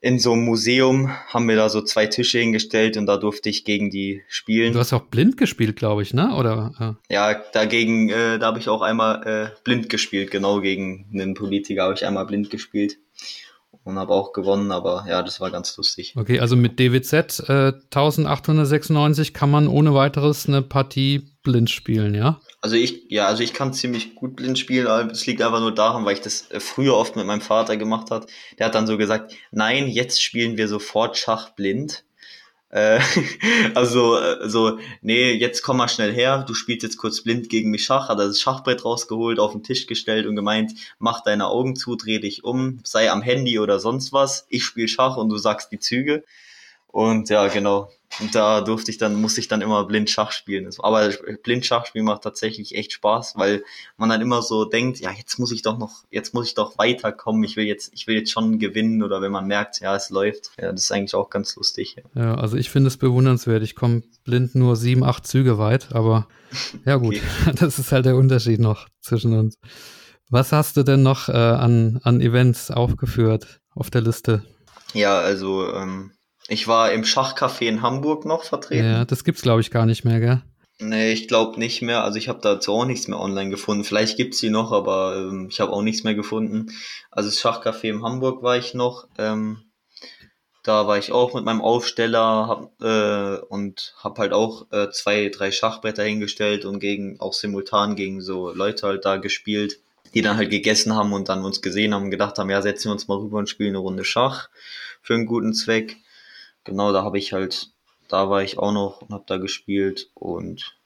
in 0.00 0.18
so 0.18 0.32
einem 0.32 0.44
Museum, 0.44 1.10
haben 1.28 1.48
wir 1.48 1.56
da 1.56 1.70
so 1.70 1.80
zwei 1.80 2.06
Tische 2.06 2.38
hingestellt 2.38 2.98
und 2.98 3.06
da 3.06 3.16
durfte 3.16 3.48
ich 3.48 3.64
gegen 3.64 3.88
die 3.88 4.22
spielen. 4.28 4.74
Du 4.74 4.78
hast 4.78 4.92
auch 4.92 5.06
blind 5.06 5.38
gespielt, 5.38 5.76
glaube 5.76 6.02
ich, 6.02 6.12
ne? 6.12 6.36
Oder? 6.36 6.72
Ja, 7.08 7.32
ja 7.32 7.42
dagegen, 7.52 8.10
äh, 8.10 8.38
da 8.38 8.46
habe 8.46 8.58
ich 8.58 8.68
auch 8.68 8.82
einmal 8.82 9.26
äh, 9.26 9.60
blind 9.64 9.88
gespielt, 9.88 10.30
genau 10.30 10.60
gegen 10.60 11.06
einen 11.12 11.32
Politiker 11.32 11.84
habe 11.84 11.94
ich 11.94 12.04
einmal 12.04 12.26
blind 12.26 12.50
gespielt 12.50 12.98
und 13.84 13.98
habe 13.98 14.12
auch 14.12 14.32
gewonnen, 14.32 14.72
aber 14.72 15.04
ja, 15.08 15.22
das 15.22 15.40
war 15.40 15.50
ganz 15.50 15.76
lustig. 15.76 16.14
Okay, 16.16 16.40
also 16.40 16.56
mit 16.56 16.78
DWZ 16.78 17.48
äh, 17.48 17.72
1896 17.92 19.34
kann 19.34 19.50
man 19.50 19.68
ohne 19.68 19.94
weiteres 19.94 20.48
eine 20.48 20.62
Partie 20.62 21.34
blind 21.42 21.70
spielen, 21.70 22.14
ja? 22.14 22.40
Also 22.62 22.76
ich, 22.76 23.04
ja, 23.10 23.26
also 23.26 23.42
ich 23.42 23.52
kann 23.52 23.74
ziemlich 23.74 24.14
gut 24.14 24.36
blind 24.36 24.58
spielen, 24.58 24.86
aber 24.86 25.12
es 25.12 25.26
liegt 25.26 25.42
einfach 25.42 25.60
nur 25.60 25.74
daran, 25.74 26.04
weil 26.06 26.14
ich 26.14 26.22
das 26.22 26.50
äh, 26.50 26.60
früher 26.60 26.94
oft 26.94 27.14
mit 27.14 27.26
meinem 27.26 27.42
Vater 27.42 27.76
gemacht 27.76 28.10
hat. 28.10 28.26
Der 28.58 28.66
hat 28.66 28.74
dann 28.74 28.86
so 28.86 28.96
gesagt, 28.96 29.34
nein, 29.52 29.86
jetzt 29.86 30.22
spielen 30.22 30.56
wir 30.56 30.66
sofort 30.66 31.18
Schach 31.18 31.50
blind. 31.50 32.04
Äh, 32.74 32.98
also, 33.76 34.18
äh, 34.18 34.48
so, 34.48 34.78
nee, 35.00 35.32
jetzt 35.32 35.62
komm 35.62 35.76
mal 35.76 35.86
schnell 35.86 36.12
her, 36.12 36.42
du 36.42 36.54
spielst 36.54 36.82
jetzt 36.82 36.96
kurz 36.96 37.22
blind 37.22 37.48
gegen 37.48 37.70
mich 37.70 37.84
Schach, 37.84 38.08
hat 38.08 38.18
er 38.18 38.26
das 38.26 38.40
Schachbrett 38.40 38.84
rausgeholt, 38.84 39.38
auf 39.38 39.52
den 39.52 39.62
Tisch 39.62 39.86
gestellt 39.86 40.26
und 40.26 40.34
gemeint, 40.34 40.72
mach 40.98 41.22
deine 41.22 41.46
Augen 41.46 41.76
zu, 41.76 41.94
dreh 41.94 42.18
dich 42.18 42.42
um, 42.42 42.80
sei 42.82 43.12
am 43.12 43.22
Handy 43.22 43.60
oder 43.60 43.78
sonst 43.78 44.12
was, 44.12 44.46
ich 44.48 44.64
spiel 44.64 44.88
Schach 44.88 45.16
und 45.16 45.28
du 45.28 45.36
sagst 45.36 45.70
die 45.70 45.78
Züge. 45.78 46.24
Und 46.94 47.28
ja, 47.28 47.48
genau. 47.48 47.90
Und 48.20 48.36
da 48.36 48.60
durfte 48.60 48.92
ich 48.92 48.98
dann, 48.98 49.20
musste 49.20 49.40
ich 49.40 49.48
dann 49.48 49.62
immer 49.62 49.84
blind 49.84 50.08
Schach 50.08 50.30
spielen. 50.30 50.70
Aber 50.78 51.08
blind 51.42 51.66
Schachspielen 51.66 52.06
macht 52.06 52.22
tatsächlich 52.22 52.76
echt 52.76 52.92
Spaß, 52.92 53.32
weil 53.34 53.64
man 53.96 54.10
dann 54.10 54.20
immer 54.20 54.42
so 54.42 54.64
denkt, 54.64 55.00
ja, 55.00 55.10
jetzt 55.10 55.40
muss 55.40 55.50
ich 55.50 55.62
doch 55.62 55.76
noch, 55.76 56.04
jetzt 56.12 56.34
muss 56.34 56.46
ich 56.46 56.54
doch 56.54 56.78
weiterkommen. 56.78 57.42
Ich 57.42 57.56
will 57.56 57.64
jetzt, 57.64 57.90
ich 57.94 58.06
will 58.06 58.14
jetzt 58.14 58.30
schon 58.30 58.60
gewinnen 58.60 59.02
oder 59.02 59.20
wenn 59.20 59.32
man 59.32 59.48
merkt, 59.48 59.80
ja, 59.80 59.96
es 59.96 60.08
läuft. 60.08 60.52
Ja, 60.56 60.70
das 60.70 60.82
ist 60.82 60.92
eigentlich 60.92 61.16
auch 61.16 61.30
ganz 61.30 61.56
lustig. 61.56 61.96
Ja, 62.14 62.26
ja 62.26 62.34
also 62.36 62.56
ich 62.56 62.70
finde 62.70 62.86
es 62.86 62.96
bewundernswert. 62.96 63.64
Ich 63.64 63.74
komme 63.74 64.04
blind 64.22 64.54
nur 64.54 64.76
sieben, 64.76 65.02
acht 65.02 65.26
Züge 65.26 65.58
weit, 65.58 65.92
aber 65.92 66.28
ja 66.84 66.94
gut, 66.94 67.16
okay. 67.16 67.54
das 67.58 67.80
ist 67.80 67.90
halt 67.90 68.06
der 68.06 68.14
Unterschied 68.14 68.60
noch 68.60 68.86
zwischen 69.00 69.36
uns. 69.36 69.56
Was 70.30 70.52
hast 70.52 70.76
du 70.76 70.84
denn 70.84 71.02
noch 71.02 71.28
äh, 71.28 71.32
an, 71.32 71.98
an 72.04 72.20
Events 72.20 72.70
aufgeführt 72.70 73.58
auf 73.74 73.90
der 73.90 74.02
Liste? 74.02 74.44
Ja, 74.92 75.18
also 75.18 75.74
ähm, 75.74 76.12
Ich 76.48 76.68
war 76.68 76.92
im 76.92 77.02
Schachcafé 77.04 77.66
in 77.66 77.82
Hamburg 77.82 78.24
noch 78.24 78.44
vertreten. 78.44 78.84
Ja, 78.84 79.04
das 79.04 79.24
gibt's 79.24 79.42
glaube 79.42 79.60
ich 79.60 79.70
gar 79.70 79.86
nicht 79.86 80.04
mehr, 80.04 80.20
gell? 80.20 80.42
Nee, 80.78 81.12
ich 81.12 81.28
glaube 81.28 81.58
nicht 81.58 81.82
mehr. 81.82 82.02
Also 82.02 82.18
ich 82.18 82.28
habe 82.28 82.40
dazu 82.42 82.72
auch 82.72 82.84
nichts 82.84 83.08
mehr 83.08 83.20
online 83.20 83.50
gefunden. 83.50 83.84
Vielleicht 83.84 84.16
gibt's 84.16 84.38
sie 84.38 84.50
noch, 84.50 84.72
aber 84.72 85.16
ähm, 85.16 85.48
ich 85.50 85.60
habe 85.60 85.72
auch 85.72 85.82
nichts 85.82 86.02
mehr 86.02 86.14
gefunden. 86.14 86.72
Also 87.10 87.28
das 87.28 87.38
Schachcafé 87.38 87.90
in 87.90 88.02
Hamburg 88.02 88.42
war 88.42 88.56
ich 88.56 88.74
noch. 88.74 89.06
Ähm, 89.16 89.62
da 90.64 90.86
war 90.86 90.98
ich 90.98 91.12
auch 91.12 91.34
mit 91.34 91.44
meinem 91.44 91.60
Aufsteller 91.60 92.48
hab, 92.48 92.82
äh, 92.82 93.38
und 93.46 93.94
habe 93.98 94.22
halt 94.22 94.32
auch 94.32 94.66
äh, 94.72 94.90
zwei, 94.90 95.28
drei 95.28 95.52
Schachbretter 95.52 96.02
hingestellt 96.02 96.64
und 96.64 96.80
gegen 96.80 97.20
auch 97.20 97.34
simultan 97.34 97.96
gegen 97.96 98.22
so 98.22 98.50
Leute 98.50 98.86
halt 98.86 99.04
da 99.04 99.18
gespielt, 99.18 99.78
die 100.14 100.22
dann 100.22 100.38
halt 100.38 100.50
gegessen 100.50 100.94
haben 100.94 101.12
und 101.12 101.28
dann 101.28 101.44
uns 101.44 101.60
gesehen 101.62 101.94
haben 101.94 102.04
und 102.04 102.10
gedacht 102.10 102.38
haben, 102.38 102.50
ja, 102.50 102.62
setzen 102.62 102.88
wir 102.88 102.92
uns 102.92 103.08
mal 103.08 103.18
rüber 103.18 103.38
und 103.38 103.48
spielen 103.48 103.70
eine 103.70 103.78
Runde 103.78 104.04
Schach 104.04 104.48
für 105.02 105.14
einen 105.14 105.26
guten 105.26 105.52
Zweck. 105.52 105.98
Genau, 106.64 106.92
da 106.92 107.02
habe 107.02 107.18
ich 107.18 107.32
halt 107.32 107.74
da 108.08 108.30
war 108.30 108.42
ich 108.42 108.58
auch 108.58 108.72
noch 108.72 109.02
und 109.02 109.10
habe 109.10 109.24
da 109.26 109.38
gespielt 109.38 110.10
und 110.14 110.76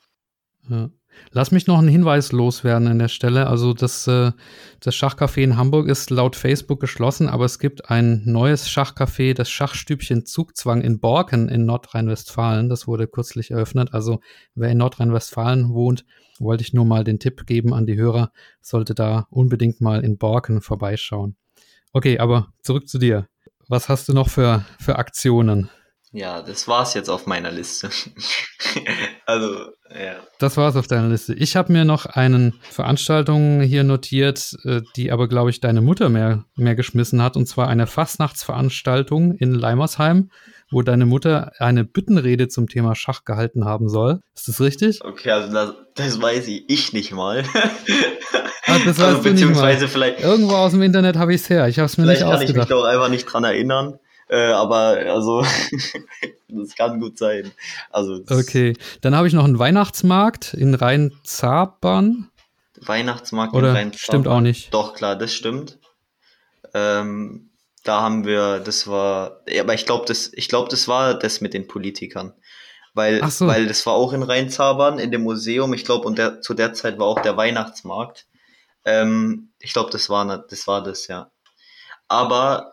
ja. 0.68 0.90
Lass 1.32 1.50
mich 1.50 1.66
noch 1.66 1.78
einen 1.78 1.88
Hinweis 1.88 2.30
loswerden 2.30 2.86
an 2.86 2.98
der 3.00 3.08
Stelle. 3.08 3.48
Also 3.48 3.72
das, 3.72 4.06
äh, 4.06 4.30
das 4.78 4.94
Schachcafé 4.94 5.42
in 5.42 5.56
Hamburg 5.56 5.88
ist 5.88 6.10
laut 6.10 6.36
Facebook 6.36 6.78
geschlossen, 6.78 7.28
aber 7.28 7.44
es 7.44 7.58
gibt 7.58 7.90
ein 7.90 8.22
neues 8.24 8.68
Schachcafé, 8.68 9.34
das 9.34 9.50
Schachstübchen 9.50 10.26
Zugzwang 10.26 10.80
in 10.80 11.00
Borken 11.00 11.48
in 11.48 11.66
Nordrhein-Westfalen. 11.66 12.68
Das 12.68 12.86
wurde 12.86 13.08
kürzlich 13.08 13.50
eröffnet. 13.50 13.94
Also 13.94 14.20
wer 14.54 14.70
in 14.70 14.78
Nordrhein-Westfalen 14.78 15.70
wohnt, 15.70 16.04
wollte 16.38 16.62
ich 16.62 16.72
nur 16.72 16.84
mal 16.84 17.02
den 17.02 17.18
Tipp 17.18 17.46
geben 17.46 17.74
an 17.74 17.86
die 17.86 17.96
Hörer, 17.96 18.30
sollte 18.60 18.94
da 18.94 19.26
unbedingt 19.30 19.80
mal 19.80 20.04
in 20.04 20.18
Borken 20.18 20.60
vorbeischauen. 20.60 21.36
Okay, 21.92 22.18
aber 22.18 22.52
zurück 22.62 22.88
zu 22.88 22.98
dir. 22.98 23.28
Was 23.68 23.90
hast 23.90 24.08
du 24.08 24.14
noch 24.14 24.30
für, 24.30 24.64
für 24.80 24.96
Aktionen? 24.96 25.68
Ja, 26.12 26.40
das 26.40 26.66
war's 26.66 26.94
jetzt 26.94 27.10
auf 27.10 27.26
meiner 27.26 27.50
Liste. 27.50 27.90
also, 29.26 29.66
ja. 29.90 30.16
Das 30.38 30.56
war's 30.56 30.76
auf 30.76 30.86
deiner 30.86 31.08
Liste. 31.08 31.34
Ich 31.34 31.54
habe 31.54 31.72
mir 31.72 31.84
noch 31.84 32.06
eine 32.06 32.54
Veranstaltung 32.62 33.60
hier 33.60 33.84
notiert, 33.84 34.56
äh, 34.64 34.80
die 34.96 35.12
aber, 35.12 35.28
glaube 35.28 35.50
ich, 35.50 35.60
deine 35.60 35.82
Mutter 35.82 36.08
mehr, 36.08 36.44
mehr 36.56 36.74
geschmissen 36.74 37.22
hat, 37.22 37.36
und 37.36 37.46
zwar 37.46 37.68
eine 37.68 37.86
Fastnachtsveranstaltung 37.86 39.34
in 39.34 39.52
Leimersheim, 39.52 40.30
wo 40.70 40.80
deine 40.80 41.04
Mutter 41.04 41.52
eine 41.58 41.84
Büttenrede 41.84 42.48
zum 42.48 42.68
Thema 42.68 42.94
Schach 42.94 43.24
gehalten 43.24 43.66
haben 43.66 43.90
soll. 43.90 44.20
Ist 44.34 44.48
das 44.48 44.60
richtig? 44.62 45.04
Okay, 45.04 45.30
also 45.30 45.52
das, 45.52 45.74
das 45.94 46.22
weiß 46.22 46.48
ich, 46.48 46.64
ich 46.68 46.92
nicht 46.94 47.12
mal. 47.12 47.44
Ah, 48.66 48.78
das 48.84 48.98
also, 49.00 49.22
beziehungsweise 49.22 49.88
vielleicht. 49.88 50.20
Irgendwo 50.20 50.54
aus 50.54 50.72
dem 50.72 50.82
Internet 50.82 51.16
habe 51.16 51.34
ich 51.34 51.42
es 51.42 51.50
her. 51.50 51.68
Ich 51.68 51.78
habe 51.78 51.86
es 51.86 51.98
mir 51.98 52.06
nicht 52.06 52.22
ausgedacht. 52.22 52.38
Vielleicht 52.38 52.54
kann 52.54 52.62
ich 52.62 52.68
mich 52.70 52.78
doch 52.78 52.84
einfach 52.84 53.08
nicht 53.10 53.24
dran 53.26 53.44
erinnern. 53.44 53.98
Äh, 54.28 54.52
aber 54.52 54.98
also, 55.10 55.42
das 56.48 56.74
kann 56.74 57.00
gut 57.00 57.18
sein. 57.18 57.50
Also, 57.90 58.20
okay, 58.30 58.74
dann 59.00 59.14
habe 59.14 59.26
ich 59.26 59.32
noch 59.32 59.44
einen 59.44 59.58
Weihnachtsmarkt 59.58 60.54
in 60.54 60.74
Rhein-Zabern. 60.74 62.30
Weihnachtsmarkt 62.80 63.54
Oder 63.54 63.70
in 63.70 63.76
rhein 63.76 63.92
Stimmt 63.94 64.28
auch 64.28 64.40
nicht. 64.40 64.72
Doch, 64.72 64.94
klar, 64.94 65.16
das 65.16 65.34
stimmt. 65.34 65.78
Ähm, 66.74 67.50
da 67.84 68.02
haben 68.02 68.26
wir, 68.26 68.60
das 68.60 68.86
war, 68.86 69.40
ja, 69.48 69.62
aber 69.62 69.74
ich 69.74 69.86
glaube, 69.86 70.04
das, 70.06 70.30
ich 70.34 70.48
glaube, 70.48 70.68
das 70.68 70.88
war 70.88 71.14
das 71.14 71.40
mit 71.40 71.54
den 71.54 71.66
Politikern. 71.66 72.34
Weil, 72.94 73.24
so. 73.30 73.46
weil 73.46 73.66
das 73.66 73.86
war 73.86 73.94
auch 73.94 74.12
in 74.12 74.22
Rheinzabern 74.22 74.98
in 74.98 75.10
dem 75.10 75.22
Museum, 75.22 75.72
ich 75.72 75.84
glaube, 75.84 76.06
und 76.06 76.18
der, 76.18 76.40
zu 76.40 76.54
der 76.54 76.74
Zeit 76.74 76.98
war 76.98 77.06
auch 77.06 77.20
der 77.20 77.36
Weihnachtsmarkt. 77.36 78.26
Ähm, 78.84 79.50
ich 79.58 79.72
glaube, 79.72 79.90
das 79.90 80.10
war, 80.10 80.46
das 80.46 80.66
war 80.66 80.82
das, 80.82 81.06
ja. 81.06 81.30
Aber 82.08 82.72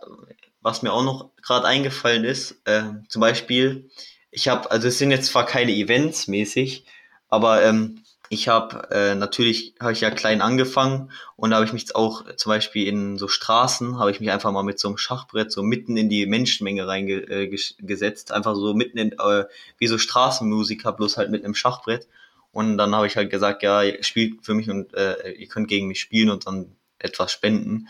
was 0.62 0.82
mir 0.82 0.94
auch 0.94 1.04
noch 1.04 1.30
gerade 1.46 1.68
eingefallen 1.68 2.24
ist, 2.24 2.60
äh, 2.66 2.84
zum 3.08 3.22
Beispiel, 3.22 3.90
ich 4.32 4.48
habe, 4.48 4.70
also 4.72 4.88
es 4.88 4.98
sind 4.98 5.12
jetzt 5.12 5.28
zwar 5.28 5.46
keine 5.46 5.72
Events 5.72 6.28
mäßig, 6.28 6.86
aber 7.30 7.64
ähm, 7.64 8.02
ich 8.30 8.48
habe 8.48 8.90
äh, 8.92 9.16
natürlich 9.16 9.76
habe 9.80 9.94
ich 9.94 10.02
ja 10.02 10.10
klein 10.10 10.42
angefangen 10.42 11.12
und 11.36 11.52
da 11.52 11.58
habe 11.58 11.66
ich 11.66 11.74
mich 11.74 11.96
auch 11.96 12.26
zum 12.36 12.50
Beispiel 12.50 12.88
in 12.88 13.18
so 13.18 13.28
Straßen 13.28 14.00
habe 14.00 14.10
ich 14.10 14.20
mich 14.20 14.32
einfach 14.32 14.52
mal 14.52 14.64
mit 14.64 14.80
so 14.80 14.88
einem 14.88 14.98
Schachbrett 14.98 15.52
so 15.52 15.62
mitten 15.62 15.96
in 15.96 16.10
die 16.10 16.26
Menschenmenge 16.26 16.88
reingesetzt, 16.88 18.32
äh, 18.32 18.34
einfach 18.34 18.56
so 18.56 18.74
mitten 18.74 18.98
in 18.98 19.12
äh, 19.12 19.46
wie 19.78 19.88
so 19.88 20.00
Straßenmusiker 20.00 20.92
bloß 20.92 21.18
halt 21.18 21.30
mit 21.30 21.44
einem 21.44 21.56
Schachbrett. 21.56 22.08
Und 22.52 22.78
dann 22.78 22.96
habe 22.96 23.06
ich 23.06 23.18
halt 23.18 23.30
gesagt, 23.30 23.64
ja, 23.64 23.84
spielt 24.02 24.46
für 24.46 24.54
mich 24.54 24.70
und 24.70 24.94
äh, 24.94 25.32
ihr 25.34 25.48
könnt 25.48 25.68
gegen 25.68 25.88
mich 25.88 26.00
spielen 26.00 26.30
und 26.30 26.48
dann 26.48 26.76
etwas 27.00 27.32
spenden 27.32 27.90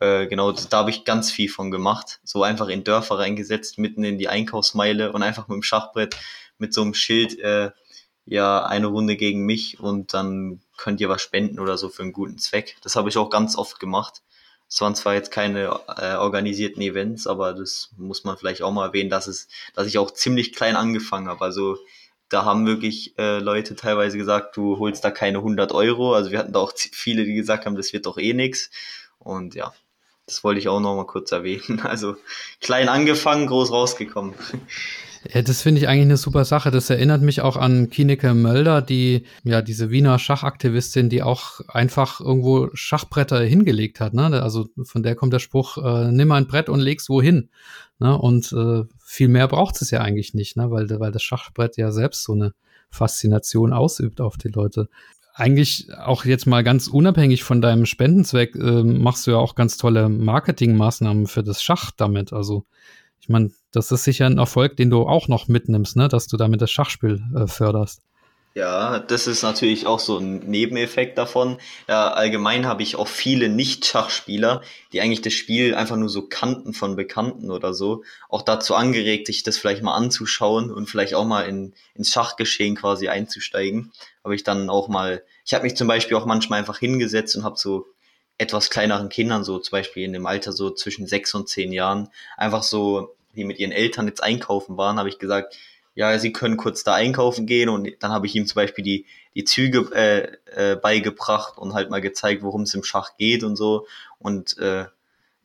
äh, 0.00 0.26
genau, 0.26 0.52
da 0.52 0.78
habe 0.78 0.90
ich 0.90 1.04
ganz 1.04 1.30
viel 1.30 1.48
von 1.48 1.70
gemacht. 1.70 2.20
So 2.24 2.42
einfach 2.42 2.68
in 2.68 2.84
Dörfer 2.84 3.18
reingesetzt, 3.18 3.78
mitten 3.78 4.04
in 4.04 4.18
die 4.18 4.28
Einkaufsmeile 4.28 5.12
und 5.12 5.22
einfach 5.22 5.48
mit 5.48 5.56
dem 5.56 5.62
Schachbrett, 5.62 6.16
mit 6.58 6.74
so 6.74 6.82
einem 6.82 6.94
Schild, 6.94 7.38
äh, 7.38 7.70
ja, 8.26 8.64
eine 8.64 8.86
Runde 8.86 9.16
gegen 9.16 9.44
mich 9.44 9.80
und 9.80 10.14
dann 10.14 10.60
könnt 10.76 11.00
ihr 11.00 11.08
was 11.08 11.22
spenden 11.22 11.60
oder 11.60 11.76
so 11.76 11.88
für 11.88 12.02
einen 12.02 12.12
guten 12.12 12.38
Zweck. 12.38 12.76
Das 12.82 12.96
habe 12.96 13.08
ich 13.08 13.18
auch 13.18 13.30
ganz 13.30 13.56
oft 13.56 13.78
gemacht. 13.80 14.22
Es 14.68 14.80
waren 14.80 14.94
zwar 14.94 15.14
jetzt 15.14 15.30
keine 15.30 15.80
äh, 15.98 16.14
organisierten 16.14 16.82
Events, 16.82 17.26
aber 17.26 17.52
das 17.52 17.90
muss 17.96 18.24
man 18.24 18.36
vielleicht 18.36 18.62
auch 18.62 18.72
mal 18.72 18.86
erwähnen, 18.86 19.10
dass 19.10 19.26
es, 19.26 19.48
dass 19.74 19.86
ich 19.86 19.98
auch 19.98 20.10
ziemlich 20.10 20.54
klein 20.54 20.74
angefangen 20.74 21.28
habe. 21.28 21.44
Also 21.44 21.78
da 22.28 22.44
haben 22.44 22.66
wirklich 22.66 23.16
äh, 23.18 23.38
Leute 23.38 23.76
teilweise 23.76 24.16
gesagt, 24.18 24.56
du 24.56 24.78
holst 24.78 25.04
da 25.04 25.10
keine 25.10 25.38
100 25.38 25.72
Euro. 25.72 26.14
Also 26.14 26.30
wir 26.30 26.38
hatten 26.38 26.52
da 26.52 26.60
auch 26.60 26.72
viele, 26.76 27.24
die 27.24 27.34
gesagt 27.34 27.66
haben, 27.66 27.76
das 27.76 27.92
wird 27.92 28.06
doch 28.06 28.18
eh 28.18 28.32
nix. 28.32 28.70
Und 29.18 29.54
ja, 29.54 29.74
das 30.26 30.42
wollte 30.42 30.60
ich 30.60 30.68
auch 30.68 30.80
noch 30.80 30.96
mal 30.96 31.06
kurz 31.06 31.32
erwähnen. 31.32 31.80
Also 31.84 32.16
klein 32.60 32.88
angefangen, 32.88 33.46
groß 33.46 33.70
rausgekommen. 33.70 34.34
Ja, 35.32 35.40
das 35.42 35.62
finde 35.62 35.80
ich 35.80 35.88
eigentlich 35.88 36.02
eine 36.02 36.16
super 36.16 36.44
Sache. 36.44 36.70
Das 36.70 36.90
erinnert 36.90 37.22
mich 37.22 37.40
auch 37.40 37.56
an 37.56 37.88
Kineke 37.88 38.34
Mölder, 38.34 38.82
die, 38.82 39.24
ja, 39.42 39.62
diese 39.62 39.90
Wiener 39.90 40.18
Schachaktivistin, 40.18 41.08
die 41.08 41.22
auch 41.22 41.60
einfach 41.68 42.20
irgendwo 42.20 42.68
Schachbretter 42.74 43.40
hingelegt 43.40 44.00
hat. 44.00 44.12
Ne? 44.12 44.42
Also 44.42 44.68
von 44.82 45.02
der 45.02 45.14
kommt 45.14 45.32
der 45.32 45.38
Spruch, 45.38 45.78
äh, 45.78 46.10
nimm 46.10 46.30
ein 46.32 46.46
Brett 46.46 46.68
und 46.68 46.80
leg's 46.80 47.08
wohin. 47.08 47.48
Ne? 47.98 48.18
Und 48.18 48.52
äh, 48.52 48.84
viel 49.02 49.28
mehr 49.28 49.48
braucht 49.48 49.80
es 49.80 49.90
ja 49.90 50.00
eigentlich 50.00 50.34
nicht, 50.34 50.56
ne? 50.56 50.70
weil, 50.70 50.88
weil 51.00 51.12
das 51.12 51.22
Schachbrett 51.22 51.78
ja 51.78 51.90
selbst 51.90 52.24
so 52.24 52.32
eine 52.32 52.52
Faszination 52.90 53.72
ausübt 53.72 54.20
auf 54.20 54.36
die 54.36 54.48
Leute 54.48 54.88
eigentlich 55.34 55.92
auch 55.92 56.24
jetzt 56.24 56.46
mal 56.46 56.62
ganz 56.62 56.86
unabhängig 56.86 57.42
von 57.42 57.60
deinem 57.60 57.86
Spendenzweck 57.86 58.54
äh, 58.54 58.84
machst 58.84 59.26
du 59.26 59.32
ja 59.32 59.36
auch 59.36 59.56
ganz 59.56 59.76
tolle 59.76 60.08
Marketingmaßnahmen 60.08 61.26
für 61.26 61.42
das 61.42 61.62
Schach 61.62 61.90
damit. 61.90 62.32
Also 62.32 62.64
ich 63.20 63.28
meine, 63.28 63.50
das 63.72 63.90
ist 63.90 64.04
sicher 64.04 64.26
ein 64.26 64.38
Erfolg, 64.38 64.76
den 64.76 64.90
du 64.90 65.02
auch 65.02 65.26
noch 65.26 65.48
mitnimmst, 65.48 65.96
ne? 65.96 66.06
dass 66.08 66.28
du 66.28 66.36
damit 66.36 66.62
das 66.62 66.70
Schachspiel 66.70 67.22
äh, 67.34 67.48
förderst. 67.48 68.02
Ja, 68.56 69.00
das 69.00 69.26
ist 69.26 69.42
natürlich 69.42 69.88
auch 69.88 69.98
so 69.98 70.16
ein 70.18 70.38
Nebeneffekt 70.38 71.18
davon. 71.18 71.58
Ja, 71.88 72.12
allgemein 72.12 72.66
habe 72.66 72.84
ich 72.84 72.94
auch 72.94 73.08
viele 73.08 73.48
Nicht-Schachspieler, 73.48 74.62
die 74.92 75.00
eigentlich 75.00 75.22
das 75.22 75.32
Spiel 75.32 75.74
einfach 75.74 75.96
nur 75.96 76.08
so 76.08 76.28
kannten 76.28 76.72
von 76.72 76.94
Bekannten 76.94 77.50
oder 77.50 77.74
so, 77.74 78.04
auch 78.28 78.42
dazu 78.42 78.76
angeregt, 78.76 79.26
sich 79.26 79.42
das 79.42 79.58
vielleicht 79.58 79.82
mal 79.82 79.96
anzuschauen 79.96 80.70
und 80.70 80.88
vielleicht 80.88 81.14
auch 81.14 81.24
mal 81.24 81.48
in, 81.48 81.74
ins 81.94 82.12
Schachgeschehen 82.12 82.76
quasi 82.76 83.08
einzusteigen. 83.08 83.90
Habe 84.22 84.36
ich 84.36 84.44
dann 84.44 84.70
auch 84.70 84.86
mal, 84.86 85.24
ich 85.44 85.52
habe 85.52 85.64
mich 85.64 85.76
zum 85.76 85.88
Beispiel 85.88 86.16
auch 86.16 86.26
manchmal 86.26 86.60
einfach 86.60 86.78
hingesetzt 86.78 87.34
und 87.34 87.42
habe 87.42 87.58
so 87.58 87.86
etwas 88.38 88.70
kleineren 88.70 89.08
Kindern, 89.08 89.42
so 89.42 89.58
zum 89.58 89.72
Beispiel 89.72 90.04
in 90.04 90.12
dem 90.12 90.26
Alter 90.26 90.52
so 90.52 90.70
zwischen 90.70 91.08
sechs 91.08 91.34
und 91.34 91.48
zehn 91.48 91.72
Jahren, 91.72 92.08
einfach 92.36 92.62
so, 92.62 93.16
die 93.34 93.42
mit 93.42 93.58
ihren 93.58 93.72
Eltern 93.72 94.06
jetzt 94.06 94.22
einkaufen 94.22 94.76
waren, 94.76 94.98
habe 95.00 95.08
ich 95.08 95.18
gesagt, 95.18 95.56
ja, 95.94 96.18
sie 96.18 96.32
können 96.32 96.56
kurz 96.56 96.82
da 96.82 96.94
einkaufen 96.94 97.46
gehen 97.46 97.68
und 97.68 97.88
dann 98.00 98.10
habe 98.10 98.26
ich 98.26 98.34
ihm 98.34 98.46
zum 98.46 98.56
Beispiel 98.56 98.84
die, 98.84 99.06
die 99.34 99.44
Züge 99.44 99.90
äh, 99.94 100.72
äh, 100.72 100.76
beigebracht 100.76 101.56
und 101.56 101.74
halt 101.74 101.90
mal 101.90 102.00
gezeigt, 102.00 102.42
worum 102.42 102.62
es 102.62 102.74
im 102.74 102.84
Schach 102.84 103.16
geht 103.16 103.44
und 103.44 103.56
so. 103.56 103.86
Und 104.18 104.58
äh, 104.58 104.86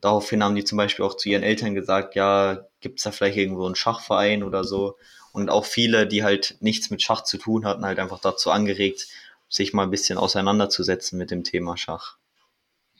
daraufhin 0.01 0.43
haben 0.43 0.55
die 0.55 0.63
zum 0.63 0.77
Beispiel 0.77 1.05
auch 1.05 1.15
zu 1.15 1.29
ihren 1.29 1.43
Eltern 1.43 1.75
gesagt, 1.75 2.15
ja, 2.15 2.65
gibt's 2.81 3.03
da 3.03 3.11
vielleicht 3.11 3.37
irgendwo 3.37 3.65
einen 3.65 3.75
Schachverein 3.75 4.43
oder 4.43 4.63
so. 4.63 4.97
Und 5.31 5.49
auch 5.49 5.65
viele, 5.65 6.07
die 6.07 6.23
halt 6.23 6.57
nichts 6.59 6.89
mit 6.89 7.01
Schach 7.03 7.23
zu 7.23 7.37
tun 7.37 7.65
hatten, 7.65 7.85
halt 7.85 7.99
einfach 7.99 8.19
dazu 8.19 8.49
angeregt, 8.49 9.07
sich 9.49 9.73
mal 9.73 9.83
ein 9.83 9.91
bisschen 9.91 10.17
auseinanderzusetzen 10.17 11.17
mit 11.17 11.31
dem 11.31 11.43
Thema 11.43 11.77
Schach. 11.77 12.18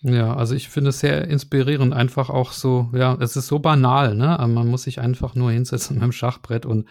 Ja, 0.02 0.34
also 0.34 0.56
ich 0.56 0.70
finde 0.70 0.92
es 0.92 1.00
sehr 1.00 1.28
inspirierend, 1.28 1.94
einfach 1.94 2.30
auch 2.30 2.54
so, 2.54 2.90
ja, 2.94 3.18
es 3.20 3.36
ist 3.36 3.48
so 3.48 3.60
banal, 3.60 4.16
ne? 4.16 4.38
man 4.48 4.68
muss 4.68 4.84
sich 4.84 5.02
einfach 5.02 5.36
nur 5.36 5.52
hinsetzen 5.52 5.96
mit 5.96 6.04
dem 6.04 6.14
Schachbrett 6.14 6.66
und 6.66 6.88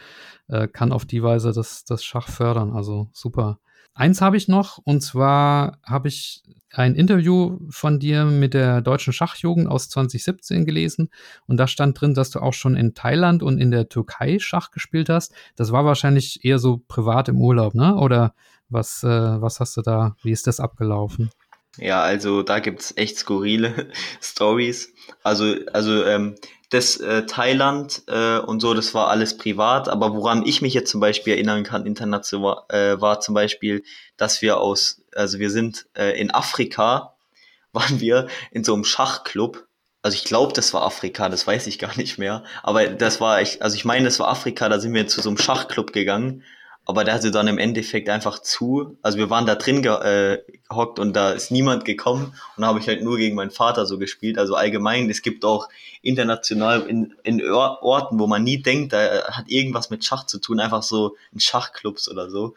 äh, 0.48 0.68
kann 0.68 0.92
auf 0.92 1.06
die 1.06 1.22
Weise 1.22 1.52
das, 1.52 1.84
das 1.84 2.04
Schach 2.04 2.28
fördern. 2.28 2.72
Also 2.72 3.08
super. 3.12 3.60
Eins 3.94 4.20
habe 4.20 4.36
ich 4.36 4.46
noch, 4.46 4.78
und 4.84 5.00
zwar 5.00 5.78
habe 5.84 6.08
ich 6.08 6.42
ein 6.70 6.94
Interview 6.94 7.58
von 7.70 7.98
dir 7.98 8.26
mit 8.26 8.52
der 8.52 8.82
deutschen 8.82 9.14
Schachjugend 9.14 9.68
aus 9.68 9.88
2017 9.88 10.66
gelesen 10.66 11.08
und 11.46 11.56
da 11.56 11.66
stand 11.66 11.98
drin, 11.98 12.12
dass 12.12 12.30
du 12.30 12.40
auch 12.40 12.52
schon 12.52 12.76
in 12.76 12.94
Thailand 12.94 13.42
und 13.42 13.58
in 13.58 13.70
der 13.70 13.88
Türkei 13.88 14.38
Schach 14.38 14.70
gespielt 14.70 15.08
hast. 15.08 15.32
Das 15.56 15.72
war 15.72 15.86
wahrscheinlich 15.86 16.44
eher 16.44 16.58
so 16.58 16.82
privat 16.88 17.28
im 17.28 17.40
Urlaub, 17.40 17.74
ne? 17.74 17.96
Oder 17.96 18.34
was, 18.68 19.02
äh, 19.02 19.08
was 19.08 19.60
hast 19.60 19.78
du 19.78 19.82
da, 19.82 20.14
wie 20.22 20.30
ist 20.30 20.46
das 20.46 20.60
abgelaufen? 20.60 21.30
Ja, 21.78 22.02
also 22.02 22.42
da 22.42 22.58
gibt's 22.58 22.92
echt 22.96 23.16
skurrile 23.18 23.88
Stories. 24.20 24.92
Also, 25.22 25.54
also 25.72 26.04
ähm, 26.04 26.34
das 26.70 26.98
äh, 26.98 27.24
Thailand 27.24 28.02
äh, 28.08 28.38
und 28.38 28.60
so, 28.60 28.74
das 28.74 28.92
war 28.94 29.08
alles 29.08 29.38
privat. 29.38 29.88
Aber 29.88 30.14
woran 30.14 30.44
ich 30.44 30.60
mich 30.60 30.74
jetzt 30.74 30.90
zum 30.90 31.00
Beispiel 31.00 31.34
erinnern 31.34 31.62
kann, 31.62 31.86
international, 31.86 32.62
äh, 32.68 33.00
war 33.00 33.20
zum 33.20 33.34
Beispiel, 33.34 33.82
dass 34.16 34.42
wir 34.42 34.58
aus, 34.58 35.02
also 35.14 35.38
wir 35.38 35.50
sind 35.50 35.86
äh, 35.96 36.20
in 36.20 36.32
Afrika, 36.32 37.14
waren 37.72 38.00
wir 38.00 38.28
in 38.50 38.64
so 38.64 38.74
einem 38.74 38.84
Schachclub. 38.84 39.66
Also 40.02 40.16
ich 40.16 40.24
glaube, 40.24 40.52
das 40.52 40.74
war 40.74 40.82
Afrika, 40.82 41.28
das 41.28 41.46
weiß 41.46 41.66
ich 41.66 41.78
gar 41.78 41.96
nicht 41.96 42.18
mehr. 42.18 42.44
Aber 42.62 42.86
das 42.86 43.20
war, 43.20 43.40
ich, 43.40 43.62
also 43.62 43.76
ich 43.76 43.84
meine, 43.84 44.04
das 44.04 44.18
war 44.18 44.28
Afrika, 44.28 44.68
da 44.68 44.78
sind 44.80 44.94
wir 44.94 45.06
zu 45.06 45.20
so 45.20 45.28
einem 45.28 45.38
Schachclub 45.38 45.92
gegangen 45.92 46.44
aber 46.88 47.04
der 47.04 47.12
hatte 47.12 47.30
dann 47.30 47.48
im 47.48 47.58
Endeffekt 47.58 48.08
einfach 48.08 48.38
zu. 48.38 48.96
Also 49.02 49.18
wir 49.18 49.28
waren 49.28 49.44
da 49.44 49.56
drin 49.56 49.84
äh, 49.84 50.38
gehockt 50.70 50.98
und 50.98 51.14
da 51.14 51.32
ist 51.32 51.50
niemand 51.50 51.84
gekommen 51.84 52.32
und 52.56 52.62
da 52.62 52.68
habe 52.68 52.78
ich 52.78 52.88
halt 52.88 53.02
nur 53.02 53.18
gegen 53.18 53.36
meinen 53.36 53.50
Vater 53.50 53.84
so 53.84 53.98
gespielt. 53.98 54.38
Also 54.38 54.54
allgemein, 54.54 55.10
es 55.10 55.20
gibt 55.20 55.44
auch 55.44 55.68
international 56.00 56.86
in, 56.88 57.14
in 57.24 57.44
Orten, 57.46 58.18
wo 58.18 58.26
man 58.26 58.42
nie 58.42 58.62
denkt, 58.62 58.94
da 58.94 59.22
hat 59.30 59.50
irgendwas 59.50 59.90
mit 59.90 60.02
Schach 60.02 60.24
zu 60.24 60.40
tun, 60.40 60.60
einfach 60.60 60.82
so 60.82 61.14
in 61.30 61.40
Schachclubs 61.40 62.10
oder 62.10 62.30
so. 62.30 62.54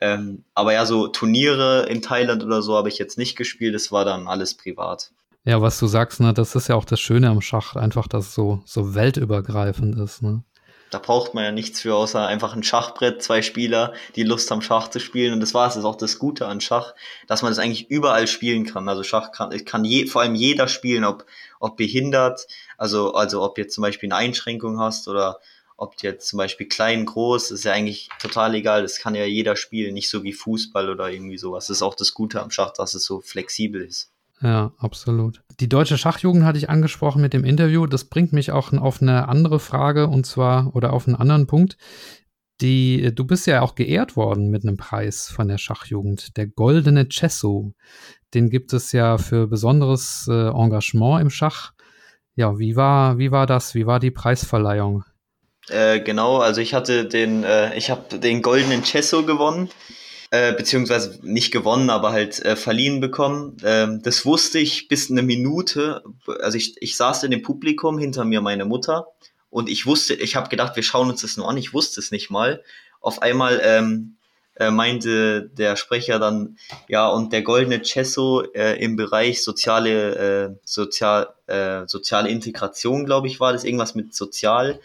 Ähm, 0.00 0.44
aber 0.54 0.72
ja, 0.72 0.86
so 0.86 1.08
Turniere 1.08 1.86
in 1.88 2.02
Thailand 2.02 2.44
oder 2.44 2.62
so 2.62 2.76
habe 2.76 2.88
ich 2.88 2.98
jetzt 2.98 3.18
nicht 3.18 3.34
gespielt, 3.34 3.74
das 3.74 3.90
war 3.90 4.04
dann 4.04 4.28
alles 4.28 4.54
privat. 4.54 5.10
Ja, 5.44 5.60
was 5.60 5.80
du 5.80 5.88
sagst, 5.88 6.20
ne, 6.20 6.32
das 6.32 6.54
ist 6.54 6.68
ja 6.68 6.76
auch 6.76 6.84
das 6.84 7.00
Schöne 7.00 7.28
am 7.28 7.40
Schach, 7.40 7.74
einfach, 7.74 8.06
dass 8.06 8.28
es 8.28 8.34
so, 8.34 8.62
so 8.64 8.94
weltübergreifend 8.94 9.98
ist, 9.98 10.22
ne? 10.22 10.44
Da 10.92 10.98
braucht 10.98 11.32
man 11.32 11.42
ja 11.42 11.52
nichts 11.52 11.80
für, 11.80 11.94
außer 11.94 12.26
einfach 12.26 12.54
ein 12.54 12.62
Schachbrett, 12.62 13.22
zwei 13.22 13.40
Spieler, 13.40 13.94
die 14.14 14.24
Lust 14.24 14.50
haben, 14.50 14.60
Schach 14.60 14.88
zu 14.88 15.00
spielen. 15.00 15.32
Und 15.32 15.40
das 15.40 15.54
war 15.54 15.66
es. 15.66 15.74
Das 15.74 15.84
ist 15.84 15.86
auch 15.86 15.96
das 15.96 16.18
Gute 16.18 16.46
an 16.46 16.60
Schach, 16.60 16.94
dass 17.26 17.40
man 17.40 17.50
das 17.50 17.58
eigentlich 17.58 17.90
überall 17.90 18.26
spielen 18.26 18.66
kann. 18.66 18.86
Also 18.90 19.02
Schach 19.02 19.32
kann, 19.32 19.64
kann 19.64 19.86
je, 19.86 20.06
vor 20.06 20.20
allem 20.20 20.34
jeder 20.34 20.68
spielen, 20.68 21.04
ob, 21.04 21.24
ob 21.60 21.78
behindert, 21.78 22.46
also, 22.76 23.14
also 23.14 23.42
ob 23.42 23.56
jetzt 23.56 23.74
zum 23.74 23.82
Beispiel 23.82 24.12
eine 24.12 24.16
Einschränkung 24.16 24.78
hast 24.78 25.08
oder 25.08 25.40
ob 25.78 26.02
jetzt 26.02 26.28
zum 26.28 26.36
Beispiel 26.36 26.68
klein, 26.68 27.06
groß, 27.06 27.52
ist 27.52 27.64
ja 27.64 27.72
eigentlich 27.72 28.10
total 28.20 28.54
egal. 28.54 28.82
Das 28.82 28.98
kann 28.98 29.14
ja 29.14 29.24
jeder 29.24 29.56
spielen, 29.56 29.94
nicht 29.94 30.10
so 30.10 30.22
wie 30.22 30.34
Fußball 30.34 30.90
oder 30.90 31.10
irgendwie 31.10 31.38
sowas. 31.38 31.68
Das 31.68 31.78
ist 31.78 31.82
auch 31.82 31.94
das 31.94 32.12
Gute 32.12 32.42
am 32.42 32.50
Schach, 32.50 32.72
dass 32.72 32.94
es 32.94 33.04
so 33.04 33.22
flexibel 33.22 33.80
ist. 33.80 34.12
Ja, 34.42 34.72
absolut. 34.78 35.42
Die 35.60 35.68
deutsche 35.68 35.96
Schachjugend 35.96 36.44
hatte 36.44 36.58
ich 36.58 36.68
angesprochen 36.68 37.22
mit 37.22 37.32
dem 37.32 37.44
Interview. 37.44 37.86
Das 37.86 38.04
bringt 38.04 38.32
mich 38.32 38.50
auch 38.50 38.72
auf 38.72 39.00
eine 39.00 39.28
andere 39.28 39.60
Frage 39.60 40.08
und 40.08 40.26
zwar 40.26 40.74
oder 40.74 40.92
auf 40.92 41.06
einen 41.06 41.16
anderen 41.16 41.46
Punkt. 41.46 41.76
Die, 42.60 43.12
du 43.14 43.24
bist 43.24 43.46
ja 43.46 43.62
auch 43.62 43.74
geehrt 43.74 44.16
worden 44.16 44.50
mit 44.50 44.64
einem 44.64 44.76
Preis 44.76 45.28
von 45.28 45.48
der 45.48 45.58
Schachjugend, 45.58 46.36
der 46.36 46.48
Goldene 46.48 47.08
Cesso. 47.10 47.72
Den 48.34 48.50
gibt 48.50 48.72
es 48.72 48.92
ja 48.92 49.18
für 49.18 49.46
besonderes 49.46 50.26
äh, 50.28 50.48
Engagement 50.48 51.22
im 51.22 51.30
Schach. 51.30 51.72
Ja, 52.34 52.58
wie 52.58 52.76
war, 52.76 53.18
wie 53.18 53.30
war 53.30 53.46
das? 53.46 53.74
Wie 53.74 53.86
war 53.86 54.00
die 54.00 54.10
Preisverleihung? 54.10 55.04
Äh, 55.68 56.00
genau, 56.00 56.38
also 56.38 56.60
ich 56.60 56.74
hatte 56.74 57.06
den, 57.06 57.44
äh, 57.44 57.76
ich 57.76 57.90
habe 57.90 58.18
den 58.18 58.42
Goldenen 58.42 58.84
Cesso 58.84 59.24
gewonnen 59.24 59.68
äh, 60.32 60.54
beziehungsweise 60.54 61.18
nicht 61.22 61.52
gewonnen, 61.52 61.90
aber 61.90 62.10
halt 62.10 62.42
äh, 62.42 62.56
verliehen 62.56 63.00
bekommen. 63.00 63.58
Ähm, 63.64 64.00
das 64.02 64.24
wusste 64.24 64.58
ich 64.58 64.88
bis 64.88 65.10
eine 65.10 65.20
Minute. 65.20 66.02
Also 66.40 66.56
ich, 66.56 66.80
ich 66.80 66.96
saß 66.96 67.24
in 67.24 67.30
dem 67.30 67.42
Publikum, 67.42 67.98
hinter 67.98 68.24
mir 68.24 68.40
meine 68.40 68.64
Mutter 68.64 69.08
und 69.50 69.68
ich 69.68 69.84
wusste, 69.84 70.14
ich 70.14 70.34
habe 70.34 70.48
gedacht, 70.48 70.74
wir 70.74 70.82
schauen 70.82 71.10
uns 71.10 71.20
das 71.20 71.36
nur 71.36 71.50
an, 71.50 71.58
ich 71.58 71.74
wusste 71.74 72.00
es 72.00 72.12
nicht 72.12 72.30
mal. 72.30 72.62
Auf 73.02 73.20
einmal 73.20 73.60
ähm, 73.62 74.16
äh, 74.56 74.70
meinte 74.70 75.50
der 75.50 75.76
Sprecher 75.76 76.18
dann, 76.18 76.56
ja, 76.88 77.08
und 77.08 77.34
der 77.34 77.42
goldene 77.42 77.84
Cesso 77.84 78.40
äh, 78.54 78.82
im 78.82 78.96
Bereich 78.96 79.42
soziale, 79.42 80.14
äh, 80.16 80.54
sozial, 80.64 81.34
äh, 81.46 81.86
soziale 81.86 82.30
Integration, 82.30 83.04
glaube 83.04 83.26
ich, 83.28 83.38
war 83.38 83.52
das, 83.52 83.64
irgendwas 83.64 83.94
mit 83.94 84.14
sozial, 84.14 84.80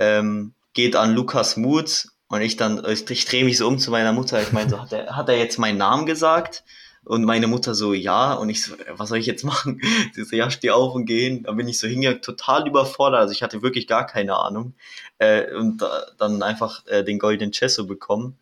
ähm, 0.00 0.52
geht 0.72 0.96
an 0.96 1.14
Lukas 1.14 1.56
Muth 1.56 2.08
und 2.30 2.42
ich 2.42 2.56
dann, 2.56 2.82
ich, 2.88 3.10
ich 3.10 3.24
drehe 3.24 3.44
mich 3.44 3.58
so 3.58 3.66
um 3.66 3.78
zu 3.78 3.90
meiner 3.90 4.12
Mutter. 4.12 4.40
Ich 4.40 4.52
meine, 4.52 4.70
so, 4.70 4.80
hat 4.80 4.92
er, 4.92 5.16
hat 5.16 5.28
er 5.28 5.36
jetzt 5.36 5.58
meinen 5.58 5.78
Namen 5.78 6.06
gesagt? 6.06 6.62
Und 7.02 7.24
meine 7.24 7.48
Mutter 7.48 7.74
so, 7.74 7.92
ja. 7.92 8.34
Und 8.34 8.50
ich 8.50 8.62
so, 8.62 8.74
was 8.92 9.08
soll 9.08 9.18
ich 9.18 9.26
jetzt 9.26 9.42
machen? 9.42 9.80
Sie 10.12 10.22
so, 10.22 10.36
ja, 10.36 10.48
steh 10.48 10.70
auf 10.70 10.94
und 10.94 11.06
gehen. 11.06 11.42
Da 11.42 11.52
bin 11.52 11.66
ich 11.66 11.80
so 11.80 11.88
hingegangen, 11.88 12.22
total 12.22 12.68
überfordert. 12.68 13.20
Also 13.20 13.32
ich 13.32 13.42
hatte 13.42 13.62
wirklich 13.62 13.88
gar 13.88 14.06
keine 14.06 14.36
Ahnung. 14.36 14.74
Äh, 15.18 15.52
und 15.54 15.82
äh, 15.82 15.86
dann 16.18 16.40
einfach 16.44 16.86
äh, 16.86 17.02
den 17.02 17.18
goldenen 17.18 17.52
Cesso 17.52 17.84
bekommen. 17.84 18.38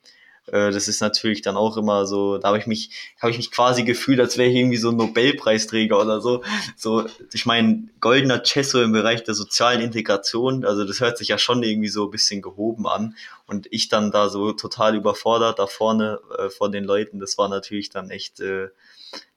Äh, 0.52 0.70
das 0.70 0.88
ist 0.88 1.00
natürlich 1.00 1.42
dann 1.42 1.56
auch 1.56 1.76
immer 1.76 2.06
so, 2.06 2.38
da 2.38 2.48
habe 2.48 2.58
ich 2.58 2.66
mich, 2.66 2.90
habe 3.20 3.30
ich 3.30 3.36
mich 3.36 3.50
quasi 3.50 3.84
gefühlt, 3.84 4.20
als 4.20 4.38
wäre 4.38 4.48
ich 4.48 4.56
irgendwie 4.56 4.76
so 4.76 4.90
ein 4.90 4.96
Nobelpreisträger 4.96 6.00
oder 6.00 6.20
so. 6.20 6.42
So, 6.76 7.06
ich 7.32 7.46
meine, 7.46 7.88
goldener 8.00 8.42
Cesso 8.44 8.82
im 8.82 8.92
Bereich 8.92 9.24
der 9.24 9.34
sozialen 9.34 9.80
Integration, 9.80 10.64
also 10.64 10.84
das 10.84 11.00
hört 11.00 11.18
sich 11.18 11.28
ja 11.28 11.38
schon 11.38 11.62
irgendwie 11.62 11.88
so 11.88 12.04
ein 12.04 12.10
bisschen 12.10 12.42
gehoben 12.42 12.86
an. 12.86 13.16
Und 13.46 13.66
ich 13.70 13.88
dann 13.88 14.10
da 14.10 14.28
so 14.28 14.52
total 14.52 14.94
überfordert 14.94 15.58
da 15.58 15.66
vorne 15.66 16.20
äh, 16.38 16.50
vor 16.50 16.70
den 16.70 16.84
Leuten, 16.84 17.18
das 17.18 17.38
war 17.38 17.48
natürlich 17.48 17.90
dann 17.90 18.10
echt, 18.10 18.40
äh, 18.40 18.68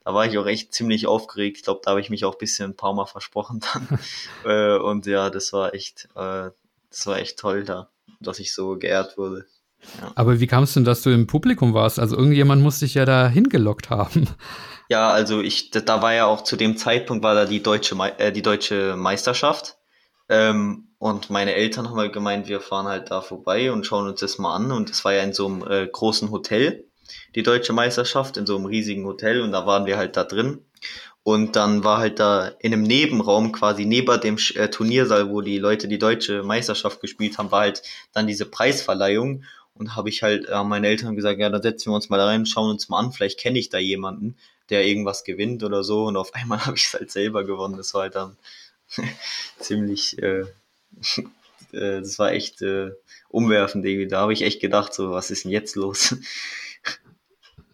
da 0.03 0.13
war 0.13 0.25
ich 0.25 0.37
auch 0.37 0.47
echt 0.47 0.73
ziemlich 0.73 1.07
aufgeregt. 1.07 1.57
Ich 1.57 1.63
glaube, 1.63 1.81
da 1.83 1.91
habe 1.91 2.01
ich 2.01 2.09
mich 2.09 2.25
auch 2.25 2.33
ein 2.33 2.39
bisschen 2.39 2.71
ein 2.71 2.75
paar 2.75 2.93
Mal 2.93 3.05
versprochen 3.05 3.61
dann. 3.73 3.99
äh, 4.45 4.77
und 4.77 5.05
ja, 5.05 5.29
das 5.29 5.53
war 5.53 5.73
echt, 5.73 6.09
äh, 6.15 6.49
das 6.89 7.07
war 7.07 7.19
echt 7.19 7.39
toll 7.39 7.63
da, 7.63 7.89
dass 8.19 8.39
ich 8.39 8.53
so 8.53 8.77
geehrt 8.77 9.17
wurde. 9.17 9.45
Ja. 9.99 10.11
Aber 10.15 10.39
wie 10.39 10.47
kam 10.47 10.63
es 10.63 10.73
denn, 10.73 10.85
dass 10.85 11.01
du 11.01 11.09
im 11.09 11.27
Publikum 11.27 11.73
warst? 11.73 11.99
Also 11.99 12.15
irgendjemand 12.15 12.61
muss 12.61 12.79
dich 12.79 12.93
ja 12.93 13.05
da 13.05 13.27
hingelockt 13.27 13.89
haben. 13.89 14.27
Ja, 14.89 15.09
also 15.09 15.39
ich, 15.39 15.71
da 15.71 16.01
war 16.01 16.13
ja 16.13 16.25
auch 16.25 16.43
zu 16.43 16.57
dem 16.57 16.75
Zeitpunkt 16.75 17.23
war 17.23 17.33
da 17.33 17.45
die 17.45 17.63
deutsche, 17.63 17.95
äh, 18.17 18.33
die 18.33 18.41
deutsche 18.41 18.97
Meisterschaft. 18.97 19.77
Ähm, 20.27 20.89
und 20.97 21.29
meine 21.29 21.55
Eltern 21.55 21.89
haben 21.89 21.97
halt 21.97 22.11
gemeint, 22.11 22.49
wir 22.49 22.59
fahren 22.59 22.87
halt 22.87 23.09
da 23.09 23.21
vorbei 23.21 23.71
und 23.71 23.85
schauen 23.85 24.09
uns 24.09 24.19
das 24.19 24.37
mal 24.37 24.53
an. 24.53 24.71
Und 24.71 24.89
es 24.89 25.05
war 25.05 25.13
ja 25.13 25.23
in 25.23 25.31
so 25.31 25.47
einem 25.47 25.63
äh, 25.65 25.87
großen 25.87 26.29
Hotel, 26.29 26.85
die 27.35 27.41
deutsche 27.41 27.71
Meisterschaft, 27.71 28.35
in 28.35 28.45
so 28.45 28.57
einem 28.57 28.65
riesigen 28.65 29.05
Hotel. 29.05 29.39
Und 29.39 29.53
da 29.53 29.65
waren 29.65 29.85
wir 29.85 29.97
halt 29.97 30.17
da 30.17 30.25
drin. 30.25 30.65
Und 31.23 31.55
dann 31.55 31.83
war 31.83 31.99
halt 31.99 32.19
da 32.19 32.47
in 32.59 32.73
einem 32.73 32.83
Nebenraum 32.83 33.51
quasi 33.51 33.85
neben 33.85 34.19
dem 34.21 34.37
äh, 34.55 34.69
Turniersaal, 34.69 35.29
wo 35.29 35.41
die 35.41 35.59
Leute 35.59 35.87
die 35.87 35.99
deutsche 35.99 36.43
Meisterschaft 36.43 36.99
gespielt 36.99 37.37
haben, 37.37 37.51
war 37.51 37.61
halt 37.61 37.83
dann 38.11 38.27
diese 38.27 38.45
Preisverleihung. 38.45 39.43
Und 39.81 39.95
habe 39.95 40.09
ich 40.09 40.21
halt 40.21 40.47
äh, 40.47 40.63
meinen 40.63 40.83
Eltern 40.83 41.15
gesagt, 41.15 41.39
ja, 41.39 41.49
dann 41.49 41.63
setzen 41.63 41.89
wir 41.89 41.95
uns 41.95 42.07
mal 42.07 42.21
rein, 42.21 42.45
schauen 42.45 42.69
uns 42.69 42.87
mal 42.87 42.99
an, 42.99 43.11
vielleicht 43.11 43.39
kenne 43.39 43.57
ich 43.57 43.69
da 43.69 43.79
jemanden, 43.79 44.35
der 44.69 44.85
irgendwas 44.85 45.23
gewinnt 45.23 45.63
oder 45.63 45.83
so. 45.83 46.05
Und 46.05 46.17
auf 46.17 46.35
einmal 46.35 46.63
habe 46.63 46.77
ich 46.77 46.85
es 46.85 46.93
halt 46.93 47.09
selber 47.09 47.43
gewonnen. 47.45 47.77
Das 47.77 47.95
war 47.95 48.03
halt 48.03 48.13
dann 48.13 48.37
ziemlich, 49.59 50.21
äh, 50.21 50.41
äh, 51.71 51.99
das 51.99 52.19
war 52.19 52.31
echt 52.31 52.61
äh, 52.61 52.91
umwerfend 53.29 53.83
irgendwie. 53.83 54.07
Da 54.07 54.19
habe 54.19 54.33
ich 54.33 54.43
echt 54.43 54.61
gedacht, 54.61 54.93
so, 54.93 55.09
was 55.09 55.31
ist 55.31 55.45
denn 55.45 55.51
jetzt 55.51 55.75
los? 55.75 56.15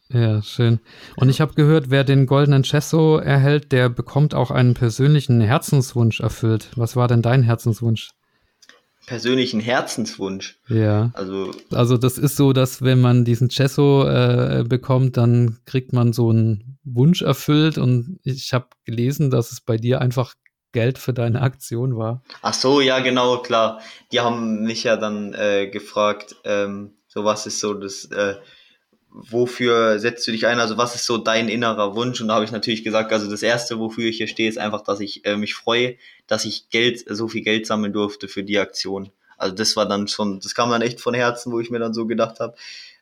Ja, 0.08 0.42
schön. 0.42 0.80
Und 1.18 1.28
ich 1.28 1.42
habe 1.42 1.56
gehört, 1.56 1.90
wer 1.90 2.06
den 2.06 2.26
goldenen 2.26 2.64
Cesso 2.64 3.18
erhält, 3.18 3.74
der 3.74 3.90
bekommt 3.90 4.34
auch 4.34 4.50
einen 4.50 4.76
persönlichen 4.76 5.42
Herzenswunsch 5.42 6.22
erfüllt. 6.22 6.70
Was 6.78 6.96
war 6.96 7.10
denn 7.10 7.22
dein 7.22 7.44
Herzenswunsch? 7.44 8.12
Persönlichen 9.08 9.62
Herzenswunsch. 9.62 10.60
Ja. 10.68 11.12
Also, 11.14 11.52
also 11.72 11.98
das 11.98 12.20
ist 12.20 12.36
so, 12.36 12.54
dass 12.54 12.84
wenn 12.84 13.00
man 13.02 13.26
diesen 13.26 13.50
Cesso 13.50 14.06
äh, 14.06 14.64
bekommt, 14.68 15.18
dann 15.18 15.58
kriegt 15.66 15.94
man 15.94 16.14
so 16.14 16.30
einen 16.30 16.78
Wunsch 16.84 17.22
erfüllt 17.24 17.78
und 17.78 18.20
ich 18.24 18.54
habe 18.54 18.68
gelesen, 18.86 19.32
dass 19.32 19.52
es 19.52 19.62
bei 19.62 19.78
dir 19.78 20.02
einfach 20.02 20.36
Geld 20.74 20.98
für 20.98 21.14
deine 21.14 21.42
Aktion 21.42 21.98
war. 21.98 22.22
Ach 22.42 22.54
so, 22.54 22.82
ja 22.82 23.00
genau, 23.00 23.38
klar. 23.38 23.80
Die 24.12 24.20
haben 24.20 24.64
mich 24.64 24.84
ja 24.84 24.98
dann 24.98 25.34
äh, 25.34 25.68
gefragt, 25.68 26.36
ähm, 26.44 26.98
so 27.08 27.24
was 27.24 27.48
ist 27.48 27.62
so 27.62 27.74
das 27.74 28.06
äh, 28.06 28.36
wofür 29.30 30.00
setzt 30.00 30.28
du 30.28 30.32
dich 30.32 30.48
ein? 30.48 30.60
Also 30.60 30.78
was 30.78 30.96
ist 30.96 31.06
so 31.06 31.18
dein 31.18 31.50
innerer 31.50 31.96
Wunsch? 31.96 32.22
Und 32.22 32.28
da 32.28 32.36
habe 32.36 32.46
ich 32.46 32.52
natürlich 32.52 32.84
gesagt, 32.84 33.12
also 33.12 33.30
das 33.30 33.44
Erste, 33.44 33.80
wofür 33.80 34.06
ich 34.06 34.18
hier 34.18 34.28
stehe, 34.28 34.50
ist 34.50 34.58
einfach, 34.58 34.82
dass 34.82 35.00
ich 35.00 35.26
äh, 35.26 35.38
mich 35.38 35.56
freue, 35.56 35.96
dass 36.28 36.46
ich 36.46 36.70
Geld, 36.70 37.04
so 37.08 37.28
viel 37.28 37.42
Geld 37.42 37.66
sammeln 37.66 37.94
durfte 37.94 38.28
für 38.28 38.44
die 38.44 38.60
Aktion. 38.60 39.10
Also 39.38 39.56
das 39.56 39.76
war 39.76 39.88
dann 39.88 40.08
schon, 40.08 40.40
das 40.40 40.56
kam 40.56 40.70
dann 40.70 40.82
echt 40.82 41.02
von 41.02 41.14
Herzen, 41.14 41.52
wo 41.52 41.60
ich 41.60 41.70
mir 41.70 41.80
dann 41.80 41.94
so 41.94 42.08
gedacht 42.08 42.40
habe, 42.40 42.56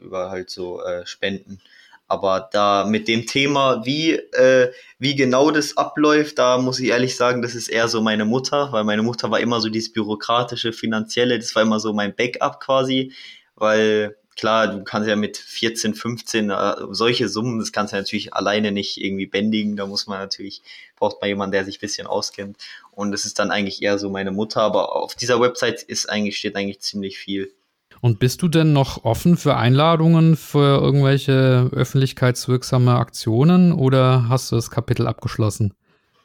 über 0.00 0.30
halt 0.30 0.50
so 0.50 0.82
äh, 0.82 1.06
Spenden. 1.06 1.60
Aber 2.08 2.48
da 2.52 2.86
mit 2.86 3.08
dem 3.08 3.26
Thema, 3.26 3.84
wie, 3.84 4.12
äh, 4.12 4.72
wie 4.98 5.16
genau 5.16 5.50
das 5.50 5.76
abläuft, 5.76 6.38
da 6.38 6.58
muss 6.58 6.78
ich 6.78 6.88
ehrlich 6.90 7.16
sagen, 7.16 7.42
das 7.42 7.56
ist 7.56 7.68
eher 7.68 7.88
so 7.88 8.00
meine 8.00 8.24
Mutter, 8.24 8.70
weil 8.70 8.84
meine 8.84 9.02
Mutter 9.02 9.30
war 9.30 9.40
immer 9.40 9.60
so 9.60 9.68
dieses 9.68 9.92
bürokratische, 9.92 10.72
finanzielle, 10.72 11.38
das 11.38 11.54
war 11.56 11.62
immer 11.62 11.80
so 11.80 11.92
mein 11.92 12.14
Backup 12.14 12.60
quasi, 12.60 13.12
weil 13.56 14.16
klar, 14.36 14.68
du 14.68 14.84
kannst 14.84 15.08
ja 15.08 15.16
mit 15.16 15.36
14, 15.36 15.94
15 15.94 16.50
äh, 16.50 16.74
solche 16.90 17.28
Summen, 17.28 17.58
das 17.58 17.72
kannst 17.72 17.92
du 17.92 17.96
natürlich 17.96 18.34
alleine 18.34 18.70
nicht 18.70 19.02
irgendwie 19.02 19.26
bändigen, 19.26 19.76
da 19.76 19.86
muss 19.86 20.06
man 20.06 20.20
natürlich, 20.20 20.62
braucht 20.94 21.20
man 21.20 21.28
jemanden, 21.28 21.52
der 21.52 21.64
sich 21.64 21.80
bisschen 21.80 22.06
auskennt 22.06 22.56
und 22.92 23.10
das 23.10 23.24
ist 23.24 23.40
dann 23.40 23.50
eigentlich 23.50 23.82
eher 23.82 23.98
so 23.98 24.10
meine 24.10 24.30
Mutter, 24.30 24.60
aber 24.60 24.94
auf 24.94 25.16
dieser 25.16 25.40
Website 25.40 25.82
ist 25.82 26.08
eigentlich, 26.08 26.38
steht 26.38 26.54
eigentlich 26.54 26.80
ziemlich 26.80 27.18
viel. 27.18 27.52
Und 28.00 28.18
bist 28.18 28.42
du 28.42 28.48
denn 28.48 28.72
noch 28.72 29.04
offen 29.04 29.36
für 29.36 29.56
Einladungen 29.56 30.36
für 30.36 30.80
irgendwelche 30.80 31.70
öffentlichkeitswirksame 31.72 32.94
Aktionen 32.96 33.72
oder 33.72 34.28
hast 34.28 34.52
du 34.52 34.56
das 34.56 34.70
Kapitel 34.70 35.06
abgeschlossen? 35.06 35.72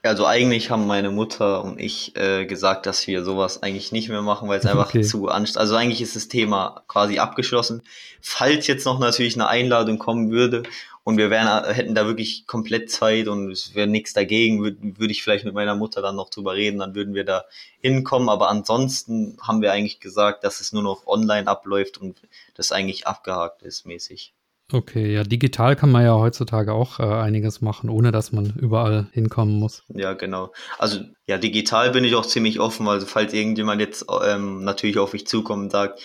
Also 0.03 0.25
eigentlich 0.25 0.71
haben 0.71 0.87
meine 0.87 1.11
Mutter 1.11 1.63
und 1.63 1.79
ich 1.79 2.15
äh, 2.15 2.47
gesagt, 2.47 2.87
dass 2.87 3.05
wir 3.05 3.23
sowas 3.23 3.61
eigentlich 3.61 3.91
nicht 3.91 4.09
mehr 4.09 4.23
machen, 4.23 4.49
weil 4.49 4.57
es 4.57 4.65
einfach 4.65 4.87
okay. 4.87 5.03
zu 5.03 5.27
anstrengend 5.27 5.57
Also 5.59 5.75
eigentlich 5.75 6.01
ist 6.01 6.15
das 6.15 6.27
Thema 6.27 6.83
quasi 6.87 7.19
abgeschlossen. 7.19 7.83
Falls 8.19 8.65
jetzt 8.65 8.85
noch 8.85 8.97
natürlich 8.97 9.35
eine 9.35 9.47
Einladung 9.47 9.99
kommen 9.99 10.31
würde 10.31 10.63
und 11.03 11.17
wir 11.17 11.29
wären, 11.29 11.65
hätten 11.71 11.93
da 11.93 12.07
wirklich 12.07 12.47
komplett 12.47 12.89
Zeit 12.89 13.27
und 13.27 13.51
es 13.51 13.75
wäre 13.75 13.85
nichts 13.85 14.13
dagegen, 14.13 14.63
würde 14.63 14.77
würd 14.81 15.11
ich 15.11 15.21
vielleicht 15.21 15.45
mit 15.45 15.53
meiner 15.53 15.75
Mutter 15.75 16.01
dann 16.01 16.15
noch 16.15 16.31
drüber 16.31 16.55
reden, 16.55 16.79
dann 16.79 16.95
würden 16.95 17.13
wir 17.13 17.23
da 17.23 17.45
hinkommen. 17.79 18.29
Aber 18.29 18.49
ansonsten 18.49 19.37
haben 19.39 19.61
wir 19.61 19.71
eigentlich 19.71 19.99
gesagt, 19.99 20.43
dass 20.43 20.61
es 20.61 20.73
nur 20.73 20.81
noch 20.81 21.05
online 21.05 21.47
abläuft 21.47 21.99
und 21.99 22.19
das 22.55 22.71
eigentlich 22.71 23.05
abgehakt 23.05 23.61
ist 23.61 23.85
mäßig. 23.85 24.33
Okay, 24.74 25.13
ja, 25.13 25.24
digital 25.24 25.76
kann 25.76 25.91
man 25.91 26.03
ja 26.03 26.15
heutzutage 26.15 26.74
auch 26.74 26.99
äh, 26.99 27.03
einiges 27.03 27.61
machen, 27.61 27.89
ohne 27.89 28.11
dass 28.11 28.32
man 28.32 28.53
überall 28.57 29.07
hinkommen 29.11 29.59
muss. 29.59 29.84
Ja, 29.89 30.13
genau. 30.13 30.53
Also 30.78 30.99
ja, 31.28 31.38
digital 31.38 31.91
bin 31.91 32.05
ich 32.05 32.15
auch 32.15 32.26
ziemlich 32.26 32.59
offen. 32.59 32.88
Also 32.88 33.05
falls 33.05 33.34
irgendjemand 33.34 33.82
jetzt 33.82 34.05
ähm, 34.24 34.63
natürlich 34.63 34.97
auf 34.97 35.13
mich 35.13 35.28
zukommt 35.28 35.63
und 35.63 35.72
sagt, 35.72 35.99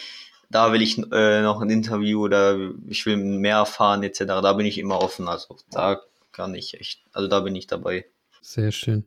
da 0.51 0.73
will 0.73 0.83
ich 0.83 0.99
äh, 1.13 1.43
noch 1.43 1.61
ein 1.61 1.71
Interview 1.71 2.25
oder 2.25 2.57
ich 2.89 3.07
will 3.07 3.17
mehr 3.17 3.57
erfahren 3.57 4.03
etc., 4.03 4.25
da 4.27 4.53
bin 4.53 4.67
ich 4.67 4.79
immer 4.79 5.01
offen. 5.01 5.29
Also 5.29 5.57
da 5.71 6.01
kann 6.33 6.55
ich 6.55 6.75
echt, 6.75 7.01
also 7.13 7.29
da 7.29 7.41
bin 7.41 7.55
ich 7.55 7.67
dabei. 7.67 8.07
Sehr 8.43 8.71
schön. 8.71 9.05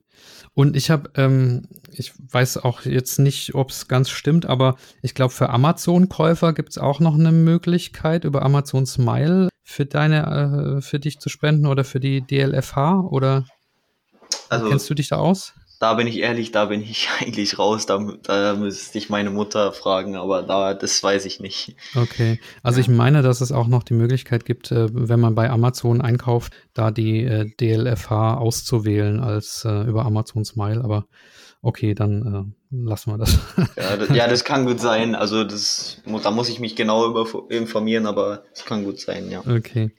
Und 0.54 0.76
ich 0.76 0.90
habe, 0.90 1.12
ähm, 1.16 1.68
ich 1.92 2.12
weiß 2.18 2.58
auch 2.58 2.82
jetzt 2.82 3.20
nicht, 3.20 3.56
ob 3.56 3.70
es 3.70 3.88
ganz 3.88 4.10
stimmt, 4.10 4.46
aber 4.46 4.76
ich 5.02 5.14
glaube, 5.14 5.34
für 5.34 5.50
Amazon-Käufer 5.50 6.52
gibt 6.54 6.72
es 6.72 6.78
auch 6.78 7.00
noch 7.00 7.14
eine 7.14 7.32
Möglichkeit, 7.32 8.26
über 8.26 8.42
Amazon 8.42 8.86
Smile 8.86 9.49
für 9.70 9.86
deine, 9.86 10.78
äh, 10.78 10.82
für 10.82 11.00
dich 11.00 11.20
zu 11.20 11.30
spenden 11.30 11.68
oder 11.68 11.84
für 11.84 12.00
die 12.00 12.22
DLFH 12.22 13.02
oder 13.10 13.46
also, 14.50 14.70
kennst 14.70 14.90
du 14.90 14.94
dich 14.94 15.10
da 15.10 15.18
aus? 15.18 15.54
da 15.80 15.94
bin 15.94 16.08
ich 16.08 16.18
ehrlich, 16.20 16.52
da 16.52 16.66
bin 16.66 16.82
ich 16.82 17.08
eigentlich 17.20 17.58
raus. 17.58 17.86
Da, 17.86 18.06
da 18.24 18.56
müsste 18.56 18.98
ich 18.98 19.10
meine 19.10 19.30
Mutter 19.30 19.72
fragen, 19.72 20.16
aber 20.16 20.44
da, 20.44 20.74
das 20.74 21.02
weiß 21.02 21.26
ich 21.26 21.40
nicht. 21.40 21.76
Okay. 21.96 22.40
Also 22.62 22.80
ja. 22.80 22.82
ich 22.82 22.90
meine, 22.90 23.22
dass 23.22 23.42
es 23.42 23.52
auch 23.52 23.68
noch 23.68 23.84
die 23.84 23.94
Möglichkeit 23.94 24.46
gibt, 24.46 24.72
äh, 24.72 24.88
wenn 24.92 25.20
man 25.20 25.36
bei 25.36 25.50
Amazon 25.50 26.02
einkauft, 26.02 26.54
da 26.74 26.92
die 26.92 27.24
äh, 27.24 27.50
DLFH 27.60 28.38
auszuwählen 28.38 29.20
als 29.20 29.64
äh, 29.66 29.84
über 29.84 30.06
Amazon 30.06 30.44
Smile, 30.44 30.84
aber 30.84 31.06
okay, 31.62 31.94
dann 31.94 32.54
äh, 32.54 32.59
lassen 32.72 33.12
wir 33.12 33.18
das. 33.18 33.38
ja, 33.76 33.98
das. 33.98 34.10
ja, 34.10 34.28
das 34.28 34.44
kann 34.44 34.66
gut 34.66 34.80
sein. 34.80 35.16
Also 35.16 35.44
das, 35.44 36.02
da 36.24 36.32
muss 36.32 36.50
ich 36.50 36.60
mich 36.60 36.76
genau 36.76 37.26
informieren, 37.50 38.06
aber 38.06 38.44
es 38.54 38.66
kann 38.66 38.84
gut 38.84 39.00
sein, 39.00 39.30
ja. 39.30 39.42
Okay. 39.42 39.92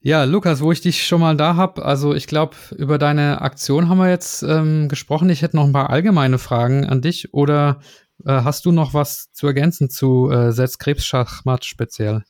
Ja, 0.00 0.24
Lukas, 0.24 0.60
wo 0.60 0.70
ich 0.70 0.80
dich 0.80 1.06
schon 1.06 1.20
mal 1.20 1.36
da 1.36 1.56
habe, 1.56 1.84
also 1.84 2.14
ich 2.14 2.28
glaube, 2.28 2.54
über 2.76 2.98
deine 2.98 3.40
Aktion 3.40 3.88
haben 3.88 3.98
wir 3.98 4.08
jetzt 4.08 4.42
ähm, 4.42 4.88
gesprochen. 4.88 5.28
Ich 5.28 5.42
hätte 5.42 5.56
noch 5.56 5.64
ein 5.64 5.72
paar 5.72 5.90
allgemeine 5.90 6.38
Fragen 6.38 6.86
an 6.86 7.02
dich 7.02 7.34
oder 7.34 7.80
äh, 8.24 8.30
hast 8.30 8.64
du 8.64 8.72
noch 8.72 8.94
was 8.94 9.32
zu 9.32 9.48
ergänzen 9.48 9.90
zu 9.90 10.30
äh, 10.30 10.52
Selbstkrebsschachmatt 10.52 11.64
speziell? 11.64 12.22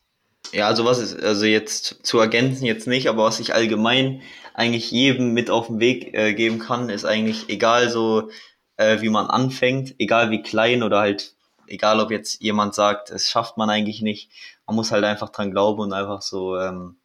Ja, 0.52 0.66
also 0.66 0.86
was 0.86 0.98
ist, 0.98 1.22
also 1.22 1.44
jetzt 1.44 2.06
zu 2.06 2.18
ergänzen 2.18 2.64
jetzt 2.64 2.86
nicht, 2.86 3.06
aber 3.06 3.24
was 3.24 3.38
ich 3.38 3.54
allgemein 3.54 4.22
eigentlich 4.54 4.90
jedem 4.90 5.34
mit 5.34 5.50
auf 5.50 5.66
den 5.66 5.78
Weg 5.78 6.14
äh, 6.14 6.32
geben 6.32 6.58
kann, 6.58 6.88
ist 6.88 7.04
eigentlich 7.04 7.48
egal 7.48 7.90
so, 7.90 8.30
äh, 8.78 9.02
wie 9.02 9.10
man 9.10 9.26
anfängt, 9.26 9.94
egal 9.98 10.30
wie 10.30 10.42
klein 10.42 10.82
oder 10.82 11.00
halt, 11.00 11.34
egal 11.66 12.00
ob 12.00 12.10
jetzt 12.10 12.40
jemand 12.40 12.74
sagt, 12.74 13.10
es 13.10 13.28
schafft 13.30 13.58
man 13.58 13.68
eigentlich 13.68 14.00
nicht, 14.00 14.30
man 14.66 14.76
muss 14.76 14.90
halt 14.90 15.04
einfach 15.04 15.28
dran 15.28 15.50
glauben 15.50 15.80
und 15.82 15.92
einfach 15.92 16.22
so, 16.22 16.58
ähm, 16.58 16.96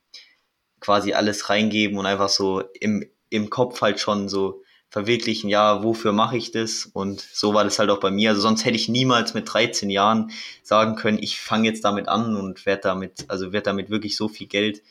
quasi 0.83 1.13
alles 1.13 1.49
reingeben 1.49 1.97
und 1.97 2.05
einfach 2.05 2.29
so 2.29 2.61
im, 2.79 3.05
im 3.29 3.49
Kopf 3.49 3.81
halt 3.81 3.99
schon 3.99 4.29
so 4.29 4.61
verwirklichen, 4.89 5.49
ja, 5.49 5.81
wofür 5.81 6.11
mache 6.11 6.37
ich 6.37 6.51
das? 6.51 6.85
Und 6.85 7.19
so 7.19 7.53
war 7.55 7.63
das 7.63 7.79
halt 7.79 7.89
auch 7.89 7.99
bei 7.99 8.11
mir. 8.11 8.29
Also 8.29 8.41
sonst 8.41 8.63
hätte 8.63 8.75
ich 8.75 8.89
niemals 8.89 9.33
mit 9.33 9.51
13 9.51 9.89
Jahren 9.89 10.29
sagen 10.61 10.95
können, 10.95 11.17
ich 11.19 11.39
fange 11.39 11.67
jetzt 11.67 11.83
damit 11.83 12.07
an 12.07 12.35
und 12.35 12.65
werde 12.67 12.81
damit, 12.83 13.25
also 13.29 13.53
werde 13.53 13.63
damit 13.63 13.89
wirklich 13.89 14.15
so 14.15 14.27
viel 14.27 14.45
Geld 14.45 14.83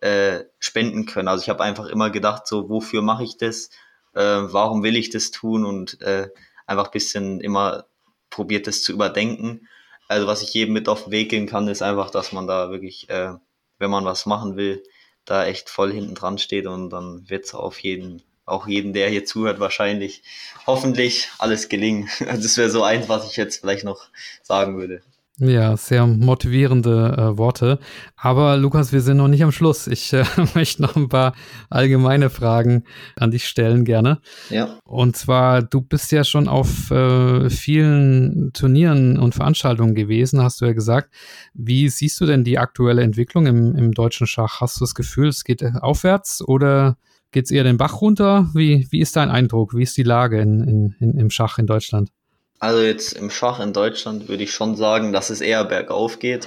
äh, 0.00 0.44
spenden 0.60 1.06
können. 1.06 1.26
Also 1.26 1.42
ich 1.42 1.48
habe 1.48 1.64
einfach 1.64 1.86
immer 1.86 2.10
gedacht, 2.10 2.46
so, 2.46 2.68
wofür 2.68 3.02
mache 3.02 3.24
ich 3.24 3.36
das? 3.36 3.70
Äh, 4.14 4.20
warum 4.20 4.82
will 4.82 4.96
ich 4.96 5.10
das 5.10 5.30
tun? 5.30 5.64
Und 5.64 6.00
äh, 6.02 6.28
einfach 6.66 6.90
bisschen 6.90 7.40
immer 7.40 7.86
probiert, 8.30 8.66
das 8.66 8.82
zu 8.82 8.92
überdenken. 8.92 9.68
Also 10.06 10.26
was 10.26 10.42
ich 10.42 10.54
jedem 10.54 10.74
mit 10.74 10.88
auf 10.88 11.04
den 11.04 11.12
Weg 11.12 11.30
gehen 11.30 11.46
kann, 11.46 11.68
ist 11.68 11.82
einfach, 11.82 12.10
dass 12.10 12.32
man 12.32 12.46
da 12.46 12.70
wirklich, 12.70 13.08
äh, 13.10 13.34
wenn 13.78 13.90
man 13.90 14.04
was 14.04 14.26
machen 14.26 14.56
will, 14.56 14.82
da 15.24 15.44
echt 15.44 15.68
voll 15.68 15.92
hinten 15.92 16.14
dran 16.14 16.38
steht 16.38 16.66
und 16.66 16.90
dann 16.90 17.28
wird 17.28 17.44
es 17.44 17.54
auf 17.54 17.78
jeden, 17.80 18.22
auch 18.46 18.66
jeden, 18.66 18.94
der 18.94 19.10
hier 19.10 19.26
zuhört, 19.26 19.60
wahrscheinlich 19.60 20.22
hoffentlich 20.66 21.28
alles 21.38 21.68
gelingen. 21.68 22.08
Das 22.20 22.56
wäre 22.56 22.70
so 22.70 22.82
eins, 22.82 23.08
was 23.08 23.30
ich 23.30 23.36
jetzt 23.36 23.60
vielleicht 23.60 23.84
noch 23.84 24.08
sagen 24.42 24.78
würde. 24.78 25.02
Ja, 25.40 25.76
sehr 25.76 26.04
motivierende 26.04 27.14
äh, 27.16 27.38
Worte. 27.38 27.78
Aber 28.16 28.56
Lukas, 28.56 28.92
wir 28.92 29.00
sind 29.00 29.18
noch 29.18 29.28
nicht 29.28 29.44
am 29.44 29.52
Schluss. 29.52 29.86
Ich 29.86 30.12
äh, 30.12 30.24
möchte 30.54 30.82
noch 30.82 30.96
ein 30.96 31.08
paar 31.08 31.32
allgemeine 31.70 32.28
Fragen 32.28 32.82
an 33.14 33.30
dich 33.30 33.46
stellen 33.46 33.84
gerne. 33.84 34.18
Ja. 34.50 34.78
Und 34.84 35.16
zwar, 35.16 35.62
du 35.62 35.80
bist 35.80 36.10
ja 36.10 36.24
schon 36.24 36.48
auf 36.48 36.90
äh, 36.90 37.50
vielen 37.50 38.52
Turnieren 38.52 39.16
und 39.16 39.36
Veranstaltungen 39.36 39.94
gewesen, 39.94 40.42
hast 40.42 40.60
du 40.60 40.64
ja 40.64 40.72
gesagt. 40.72 41.14
Wie 41.54 41.88
siehst 41.88 42.20
du 42.20 42.26
denn 42.26 42.42
die 42.42 42.58
aktuelle 42.58 43.02
Entwicklung 43.02 43.46
im, 43.46 43.76
im 43.76 43.92
deutschen 43.92 44.26
Schach? 44.26 44.60
Hast 44.60 44.80
du 44.80 44.80
das 44.80 44.96
Gefühl, 44.96 45.28
es 45.28 45.44
geht 45.44 45.62
aufwärts 45.62 46.42
oder 46.42 46.96
geht 47.30 47.44
es 47.44 47.52
eher 47.52 47.62
den 47.62 47.76
Bach 47.76 48.00
runter? 48.00 48.50
Wie, 48.54 48.88
wie 48.90 49.00
ist 49.00 49.14
dein 49.14 49.30
Eindruck? 49.30 49.76
Wie 49.76 49.84
ist 49.84 49.96
die 49.96 50.02
Lage 50.02 50.40
in, 50.40 50.64
in, 50.64 50.96
in, 50.98 51.16
im 51.16 51.30
Schach 51.30 51.58
in 51.58 51.68
Deutschland? 51.68 52.10
Also 52.58 52.82
jetzt 52.82 53.12
im 53.12 53.30
Schach 53.30 53.60
in 53.60 53.72
Deutschland 53.72 54.28
würde 54.28 54.44
ich 54.44 54.52
schon 54.52 54.76
sagen, 54.76 55.12
dass 55.12 55.30
es 55.30 55.40
eher 55.40 55.64
bergauf 55.64 56.18
geht. 56.18 56.46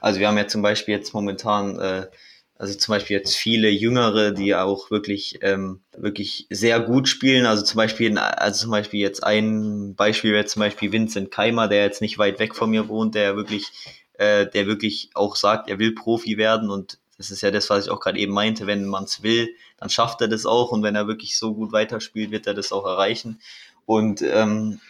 Also 0.00 0.20
wir 0.20 0.28
haben 0.28 0.36
ja 0.36 0.46
zum 0.46 0.62
Beispiel 0.62 0.94
jetzt 0.94 1.14
momentan 1.14 1.78
äh, 1.78 2.06
also 2.58 2.74
zum 2.74 2.92
Beispiel 2.92 3.16
jetzt 3.16 3.36
viele 3.36 3.68
Jüngere, 3.68 4.32
die 4.32 4.54
auch 4.54 4.90
wirklich, 4.90 5.38
ähm, 5.42 5.80
wirklich 5.96 6.46
sehr 6.48 6.80
gut 6.80 7.08
spielen. 7.08 7.44
Also 7.44 7.62
zum 7.62 7.76
Beispiel, 7.76 8.16
also 8.18 8.62
zum 8.62 8.70
Beispiel 8.70 9.00
jetzt 9.00 9.22
ein 9.22 9.94
Beispiel 9.94 10.32
wäre 10.32 10.46
zum 10.46 10.60
Beispiel 10.60 10.90
Vincent 10.90 11.30
Keimer, 11.30 11.68
der 11.68 11.84
jetzt 11.84 12.00
nicht 12.00 12.18
weit 12.18 12.38
weg 12.38 12.54
von 12.54 12.70
mir 12.70 12.88
wohnt, 12.88 13.14
der 13.14 13.36
wirklich, 13.36 13.66
äh, 14.14 14.46
der 14.46 14.66
wirklich 14.66 15.10
auch 15.14 15.36
sagt, 15.36 15.68
er 15.68 15.78
will 15.78 15.94
Profi 15.94 16.38
werden 16.38 16.70
und 16.70 16.98
das 17.18 17.30
ist 17.30 17.42
ja 17.42 17.50
das, 17.50 17.70
was 17.70 17.86
ich 17.86 17.90
auch 17.90 18.00
gerade 18.00 18.18
eben 18.18 18.32
meinte, 18.32 18.66
wenn 18.66 18.86
man 18.86 19.04
es 19.04 19.22
will, 19.22 19.48
dann 19.78 19.88
schafft 19.88 20.20
er 20.20 20.28
das 20.28 20.44
auch 20.44 20.70
und 20.70 20.82
wenn 20.82 20.96
er 20.96 21.06
wirklich 21.06 21.38
so 21.38 21.54
gut 21.54 21.72
weiterspielt, 21.72 22.30
wird 22.30 22.46
er 22.46 22.54
das 22.54 22.72
auch 22.72 22.84
erreichen. 22.86 23.40
Und 23.86 24.20
ähm, 24.22 24.80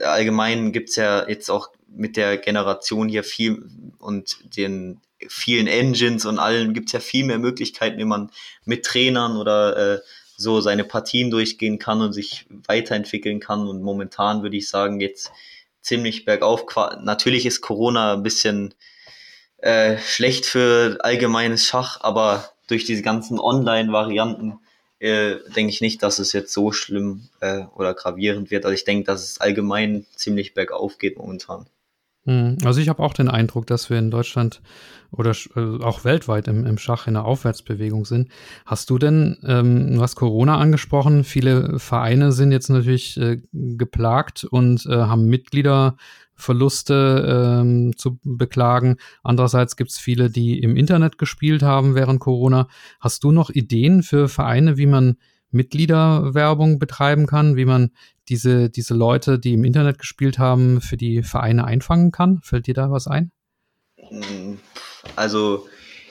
allgemein 0.00 0.72
gibt's 0.72 0.96
ja 0.96 1.28
jetzt 1.28 1.50
auch 1.50 1.68
mit 1.88 2.16
der 2.16 2.36
Generation 2.36 3.08
hier 3.08 3.24
viel 3.24 3.70
und 3.98 4.38
den 4.56 5.00
vielen 5.28 5.66
Engines 5.66 6.26
und 6.26 6.38
allen 6.38 6.74
gibt's 6.74 6.92
ja 6.92 7.00
viel 7.00 7.24
mehr 7.24 7.38
Möglichkeiten, 7.38 7.98
wie 7.98 8.04
man 8.04 8.30
mit 8.64 8.84
Trainern 8.84 9.36
oder 9.36 9.94
äh, 9.94 10.00
so 10.36 10.60
seine 10.60 10.84
Partien 10.84 11.30
durchgehen 11.30 11.78
kann 11.78 12.02
und 12.02 12.12
sich 12.12 12.46
weiterentwickeln 12.66 13.40
kann. 13.40 13.66
Und 13.66 13.82
momentan 13.82 14.42
würde 14.42 14.56
ich 14.56 14.68
sagen, 14.68 15.00
jetzt 15.00 15.32
ziemlich 15.80 16.24
bergauf. 16.24 16.66
Natürlich 17.00 17.46
ist 17.46 17.62
Corona 17.62 18.14
ein 18.14 18.22
bisschen 18.22 18.74
äh, 19.58 19.96
schlecht 19.98 20.44
für 20.44 20.98
allgemeines 21.00 21.64
Schach, 21.64 22.00
aber 22.02 22.50
durch 22.68 22.84
diese 22.84 23.02
ganzen 23.02 23.38
Online-Varianten 23.38 24.58
äh, 24.98 25.36
denke 25.54 25.70
ich 25.70 25.80
nicht, 25.80 26.02
dass 26.02 26.18
es 26.18 26.32
jetzt 26.32 26.52
so 26.52 26.72
schlimm 26.72 27.28
äh, 27.40 27.64
oder 27.74 27.94
gravierend 27.94 28.50
wird. 28.50 28.64
Also 28.64 28.74
ich 28.74 28.84
denke, 28.84 29.04
dass 29.04 29.22
es 29.22 29.40
allgemein 29.40 30.06
ziemlich 30.14 30.54
bergauf 30.54 30.98
geht 30.98 31.18
momentan. 31.18 31.66
Hm, 32.26 32.58
also 32.64 32.80
ich 32.80 32.88
habe 32.88 33.02
auch 33.02 33.14
den 33.14 33.28
Eindruck, 33.28 33.66
dass 33.66 33.88
wir 33.88 33.98
in 33.98 34.10
Deutschland 34.10 34.60
oder 35.12 35.32
äh, 35.54 35.82
auch 35.82 36.04
weltweit 36.04 36.48
im, 36.48 36.66
im 36.66 36.76
Schach 36.76 37.06
in 37.06 37.16
einer 37.16 37.24
Aufwärtsbewegung 37.24 38.04
sind. 38.04 38.28
Hast 38.64 38.90
du 38.90 38.98
denn, 38.98 39.38
ähm, 39.46 39.94
du 39.94 40.02
hast 40.02 40.16
Corona 40.16 40.58
angesprochen, 40.58 41.24
viele 41.24 41.78
Vereine 41.78 42.32
sind 42.32 42.50
jetzt 42.50 42.68
natürlich 42.68 43.16
äh, 43.18 43.40
geplagt 43.52 44.44
und 44.44 44.86
äh, 44.86 44.96
haben 44.96 45.26
Mitgliederverluste 46.36 47.60
ähm, 47.62 47.96
zu 47.96 48.18
beklagen. 48.22 48.96
Andererseits 49.22 49.76
gibt 49.76 49.90
es 49.90 49.98
viele, 49.98 50.30
die 50.30 50.58
im 50.60 50.76
Internet 50.76 51.18
gespielt 51.18 51.62
haben 51.62 51.94
während 51.94 52.20
Corona. 52.20 52.68
Hast 53.00 53.24
du 53.24 53.32
noch 53.32 53.50
Ideen 53.50 54.02
für 54.02 54.28
Vereine, 54.28 54.76
wie 54.76 54.86
man 54.86 55.16
Mitgliederwerbung 55.50 56.78
betreiben 56.78 57.26
kann, 57.26 57.56
wie 57.56 57.64
man 57.64 57.90
diese, 58.28 58.68
diese 58.68 58.94
Leute, 58.94 59.38
die 59.38 59.54
im 59.54 59.64
Internet 59.64 59.98
gespielt 59.98 60.38
haben, 60.38 60.80
für 60.80 60.96
die 60.96 61.22
Vereine 61.22 61.64
einfangen 61.64 62.10
kann? 62.12 62.40
Fällt 62.42 62.66
dir 62.66 62.74
da 62.74 62.90
was 62.90 63.06
ein? 63.06 63.30
Also 65.14 65.66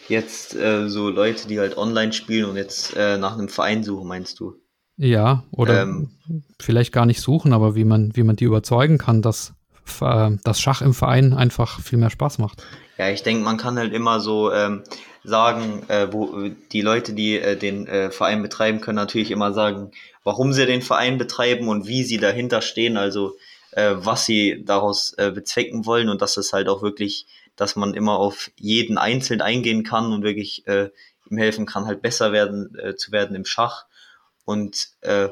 jetzt 0.08 0.56
äh, 0.56 0.90
so 0.90 1.10
Leute, 1.10 1.48
die 1.48 1.60
halt 1.60 1.78
online 1.78 2.14
spielen 2.14 2.50
und 2.50 2.58
jetzt 2.58 2.96
äh, 2.96 3.18
nach 3.18 3.34
einem 3.34 3.50
Verein 3.50 3.84
suchen, 3.84 4.08
meinst 4.08 4.40
du? 4.40 4.56
Ja, 4.98 5.44
oder 5.52 5.84
ähm, 5.84 6.12
vielleicht 6.58 6.94
gar 6.94 7.06
nicht 7.06 7.20
suchen, 7.20 7.52
aber 7.52 7.76
wie 7.76 7.84
man, 7.84 8.16
wie 8.16 8.24
man 8.24 8.38
die 8.38 8.46
überzeugen 8.46 8.98
kann, 8.98 9.22
dass 9.22 9.54
das 10.00 10.60
Schach 10.60 10.82
im 10.82 10.94
Verein 10.94 11.34
einfach 11.34 11.80
viel 11.82 11.98
mehr 11.98 12.10
Spaß 12.10 12.38
macht. 12.40 12.64
Ja, 12.98 13.10
ich 13.10 13.24
denke, 13.24 13.44
man 13.44 13.58
kann 13.58 13.78
halt 13.78 13.94
immer 13.94 14.20
so 14.20 14.52
ähm, 14.52 14.84
sagen, 15.24 15.84
äh, 15.90 16.08
wo 16.12 16.50
die 16.72 16.82
Leute, 16.82 17.14
die 17.14 17.38
äh, 17.38 17.58
den 17.58 17.88
äh, 17.88 18.10
Verein 18.12 18.42
betreiben, 18.42 18.82
können 18.82 18.96
natürlich 18.96 19.32
immer 19.32 19.54
sagen, 19.54 19.92
warum 20.24 20.54
sie 20.54 20.66
den 20.66 20.82
Verein 20.82 21.18
betreiben 21.18 21.68
und 21.68 21.88
wie 21.88 22.04
sie 22.04 22.18
dahinter 22.18 22.62
stehen, 22.62 22.98
also 22.98 23.36
äh, 23.72 23.96
was 23.98 24.26
sie 24.26 24.64
daraus 24.66 25.14
äh, 25.18 25.32
bezwecken 25.32 25.86
wollen 25.86 26.10
und 26.10 26.22
dass 26.22 26.38
es 26.38 26.54
halt 26.54 26.70
auch 26.70 26.82
wirklich, 26.82 27.28
dass 27.56 27.76
man 27.76 27.94
immer 27.94 28.18
auf 28.18 28.52
jeden 28.58 28.98
einzeln 28.98 29.42
eingehen 29.42 29.84
kann 29.84 30.14
und 30.14 30.24
wirklich 30.24 30.66
äh, 30.68 30.90
ihm 31.30 31.38
helfen 31.38 31.66
kann, 31.66 31.86
halt 31.86 32.02
besser 32.02 32.32
werden 32.32 32.78
äh, 32.80 32.96
zu 32.96 33.12
werden 33.12 33.36
im 33.36 33.46
Schach. 33.46 33.86
Und 34.46 34.90
äh, 35.02 35.30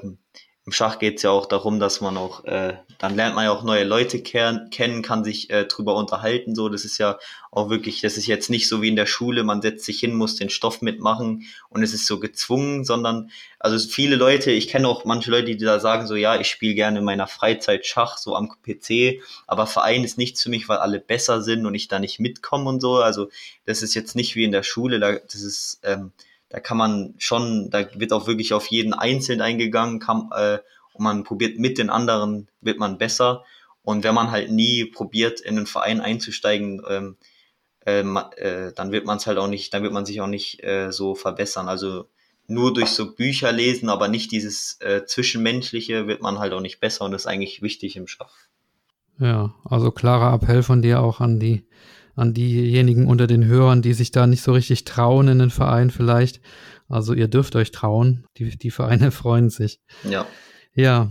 im 0.65 0.71
Schach 0.71 0.97
geht 0.97 1.17
es 1.17 1.23
ja 1.23 1.29
auch 1.29 1.45
darum, 1.45 1.81
dass 1.81 1.99
man 1.99 2.15
auch, 2.15 2.45
äh, 2.45 2.77
dann 2.97 3.17
lernt 3.17 3.35
man 3.35 3.43
ja 3.43 3.51
auch 3.51 3.63
neue 3.63 3.83
Leute 3.83 4.23
kennen, 4.23 5.01
kann 5.01 5.25
sich 5.25 5.49
äh, 5.49 5.65
drüber 5.65 5.95
unterhalten. 5.95 6.55
So, 6.55 6.69
das 6.69 6.85
ist 6.85 6.97
ja 6.99 7.19
auch 7.51 7.69
wirklich, 7.69 7.99
das 7.99 8.15
ist 8.15 8.27
jetzt 8.27 8.49
nicht 8.49 8.69
so 8.69 8.81
wie 8.81 8.87
in 8.87 8.95
der 8.95 9.05
Schule, 9.05 9.43
man 9.43 9.61
setzt 9.61 9.83
sich 9.83 9.99
hin, 9.99 10.15
muss 10.15 10.37
den 10.37 10.49
Stoff 10.49 10.81
mitmachen 10.81 11.43
und 11.67 11.83
es 11.83 11.93
ist 11.93 12.07
so 12.07 12.17
gezwungen, 12.17 12.85
sondern 12.85 13.29
also 13.59 13.77
viele 13.77 14.15
Leute, 14.15 14.51
ich 14.51 14.69
kenne 14.69 14.87
auch 14.87 15.03
manche 15.03 15.31
Leute, 15.31 15.47
die 15.47 15.57
da 15.57 15.81
sagen 15.81 16.07
so, 16.07 16.15
ja, 16.15 16.39
ich 16.39 16.47
spiele 16.47 16.75
gerne 16.75 16.99
in 16.99 17.05
meiner 17.05 17.27
Freizeit 17.27 17.85
Schach, 17.85 18.17
so 18.17 18.33
am 18.33 18.49
PC, 18.49 19.21
aber 19.47 19.67
Verein 19.67 20.05
ist 20.05 20.17
nichts 20.17 20.43
für 20.43 20.49
mich, 20.49 20.69
weil 20.69 20.77
alle 20.77 21.01
besser 21.01 21.41
sind 21.41 21.65
und 21.65 21.75
ich 21.75 21.89
da 21.89 21.99
nicht 21.99 22.21
mitkomme 22.21 22.69
und 22.69 22.79
so. 22.79 22.95
Also 22.95 23.29
das 23.65 23.81
ist 23.81 23.95
jetzt 23.95 24.15
nicht 24.15 24.37
wie 24.37 24.45
in 24.45 24.53
der 24.53 24.63
Schule, 24.63 25.01
da, 25.01 25.11
das 25.11 25.41
ist 25.41 25.81
ähm, 25.83 26.13
da 26.53 26.59
kann 26.59 26.77
man 26.77 27.15
schon, 27.17 27.71
da 27.71 27.83
wird 27.95 28.13
auch 28.13 28.27
wirklich 28.27 28.53
auf 28.53 28.67
jeden 28.67 28.93
Einzelnen 28.93 29.41
eingegangen, 29.41 29.99
kann, 29.99 30.29
äh, 30.35 30.59
und 30.93 31.03
man 31.03 31.23
probiert 31.23 31.57
mit 31.57 31.79
den 31.79 31.89
anderen, 31.89 32.47
wird 32.61 32.77
man 32.77 32.99
besser. 32.99 33.43
Und 33.81 34.03
wenn 34.03 34.13
man 34.13 34.29
halt 34.29 34.51
nie 34.51 34.85
probiert, 34.85 35.41
in 35.41 35.57
einen 35.57 35.65
Verein 35.65 35.99
einzusteigen, 35.99 36.83
ähm, 36.87 37.17
äh, 37.87 38.01
äh, 38.01 38.71
dann 38.71 38.91
wird 38.91 39.07
man 39.07 39.17
es 39.17 39.25
halt 39.25 39.39
auch 39.39 39.47
nicht, 39.47 39.73
dann 39.73 39.81
wird 39.81 39.93
man 39.93 40.05
sich 40.05 40.21
auch 40.21 40.27
nicht 40.27 40.63
äh, 40.63 40.91
so 40.91 41.15
verbessern. 41.15 41.67
Also 41.67 42.05
nur 42.45 42.71
durch 42.71 42.89
so 42.89 43.15
Bücher 43.15 43.51
lesen, 43.51 43.89
aber 43.89 44.07
nicht 44.07 44.31
dieses 44.31 44.79
äh, 44.79 45.05
Zwischenmenschliche, 45.07 46.05
wird 46.05 46.21
man 46.21 46.37
halt 46.37 46.53
auch 46.53 46.61
nicht 46.61 46.79
besser 46.79 47.05
und 47.05 47.13
das 47.13 47.23
ist 47.23 47.27
eigentlich 47.27 47.63
wichtig 47.63 47.95
im 47.95 48.05
Schach. 48.05 48.35
Ja, 49.17 49.55
also 49.67 49.89
klarer 49.89 50.35
Appell 50.35 50.61
von 50.61 50.83
dir 50.83 51.01
auch 51.01 51.19
an 51.19 51.39
die 51.39 51.65
an 52.15 52.33
diejenigen 52.33 53.07
unter 53.07 53.27
den 53.27 53.45
Hörern, 53.45 53.81
die 53.81 53.93
sich 53.93 54.11
da 54.11 54.27
nicht 54.27 54.41
so 54.41 54.53
richtig 54.53 54.85
trauen 54.85 55.27
in 55.27 55.39
den 55.39 55.49
Verein 55.49 55.89
vielleicht. 55.89 56.41
Also 56.87 57.13
ihr 57.13 57.27
dürft 57.27 57.55
euch 57.55 57.71
trauen. 57.71 58.25
Die, 58.37 58.57
die 58.57 58.71
Vereine 58.71 59.11
freuen 59.11 59.49
sich. 59.49 59.79
Ja. 60.03 60.25
Ja. 60.75 61.09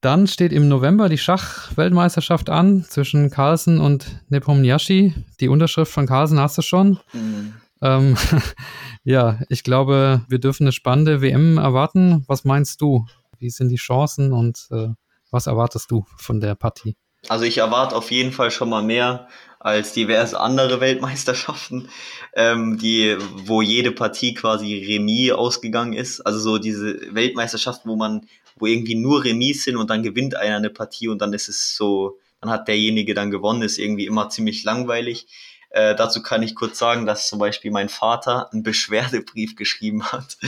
Dann 0.00 0.26
steht 0.26 0.52
im 0.52 0.66
November 0.66 1.08
die 1.08 1.18
Schachweltmeisterschaft 1.18 2.50
an 2.50 2.82
zwischen 2.82 3.30
Carlsen 3.30 3.80
und 3.80 4.20
Nepomniachtchi. 4.28 5.14
Die 5.38 5.48
Unterschrift 5.48 5.92
von 5.92 6.06
Carlsen 6.06 6.40
hast 6.40 6.58
du 6.58 6.62
schon. 6.62 6.98
Mhm. 7.12 7.54
Ähm, 7.82 8.16
ja, 9.04 9.38
ich 9.48 9.62
glaube, 9.62 10.22
wir 10.28 10.40
dürfen 10.40 10.64
eine 10.64 10.72
spannende 10.72 11.20
WM 11.20 11.58
erwarten. 11.58 12.24
Was 12.26 12.44
meinst 12.44 12.80
du? 12.80 13.06
Wie 13.38 13.50
sind 13.50 13.68
die 13.68 13.76
Chancen 13.76 14.32
und 14.32 14.66
äh, 14.72 14.88
was 15.30 15.46
erwartest 15.46 15.90
du 15.90 16.04
von 16.16 16.40
der 16.40 16.56
Partie? 16.56 16.96
Also 17.28 17.44
ich 17.44 17.58
erwarte 17.58 17.94
auf 17.94 18.10
jeden 18.10 18.32
Fall 18.32 18.50
schon 18.50 18.68
mal 18.68 18.82
mehr 18.82 19.28
als 19.62 19.92
diverse 19.92 20.38
andere 20.40 20.80
Weltmeisterschaften, 20.80 21.88
ähm, 22.34 22.78
die, 22.78 23.16
wo 23.46 23.62
jede 23.62 23.92
Partie 23.92 24.34
quasi 24.34 24.84
Remis 24.84 25.32
ausgegangen 25.32 25.92
ist. 25.92 26.20
Also 26.20 26.40
so 26.40 26.58
diese 26.58 27.14
Weltmeisterschaften, 27.14 27.88
wo 27.88 27.96
man, 27.96 28.26
wo 28.56 28.66
irgendwie 28.66 28.96
nur 28.96 29.24
Remis 29.24 29.64
sind 29.64 29.76
und 29.76 29.88
dann 29.88 30.02
gewinnt 30.02 30.34
einer 30.34 30.56
eine 30.56 30.70
Partie 30.70 31.08
und 31.08 31.20
dann 31.22 31.32
ist 31.32 31.48
es 31.48 31.76
so, 31.76 32.18
dann 32.40 32.50
hat 32.50 32.66
derjenige 32.66 33.14
dann 33.14 33.30
gewonnen, 33.30 33.62
ist 33.62 33.78
irgendwie 33.78 34.06
immer 34.06 34.28
ziemlich 34.30 34.64
langweilig. 34.64 35.26
Äh, 35.70 35.94
dazu 35.94 36.22
kann 36.22 36.42
ich 36.42 36.56
kurz 36.56 36.78
sagen, 36.78 37.06
dass 37.06 37.28
zum 37.28 37.38
Beispiel 37.38 37.70
mein 37.70 37.88
Vater 37.88 38.52
einen 38.52 38.64
Beschwerdebrief 38.64 39.54
geschrieben 39.56 40.04
hat 40.04 40.38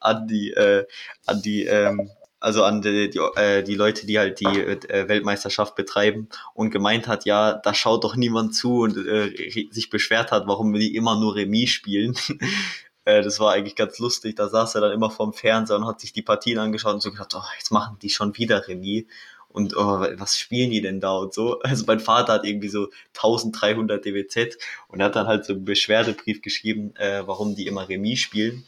an 0.00 0.26
die, 0.26 0.50
äh, 0.50 0.84
an 1.26 1.42
die 1.42 1.64
ähm, 1.64 2.10
also 2.44 2.62
an 2.62 2.82
die, 2.82 3.08
die, 3.08 3.18
äh, 3.36 3.62
die 3.62 3.74
Leute, 3.74 4.06
die 4.06 4.18
halt 4.18 4.38
die 4.38 4.44
äh, 4.44 5.08
Weltmeisterschaft 5.08 5.74
betreiben 5.76 6.28
und 6.52 6.70
gemeint 6.70 7.08
hat, 7.08 7.24
ja, 7.24 7.54
da 7.54 7.72
schaut 7.72 8.04
doch 8.04 8.16
niemand 8.16 8.54
zu 8.54 8.80
und 8.80 8.98
äh, 8.98 9.68
sich 9.70 9.88
beschwert 9.88 10.30
hat, 10.30 10.46
warum 10.46 10.74
die 10.74 10.94
immer 10.94 11.18
nur 11.18 11.36
Remis 11.36 11.70
spielen. 11.70 12.14
äh, 13.06 13.22
das 13.22 13.40
war 13.40 13.52
eigentlich 13.52 13.76
ganz 13.76 13.98
lustig. 13.98 14.36
Da 14.36 14.50
saß 14.50 14.74
er 14.74 14.82
dann 14.82 14.92
immer 14.92 15.10
vorm 15.10 15.32
Fernseher 15.32 15.76
und 15.76 15.86
hat 15.86 16.00
sich 16.00 16.12
die 16.12 16.20
Partien 16.20 16.58
angeschaut 16.58 16.92
und 16.92 17.00
so 17.00 17.10
gedacht, 17.10 17.34
oh, 17.34 17.40
jetzt 17.56 17.72
machen 17.72 17.96
die 18.02 18.10
schon 18.10 18.36
wieder 18.36 18.68
Remis. 18.68 19.06
Und 19.48 19.74
oh, 19.74 20.00
was 20.18 20.36
spielen 20.36 20.70
die 20.70 20.82
denn 20.82 21.00
da 21.00 21.16
und 21.16 21.32
so? 21.32 21.60
Also 21.64 21.84
mein 21.86 22.00
Vater 22.00 22.34
hat 22.34 22.44
irgendwie 22.44 22.68
so 22.68 22.90
1300 23.14 24.04
DWZ 24.04 24.58
und 24.88 25.02
hat 25.02 25.16
dann 25.16 25.28
halt 25.28 25.46
so 25.46 25.54
einen 25.54 25.64
Beschwerdebrief 25.64 26.42
geschrieben, 26.42 26.94
äh, 26.96 27.26
warum 27.26 27.54
die 27.54 27.66
immer 27.66 27.88
Remis 27.88 28.18
spielen. 28.18 28.66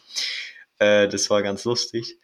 Äh, 0.78 1.08
das 1.08 1.28
war 1.28 1.42
ganz 1.42 1.64
lustig. 1.66 2.16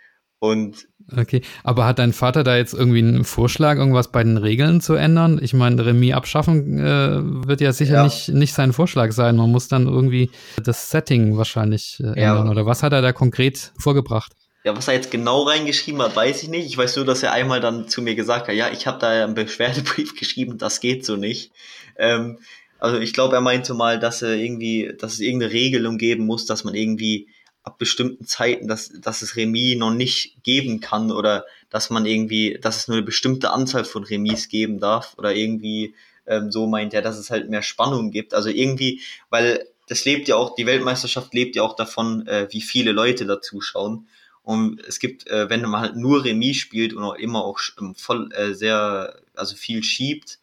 Und 0.43 0.89
okay, 1.17 1.41
aber 1.63 1.87
hat 1.87 2.01
dein 2.01 2.13
Vater 2.13 2.43
da 2.43 2.57
jetzt 2.57 2.75
irgendwie 2.75 2.99
einen 2.99 3.23
Vorschlag, 3.23 3.77
irgendwas 3.77 4.11
bei 4.11 4.25
den 4.25 4.39
Regeln 4.39 4.81
zu 4.81 4.95
ändern? 4.95 5.39
Ich 5.41 5.55
meine, 5.55 5.87
Remis 5.87 6.15
abschaffen 6.15 6.81
äh, 6.81 7.47
wird 7.47 7.61
ja 7.61 7.73
sicher 7.73 7.95
ja. 7.95 8.03
Nicht, 8.03 8.31
nicht 8.31 8.53
sein 8.53 8.73
Vorschlag 8.73 9.13
sein. 9.13 9.37
Man 9.37 9.53
muss 9.53 9.69
dann 9.69 9.87
irgendwie 9.87 10.33
das 10.61 10.91
Setting 10.91 11.37
wahrscheinlich 11.37 12.01
äh, 12.01 12.07
ändern. 12.09 12.47
Ja. 12.47 12.51
Oder 12.51 12.67
was 12.67 12.83
hat 12.83 12.93
er 12.93 13.03
da 13.03 13.13
konkret 13.13 13.71
vorgebracht? 13.79 14.33
Ja, 14.65 14.77
was 14.77 14.89
er 14.89 14.95
jetzt 14.95 15.13
genau 15.13 15.43
reingeschrieben 15.43 16.03
hat, 16.03 16.17
weiß 16.17 16.43
ich 16.43 16.49
nicht. 16.49 16.67
Ich 16.67 16.77
weiß 16.77 16.97
nur, 16.97 17.05
dass 17.05 17.23
er 17.23 17.31
einmal 17.31 17.61
dann 17.61 17.87
zu 17.87 18.03
mir 18.03 18.17
gesagt 18.17 18.49
hat, 18.49 18.57
ja, 18.57 18.69
ich 18.73 18.89
habe 18.89 18.99
da 18.99 19.11
einen 19.23 19.35
Beschwerdebrief 19.35 20.17
geschrieben, 20.19 20.59
das 20.59 20.81
geht 20.81 21.07
so 21.07 21.15
nicht. 21.15 21.53
Ähm, 21.97 22.39
also 22.81 22.99
ich 22.99 23.13
glaube, 23.13 23.37
er 23.37 23.43
meinte 23.43 23.75
mal, 23.75 24.01
dass 24.01 24.23
er 24.23 24.35
irgendwie, 24.35 24.93
dass 24.99 25.13
es 25.13 25.21
irgendeine 25.21 25.53
Regelung 25.53 25.99
geben 25.99 26.27
muss, 26.27 26.47
dass 26.47 26.65
man 26.65 26.75
irgendwie 26.75 27.29
ab 27.65 27.79
bestimmten 27.79 28.27
Zeiten, 28.27 28.67
dass, 28.67 28.89
dass 29.01 29.23
es 29.23 29.37
Remis 29.37 29.77
noch 29.77 29.93
nicht 29.93 30.43
geben 30.43 30.81
kann 30.81 31.13
oder 31.13 31.45
dass 31.71 31.91
man 31.91 32.07
irgendwie, 32.07 32.59
dass 32.61 32.77
es 32.77 32.89
nur 32.89 32.97
eine 32.97 33.07
bestimmte 33.07 33.51
Anzahl 33.51 33.85
von 33.85 34.05
Remis 34.05 34.49
geben 34.49 34.81
darf 34.81 35.15
oder 35.17 35.35
irgendwie 35.35 35.95
ähm, 36.27 36.51
so 36.51 36.67
meint 36.67 36.95
er, 36.95 37.03
dass 37.03 37.19
es 37.19 37.31
halt 37.31 37.49
mehr 37.51 37.63
Spannung 37.63 38.11
gibt. 38.11 38.35
Also 38.35 38.49
irgendwie, 38.49 39.01
weil 39.31 39.67
das 39.89 40.05
lebt 40.05 40.29
ja 40.29 40.37
auch, 40.37 40.55
die 40.55 40.67
Weltmeisterschaft 40.67 41.35
lebt 41.35 41.57
ja 41.57 41.63
auch 41.63 41.77
davon, 41.77 42.27
äh, 42.27 42.49
wie 42.51 42.63
viele 42.63 42.93
Leute 42.93 43.27
da 43.27 43.41
zuschauen. 43.41 44.09
Und 44.43 44.81
es 44.81 44.99
gibt, 44.99 45.27
äh, 45.29 45.49
wenn 45.49 45.63
man 45.63 45.81
halt 45.81 45.97
nur 45.97 46.25
Remis 46.25 46.57
spielt 46.57 46.95
und 46.95 47.05
auch 47.05 47.15
immer 47.15 47.45
auch 47.45 47.61
ähm, 47.81 47.95
voll 47.95 48.33
äh, 48.33 48.55
sehr, 48.55 49.21
also 49.35 49.55
viel 49.55 49.83
schiebt, 49.83 50.39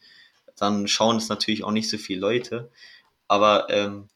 dann 0.57 0.87
schauen 0.87 1.17
es 1.17 1.29
natürlich 1.29 1.63
auch 1.63 1.71
nicht 1.71 1.89
so 1.89 1.97
viele 1.97 2.21
Leute. 2.21 2.69
Aber 3.27 3.67
ähm, 3.69 4.09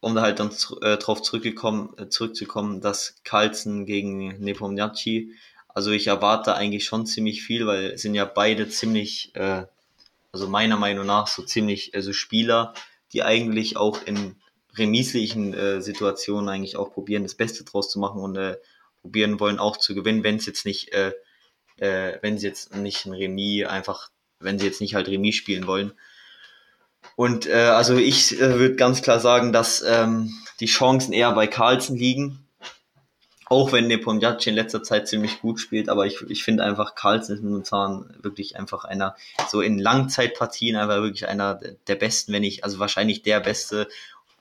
um 0.00 0.14
da 0.14 0.22
halt 0.22 0.38
dann 0.40 0.50
äh, 0.82 0.96
drauf 0.98 1.22
zurückgekommen, 1.22 1.94
äh, 1.98 2.08
zurückzukommen, 2.08 2.80
dass 2.80 3.16
Carlsen 3.24 3.86
gegen 3.86 4.38
Nepomniachtchi, 4.38 5.32
also 5.68 5.90
ich 5.90 6.06
erwarte 6.06 6.54
eigentlich 6.54 6.86
schon 6.86 7.04
ziemlich 7.04 7.42
viel, 7.42 7.66
weil 7.66 7.92
es 7.92 8.02
sind 8.02 8.14
ja 8.14 8.24
beide 8.24 8.68
ziemlich, 8.68 9.34
äh, 9.34 9.66
also 10.32 10.48
meiner 10.48 10.78
Meinung 10.78 11.04
nach 11.04 11.26
so 11.26 11.42
ziemlich 11.42 11.94
also 11.94 12.14
Spieler, 12.14 12.72
die 13.12 13.22
eigentlich 13.22 13.76
auch 13.76 14.02
in 14.06 14.36
remislichen 14.74 15.54
äh, 15.54 15.82
Situationen 15.82 16.48
eigentlich 16.48 16.76
auch 16.76 16.92
probieren, 16.92 17.24
das 17.24 17.34
Beste 17.34 17.64
draus 17.64 17.90
zu 17.90 17.98
machen 17.98 18.20
und 18.22 18.36
äh, 18.36 18.56
probieren 19.02 19.38
wollen 19.38 19.58
auch 19.58 19.76
zu 19.76 19.94
gewinnen, 19.94 20.24
wenn 20.24 20.36
es 20.36 20.46
jetzt 20.46 20.64
nicht, 20.64 20.92
äh, 20.94 21.12
äh, 21.76 22.18
wenn 22.22 22.38
sie 22.38 22.46
jetzt 22.46 22.74
nicht 22.74 23.04
ein 23.06 23.12
Remis 23.12 23.66
einfach, 23.66 24.10
wenn 24.40 24.58
sie 24.58 24.66
jetzt 24.66 24.80
nicht 24.80 24.94
halt 24.94 25.08
Remis 25.08 25.34
spielen 25.34 25.66
wollen. 25.66 25.92
Und 27.16 27.46
äh, 27.46 27.54
also 27.54 27.96
ich 27.96 28.38
äh, 28.40 28.58
würde 28.58 28.76
ganz 28.76 29.02
klar 29.02 29.18
sagen, 29.20 29.52
dass 29.52 29.82
ähm, 29.82 30.32
die 30.60 30.66
Chancen 30.66 31.12
eher 31.12 31.32
bei 31.32 31.46
Carlsen 31.46 31.96
liegen. 31.96 32.38
Auch 33.48 33.72
wenn 33.72 33.86
Nepomniachtchi 33.86 34.50
in 34.50 34.56
letzter 34.56 34.82
Zeit 34.82 35.06
ziemlich 35.08 35.40
gut 35.40 35.60
spielt, 35.60 35.88
aber 35.88 36.04
ich, 36.04 36.20
ich 36.28 36.42
finde 36.42 36.64
einfach, 36.64 36.94
Carlsen 36.96 37.36
ist 37.36 37.44
momentan 37.44 38.12
wirklich 38.20 38.56
einfach 38.56 38.84
einer, 38.84 39.14
so 39.48 39.60
in 39.60 39.78
Langzeitpartien 39.78 40.76
einfach 40.76 40.96
wirklich 40.96 41.28
einer 41.28 41.60
der 41.86 41.94
besten, 41.94 42.32
wenn 42.32 42.42
nicht, 42.42 42.64
also 42.64 42.80
wahrscheinlich 42.80 43.22
der 43.22 43.38
beste, 43.38 43.86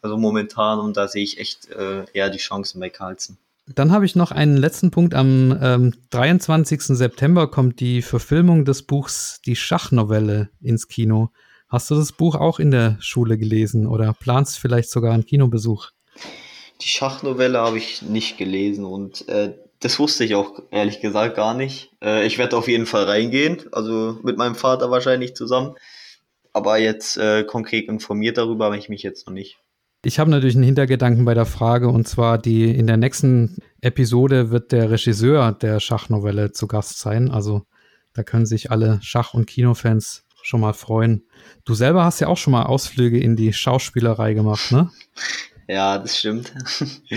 also 0.01 0.17
momentan 0.17 0.79
und 0.79 0.97
da 0.97 1.07
sehe 1.07 1.23
ich 1.23 1.39
echt 1.39 1.69
äh, 1.69 2.05
eher 2.13 2.31
die 2.31 2.39
Chancen 2.39 2.79
bei 2.79 2.89
Carlsen. 2.89 3.37
Dann 3.67 3.91
habe 3.91 4.05
ich 4.05 4.15
noch 4.15 4.31
einen 4.31 4.57
letzten 4.57 4.91
Punkt. 4.91 5.13
Am 5.13 5.57
ähm, 5.61 5.93
23. 6.09 6.81
September 6.81 7.49
kommt 7.49 7.79
die 7.79 8.01
Verfilmung 8.01 8.65
des 8.65 8.83
Buchs 8.83 9.39
Die 9.45 9.55
Schachnovelle 9.55 10.49
ins 10.61 10.87
Kino. 10.87 11.31
Hast 11.67 11.89
du 11.89 11.95
das 11.95 12.11
Buch 12.11 12.35
auch 12.35 12.59
in 12.59 12.71
der 12.71 12.97
Schule 12.99 13.37
gelesen 13.37 13.87
oder 13.87 14.13
planst 14.13 14.59
vielleicht 14.59 14.89
sogar 14.89 15.13
einen 15.13 15.25
Kinobesuch? 15.25 15.89
Die 16.81 16.87
Schachnovelle 16.87 17.59
habe 17.59 17.77
ich 17.77 18.01
nicht 18.01 18.37
gelesen 18.37 18.85
und 18.85 19.27
äh, 19.29 19.53
das 19.79 19.99
wusste 19.99 20.23
ich 20.23 20.35
auch 20.35 20.61
ehrlich 20.71 21.01
gesagt 21.01 21.35
gar 21.35 21.53
nicht. 21.53 21.91
Äh, 22.03 22.25
ich 22.25 22.37
werde 22.37 22.57
auf 22.57 22.67
jeden 22.67 22.85
Fall 22.85 23.05
reingehen, 23.05 23.63
also 23.71 24.17
mit 24.23 24.37
meinem 24.37 24.55
Vater 24.55 24.91
wahrscheinlich 24.91 25.35
zusammen. 25.35 25.75
Aber 26.53 26.77
jetzt 26.77 27.17
äh, 27.17 27.43
konkret 27.43 27.87
informiert 27.87 28.37
darüber 28.37 28.65
habe 28.65 28.77
ich 28.77 28.89
mich 28.89 29.03
jetzt 29.03 29.27
noch 29.27 29.33
nicht. 29.33 29.57
Ich 30.03 30.19
habe 30.19 30.29
natürlich 30.29 30.55
einen 30.55 30.63
Hintergedanken 30.63 31.25
bei 31.25 31.33
der 31.33 31.45
Frage 31.45 31.89
und 31.89 32.07
zwar 32.07 32.37
die 32.37 32.69
in 32.69 32.85
der 32.85 32.97
nächsten 32.97 33.57
Episode 33.81 34.51
wird 34.51 34.71
der 34.71 34.91
Regisseur 34.91 35.51
der 35.51 35.79
Schachnovelle 35.79 36.51
zu 36.51 36.67
Gast 36.67 36.99
sein. 36.99 37.31
Also 37.31 37.63
da 38.13 38.23
können 38.23 38.45
sich 38.45 38.69
alle 38.69 38.99
Schach- 39.01 39.33
und 39.33 39.47
Kinofans 39.47 40.24
schon 40.45 40.61
mal 40.61 40.73
freuen. 40.73 41.23
Du 41.65 41.73
selber 41.73 42.03
hast 42.03 42.19
ja 42.19 42.27
auch 42.27 42.37
schon 42.37 42.51
mal 42.51 42.63
Ausflüge 42.63 43.19
in 43.19 43.35
die 43.35 43.51
Schauspielerei 43.51 44.33
gemacht, 44.33 44.71
ne? 44.71 44.91
Ja, 45.67 45.97
das 45.97 46.19
stimmt. 46.19 46.53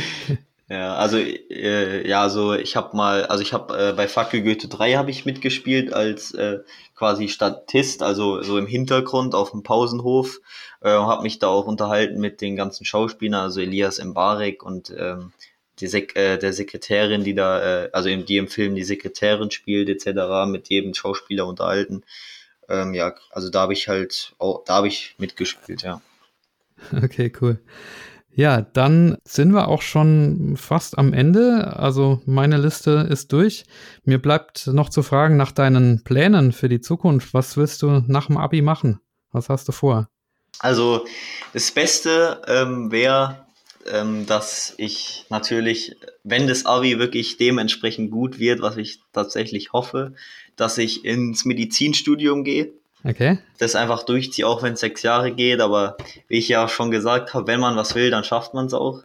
ja, 0.69 0.95
also 0.95 1.19
äh, 1.19 2.09
ja, 2.09 2.23
also 2.23 2.55
ich 2.55 2.75
habe 2.75 2.97
mal, 2.97 3.27
also 3.27 3.43
ich 3.43 3.53
habe 3.53 3.91
äh, 3.91 3.93
bei 3.93 4.09
Fackel 4.09 4.43
Goethe 4.43 4.69
3 4.69 4.95
habe 4.95 5.11
ich 5.11 5.27
mitgespielt 5.27 5.93
als 5.93 6.33
äh, 6.33 6.61
quasi 6.95 7.29
Statist, 7.29 8.03
also 8.03 8.43
so 8.43 8.57
im 8.57 8.67
Hintergrund 8.67 9.35
auf 9.35 9.51
dem 9.51 9.63
Pausenhof 9.63 10.41
äh, 10.81 10.89
habe 10.89 11.23
mich 11.23 11.39
da 11.39 11.49
auch 11.49 11.67
unterhalten 11.67 12.21
mit 12.21 12.41
den 12.41 12.57
ganzen 12.57 12.87
Schauspielern, 12.87 13.43
also 13.43 13.61
Elias 13.61 14.03
Mbarek 14.03 14.63
und 14.63 14.91
ähm, 14.97 15.33
die 15.81 15.87
Sek 15.87 16.17
äh, 16.17 16.39
der 16.39 16.55
Sekretärin, 16.55 17.25
die 17.25 17.35
da, 17.35 17.85
äh, 17.85 17.91
also 17.93 18.09
die 18.09 18.37
im 18.39 18.49
Film 18.49 18.75
die 18.75 18.85
Sekretärin 18.85 19.51
spielt 19.51 19.91
etc. 19.91 20.49
mit 20.49 20.71
jedem 20.71 20.95
Schauspieler 20.95 21.47
unterhalten. 21.47 22.05
Ähm, 22.69 22.95
ja, 22.95 23.15
also 23.31 23.51
da 23.51 23.63
habe 23.63 23.73
ich 23.73 23.89
halt 23.89 24.35
auch, 24.39 24.65
da 24.65 24.75
habe 24.75 24.89
ich 24.89 25.15
mitgespielt, 25.19 25.83
ja. 25.83 26.01
Okay, 27.03 27.33
cool. 27.41 27.61
Ja, 28.39 28.61
dann 28.61 29.19
sind 29.25 29.53
wir 29.53 29.67
auch 29.67 29.83
schon 29.83 30.57
fast 30.57 30.97
am 30.97 31.13
Ende. 31.13 31.77
Also 31.77 32.23
meine 32.25 32.57
Liste 32.57 33.09
ist 33.11 33.33
durch. 33.33 33.65
Mir 34.05 34.23
bleibt 34.23 34.69
noch 34.69 34.91
zu 34.91 35.03
fragen 35.03 35.37
nach 35.37 35.51
deinen 35.51 36.05
Plänen 36.05 36.53
für 36.53 36.69
die 36.69 36.81
Zukunft. 36.81 37.35
Was 37.35 37.57
willst 37.57 37.83
du 37.83 38.05
nach 38.07 38.29
dem 38.29 38.37
Abi 38.37 38.63
machen? 38.63 39.01
Was 39.33 39.49
hast 39.49 39.67
du 39.67 39.73
vor? 39.73 40.09
Also 40.61 41.05
das 41.53 41.73
Beste 41.73 42.41
ähm, 42.47 42.93
wäre, 42.93 43.45
ähm, 43.93 44.27
dass 44.27 44.75
ich 44.77 45.25
natürlich, 45.31 45.97
wenn 46.25 46.47
das 46.47 46.67
Abi 46.67 46.99
wirklich 46.99 47.37
dementsprechend 47.37 48.11
gut 48.11 48.39
wird, 48.39 48.61
was 48.61 48.77
ich 48.77 49.01
tatsächlich 49.13 49.73
hoffe, 49.73 50.15
dass 50.57 50.79
ich 50.79 51.05
ins 51.05 51.45
Medizinstudium 51.45 52.45
gehe 52.45 52.73
Okay. 53.05 53.39
Das 53.59 53.77
einfach 53.77 54.03
durchziehe, 54.03 54.47
auch 54.47 54.63
wenn 54.63 54.75
es 54.75 54.81
sechs 54.81 55.03
Jahre 55.03 55.33
geht. 55.33 55.61
Aber 55.61 55.97
wie 56.29 56.39
ich 56.39 56.49
ja 56.49 56.69
schon 56.69 56.91
gesagt 56.91 57.35
habe, 57.35 57.47
wenn 57.47 57.61
man 57.61 57.77
was 57.77 57.95
will, 57.95 58.11
dann 58.11 58.25
schafft 58.25 58.55
man 58.55 58.67
es 58.67 58.75
auch. 58.75 59.03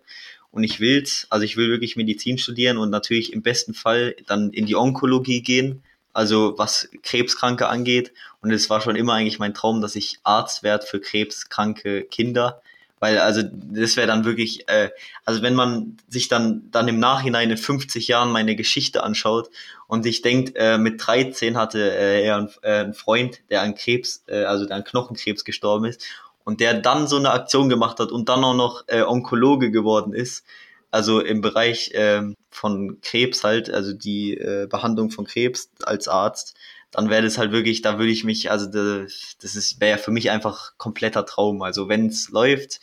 Und 0.52 0.64
ich 0.64 0.80
will's, 0.80 1.28
also 1.30 1.46
ich 1.46 1.58
will 1.58 1.70
wirklich 1.70 1.96
Medizin 1.96 2.38
studieren 2.38 2.78
und 2.78 2.90
natürlich 2.90 3.34
im 3.34 3.42
besten 3.42 3.74
Fall 3.74 4.16
dann 4.28 4.52
in 4.52 4.66
die 4.66 4.76
Onkologie 4.76 5.42
gehen, 5.42 5.84
also 6.12 6.54
was 6.58 6.90
Krebskranke 7.02 7.68
angeht. 7.68 8.14
Und 8.42 8.52
es 8.52 8.70
war 8.70 8.82
schon 8.82 8.96
immer 8.96 9.14
eigentlich 9.14 9.40
mein 9.40 9.56
Traum, 9.56 9.82
dass 9.82 9.96
ich 9.96 10.20
Arzt 10.24 10.62
werde 10.62 10.86
für 10.86 11.00
krebskranke 11.00 12.04
Kinder. 12.04 12.62
Weil 13.04 13.20
also 13.20 13.41
das 13.43 13.97
wäre 13.97 14.08
dann 14.08 14.24
wirklich, 14.24 14.70
äh, 14.70 14.89
also 15.26 15.41
wenn 15.41 15.56
man 15.56 15.97
sich 16.08 16.30
dann, 16.30 16.70
dann 16.72 16.88
im 16.88 16.99
Nachhinein 16.99 17.51
in 17.51 17.58
50 17.58 18.08
Jahren 18.08 18.32
meine 18.32 18.56
Geschichte 18.56 19.04
anschaut 19.04 19.49
und 19.88 20.04
sich 20.04 20.22
denkt, 20.22 20.54
äh, 20.56 20.78
mit 20.78 21.06
13 21.06 21.58
hatte 21.58 21.82
äh, 21.82 22.24
er 22.24 22.38
einen, 22.38 22.49
äh, 22.62 22.72
einen 22.72 22.93
Freund, 22.93 23.41
der 23.49 23.62
an 23.62 23.76
Krebs, 23.76 24.24
äh, 24.28 24.45
also 24.45 24.66
der 24.66 24.78
an 24.78 24.86
Knochenkrebs 24.86 25.43
gestorben 25.43 25.84
ist 25.84 26.06
und 26.45 26.62
der 26.62 26.76
dann 26.76 27.06
so 27.08 27.18
eine 27.18 27.32
Aktion 27.32 27.68
gemacht 27.68 27.99
hat 27.99 28.14
und 28.14 28.30
dann 28.30 28.41
auch 28.41 28.54
noch 28.54 28.86
äh, 28.88 29.01
Onkologe 29.01 29.70
geworden 29.70 30.14
ist, 30.14 30.45
also 30.89 31.20
im 31.20 31.41
Bereich 31.41 31.91
äh, 31.91 32.22
von 32.51 33.01
Krebs 33.01 33.43
halt, 33.43 33.70
also 33.70 33.91
die 33.91 34.38
äh, 34.38 34.66
Behandlung 34.70 35.12
von 35.12 35.26
Krebs 35.26 35.70
als 35.84 36.08
Arzt, 36.08 36.56
dann 36.94 37.10
wäre 37.10 37.24
das 37.24 37.38
halt 37.38 37.52
wirklich, 37.52 37.82
da 37.82 37.98
würde 37.98 38.12
ich 38.12 38.24
mich, 38.24 38.52
also 38.52 38.68
das, 38.68 39.56
ist 39.56 39.82
wäre 39.82 39.98
für 39.98 40.12
mich 40.12 40.30
einfach 40.32 40.74
kompletter 40.78 41.26
Traum. 41.26 41.64
Also 41.64 41.89
wenn 41.89 42.08
es 42.08 42.30
läuft, 42.30 42.80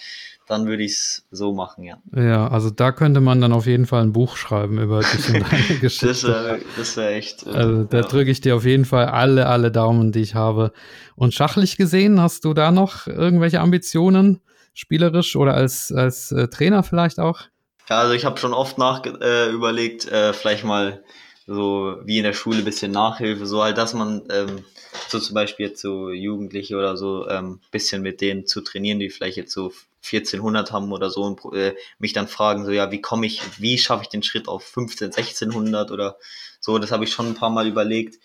dann 0.46 0.66
würde 0.66 0.82
ich 0.82 0.92
es 0.92 1.26
so 1.30 1.54
machen, 1.54 1.84
ja. 1.84 1.98
Ja, 2.12 2.48
also 2.48 2.70
da 2.70 2.90
könnte 2.90 3.20
man 3.20 3.40
dann 3.40 3.52
auf 3.52 3.66
jeden 3.66 3.86
Fall 3.86 4.02
ein 4.02 4.12
Buch 4.12 4.36
schreiben 4.36 4.78
über 4.80 5.00
dich 5.00 5.28
und 5.28 5.44
deine 5.52 5.62
Geschichte. 5.80 6.08
das 6.08 6.24
wäre 6.24 6.60
das 6.76 6.96
wär 6.96 7.10
echt. 7.10 7.46
Äh, 7.46 7.50
also 7.50 7.84
da 7.84 8.00
ja. 8.00 8.02
drücke 8.02 8.32
ich 8.32 8.40
dir 8.40 8.56
auf 8.56 8.64
jeden 8.64 8.84
Fall 8.84 9.06
alle, 9.06 9.46
alle 9.46 9.70
Daumen, 9.70 10.10
die 10.10 10.20
ich 10.20 10.34
habe. 10.34 10.72
Und 11.14 11.32
schachlich 11.32 11.76
gesehen, 11.76 12.20
hast 12.20 12.44
du 12.44 12.52
da 12.52 12.72
noch 12.72 13.06
irgendwelche 13.06 13.60
Ambitionen, 13.60 14.40
spielerisch 14.74 15.36
oder 15.36 15.54
als, 15.54 15.92
als 15.92 16.32
äh, 16.32 16.48
Trainer 16.48 16.82
vielleicht 16.82 17.20
auch? 17.20 17.42
Ja, 17.88 18.00
also 18.00 18.14
ich 18.14 18.24
habe 18.24 18.38
schon 18.40 18.52
oft 18.52 18.76
nach 18.76 19.04
äh, 19.04 19.50
überlegt, 19.50 20.08
äh, 20.08 20.32
vielleicht 20.32 20.64
mal 20.64 21.04
so 21.52 21.96
wie 22.04 22.18
in 22.18 22.24
der 22.24 22.32
Schule 22.32 22.62
bisschen 22.62 22.92
Nachhilfe, 22.92 23.44
so 23.44 23.62
halt, 23.64 23.76
dass 23.76 23.92
man 23.92 24.22
ähm, 24.30 24.64
so 25.08 25.18
zum 25.18 25.34
Beispiel 25.34 25.66
jetzt 25.66 25.82
so 25.82 26.10
Jugendliche 26.10 26.76
oder 26.76 26.96
so 26.96 27.28
ähm, 27.28 27.60
bisschen 27.72 28.02
mit 28.02 28.20
denen 28.20 28.46
zu 28.46 28.60
trainieren, 28.60 29.00
die 29.00 29.10
vielleicht 29.10 29.36
jetzt 29.36 29.52
so 29.52 29.72
1400 30.04 30.70
haben 30.70 30.92
oder 30.92 31.10
so 31.10 31.24
und 31.24 31.40
äh, 31.52 31.74
mich 31.98 32.12
dann 32.12 32.28
fragen, 32.28 32.64
so 32.64 32.70
ja, 32.70 32.92
wie 32.92 33.00
komme 33.00 33.26
ich, 33.26 33.42
wie 33.58 33.78
schaffe 33.78 34.04
ich 34.04 34.08
den 34.08 34.22
Schritt 34.22 34.46
auf 34.46 34.62
15, 34.62 35.06
1600 35.08 35.90
oder 35.90 36.16
so, 36.60 36.78
das 36.78 36.92
habe 36.92 37.02
ich 37.02 37.12
schon 37.12 37.26
ein 37.26 37.34
paar 37.34 37.50
Mal 37.50 37.66
überlegt. 37.66 38.20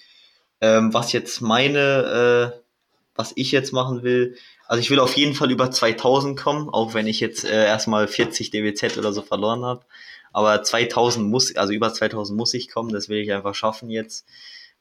Ähm, 0.61 0.93
was 0.93 1.11
jetzt 1.11 1.41
meine, 1.41 2.53
äh, 2.53 2.59
was 3.15 3.33
ich 3.35 3.51
jetzt 3.51 3.73
machen 3.73 4.03
will, 4.03 4.37
also 4.67 4.81
ich 4.81 4.91
will 4.91 4.99
auf 4.99 5.17
jeden 5.17 5.33
Fall 5.33 5.49
über 5.49 5.71
2000 5.71 6.39
kommen, 6.39 6.69
auch 6.69 6.93
wenn 6.93 7.07
ich 7.07 7.19
jetzt 7.19 7.43
äh, 7.43 7.65
erstmal 7.65 8.07
40 8.07 8.51
DWZ 8.51 8.99
oder 8.99 9.13
so 9.13 9.23
verloren 9.23 9.65
habe. 9.65 9.83
Aber 10.35 10.61
2000 10.61 11.29
muss, 11.29 11.55
also 11.55 11.71
über 11.71 11.93
2000 11.93 12.37
muss 12.37 12.53
ich 12.53 12.69
kommen, 12.69 12.91
das 12.91 13.07
will 13.07 13.19
ich 13.19 13.31
einfach 13.31 13.55
schaffen 13.55 13.89
jetzt. 13.89 14.27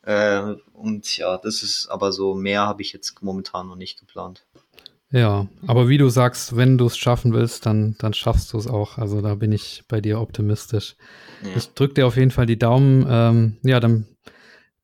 Äh, 0.02 0.56
und 0.72 1.16
ja, 1.16 1.38
das 1.38 1.62
ist 1.62 1.86
aber 1.86 2.10
so, 2.10 2.34
mehr 2.34 2.62
habe 2.62 2.82
ich 2.82 2.92
jetzt 2.92 3.22
momentan 3.22 3.68
noch 3.68 3.76
nicht 3.76 4.00
geplant. 4.00 4.44
Ja, 5.12 5.46
aber 5.68 5.88
wie 5.88 5.96
du 5.96 6.08
sagst, 6.08 6.56
wenn 6.56 6.76
du 6.76 6.86
es 6.86 6.98
schaffen 6.98 7.32
willst, 7.32 7.66
dann, 7.66 7.94
dann 8.00 8.14
schaffst 8.14 8.52
du 8.52 8.58
es 8.58 8.66
auch. 8.66 8.98
Also 8.98 9.20
da 9.20 9.36
bin 9.36 9.52
ich 9.52 9.84
bei 9.86 10.00
dir 10.00 10.20
optimistisch. 10.20 10.96
Ja. 11.44 11.50
Ich 11.54 11.72
drücke 11.72 11.94
dir 11.94 12.08
auf 12.08 12.16
jeden 12.16 12.32
Fall 12.32 12.46
die 12.46 12.58
Daumen. 12.58 13.06
Ähm, 13.08 13.56
ja, 13.62 13.78
dann 13.78 14.08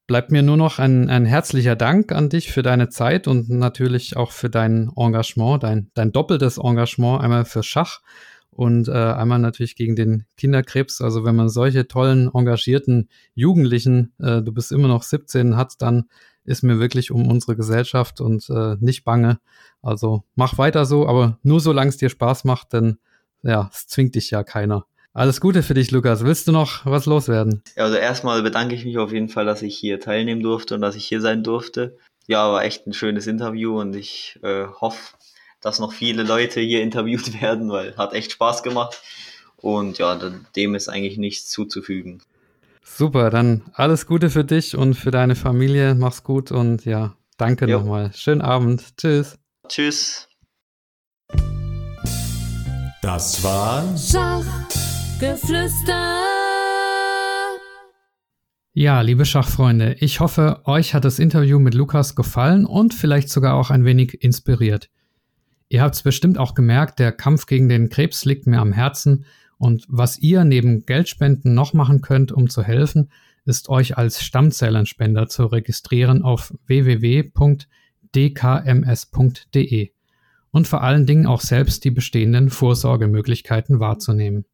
bleibt 0.07 0.31
mir 0.31 0.45
nur 0.45 0.57
noch 0.57 0.79
ein, 0.79 1.11
ein 1.11 1.25
herzlicher 1.25 1.75
Dank 1.75 2.13
an 2.13 2.29
dich 2.29 2.53
für 2.53 2.63
deine 2.63 2.91
Zeit 2.91 3.27
und 3.27 3.51
natürlich 3.51 4.17
auch 4.17 4.31
für 4.31 4.51
dein 4.51 4.93
Engagement, 4.95 5.65
dein, 5.65 5.91
dein 5.95 6.13
doppeltes 6.13 6.59
Engagement, 6.59 7.23
einmal 7.23 7.45
für 7.45 7.65
Schach 7.65 8.03
und 8.61 8.89
äh, 8.89 8.93
einmal 8.93 9.39
natürlich 9.39 9.75
gegen 9.75 9.97
den 9.97 10.27
Kinderkrebs. 10.37 11.01
Also 11.01 11.25
wenn 11.25 11.35
man 11.35 11.49
solche 11.49 11.89
tollen, 11.89 12.31
engagierten 12.35 13.09
Jugendlichen, 13.35 14.13
äh, 14.19 14.43
du 14.43 14.53
bist 14.53 14.71
immer 14.71 14.87
noch 14.87 15.03
17, 15.03 15.57
hat, 15.57 15.81
dann 15.81 16.11
ist 16.45 16.63
mir 16.63 16.79
wirklich 16.79 17.11
um 17.11 17.27
unsere 17.27 17.57
Gesellschaft 17.57 18.21
und 18.21 18.51
äh, 18.51 18.77
nicht 18.79 19.05
bange. 19.05 19.41
Also 19.81 20.25
mach 20.35 20.59
weiter 20.59 20.85
so, 20.85 21.09
aber 21.09 21.39
nur 21.43 21.61
solange 21.61 21.89
es 21.89 21.97
dir 21.97 22.11
Spaß 22.11 22.45
macht, 22.45 22.75
denn 22.75 22.99
ja, 23.43 23.71
es 23.73 23.87
zwingt 23.87 24.15
dich 24.15 24.31
ja 24.31 24.45
keiner. 24.45 24.85
Alles 25.15 25.41
Gute 25.41 25.63
für 25.63 25.73
dich, 25.73 25.91
Lukas. 25.91 26.23
Willst 26.23 26.47
du 26.47 26.53
noch 26.53 26.85
was 26.85 27.07
loswerden? 27.07 27.63
Also 27.77 27.97
erstmal 27.97 28.43
bedanke 28.43 28.75
ich 28.75 28.85
mich 28.85 28.99
auf 28.99 29.11
jeden 29.11 29.31
Fall, 29.31 29.47
dass 29.47 29.63
ich 29.63 29.75
hier 29.75 30.01
teilnehmen 30.01 30.43
durfte 30.43 30.75
und 30.75 30.83
dass 30.83 30.97
ich 30.97 31.07
hier 31.07 31.23
sein 31.23 31.43
durfte. 31.43 31.97
Ja, 32.27 32.53
war 32.53 32.63
echt 32.63 32.87
ein 32.87 32.93
schönes 32.93 33.27
Interview 33.27 33.81
und 33.81 33.97
ich 33.97 34.39
äh, 34.43 34.67
hoffe, 34.67 35.15
dass 35.61 35.79
noch 35.79 35.93
viele 35.93 36.23
Leute 36.23 36.61
hier 36.61 36.83
interviewt 36.83 37.33
werden, 37.41 37.71
weil 37.71 37.97
hat 37.97 38.15
echt 38.15 38.33
Spaß 38.33 38.63
gemacht. 38.63 39.03
Und 39.57 39.99
ja, 39.99 40.19
dem 40.57 40.75
ist 40.75 40.89
eigentlich 40.89 41.19
nichts 41.19 41.51
zuzufügen. 41.51 42.23
Super, 42.83 43.31
dann 43.31 43.63
alles 43.75 44.07
Gute 44.07 44.31
für 44.31 44.45
dich 44.45 44.77
und 44.77 44.95
für 44.95 45.11
deine 45.11 45.37
Familie. 45.37 45.95
Mach's 45.95 46.25
gut 46.25 46.51
und 46.51 46.87
ja, 46.87 47.15
danke 47.37 47.67
jo. 47.67 47.79
nochmal. 47.79 48.11
Schönen 48.15 48.41
Abend. 48.41 48.97
Tschüss. 48.97 49.39
Tschüss. 49.69 50.27
Das 53.03 53.45
war 53.45 53.85
Schachgeflüster. 53.97 56.21
Ja, 58.73 59.01
liebe 59.01 59.25
Schachfreunde, 59.25 59.97
ich 60.01 60.21
hoffe, 60.21 60.63
euch 60.65 60.95
hat 60.95 61.05
das 61.05 61.19
Interview 61.19 61.59
mit 61.59 61.75
Lukas 61.75 62.15
gefallen 62.15 62.65
und 62.65 62.95
vielleicht 62.95 63.29
sogar 63.29 63.55
auch 63.55 63.71
ein 63.71 63.85
wenig 63.85 64.23
inspiriert. 64.23 64.89
Ihr 65.71 65.83
habt 65.83 65.95
es 65.95 66.03
bestimmt 66.03 66.37
auch 66.37 66.55
gemerkt, 66.55 66.99
der 66.99 67.13
Kampf 67.13 67.47
gegen 67.47 67.69
den 67.69 67.89
Krebs 67.91 68.25
liegt 68.25 68.49
mir 68.49 68.59
am 68.59 68.73
Herzen 68.73 69.25
und 69.57 69.87
was 69.89 70.19
ihr 70.19 70.45
neben 70.45 70.85
Geldspenden 70.85 71.55
noch 71.55 71.75
machen 71.75 72.01
könnt, 72.01 72.33
um 72.33 72.51
zu 72.51 72.65
helfen, 72.65 73.13
ist 73.45 73.69
euch 73.69 73.97
als 73.97 74.21
Stammzellenspender 74.21 75.29
zu 75.29 75.47
registrieren 75.47 76.23
auf 76.23 76.53
www.dkms.de 76.67 77.31
und 80.51 80.67
vor 80.67 80.83
allen 80.83 81.07
Dingen 81.07 81.27
auch 81.27 81.41
selbst 81.41 81.85
die 81.85 81.93
bestehenden 81.93 82.51
Vorsorgemöglichkeiten 82.51 83.79
wahrzunehmen. 83.79 84.47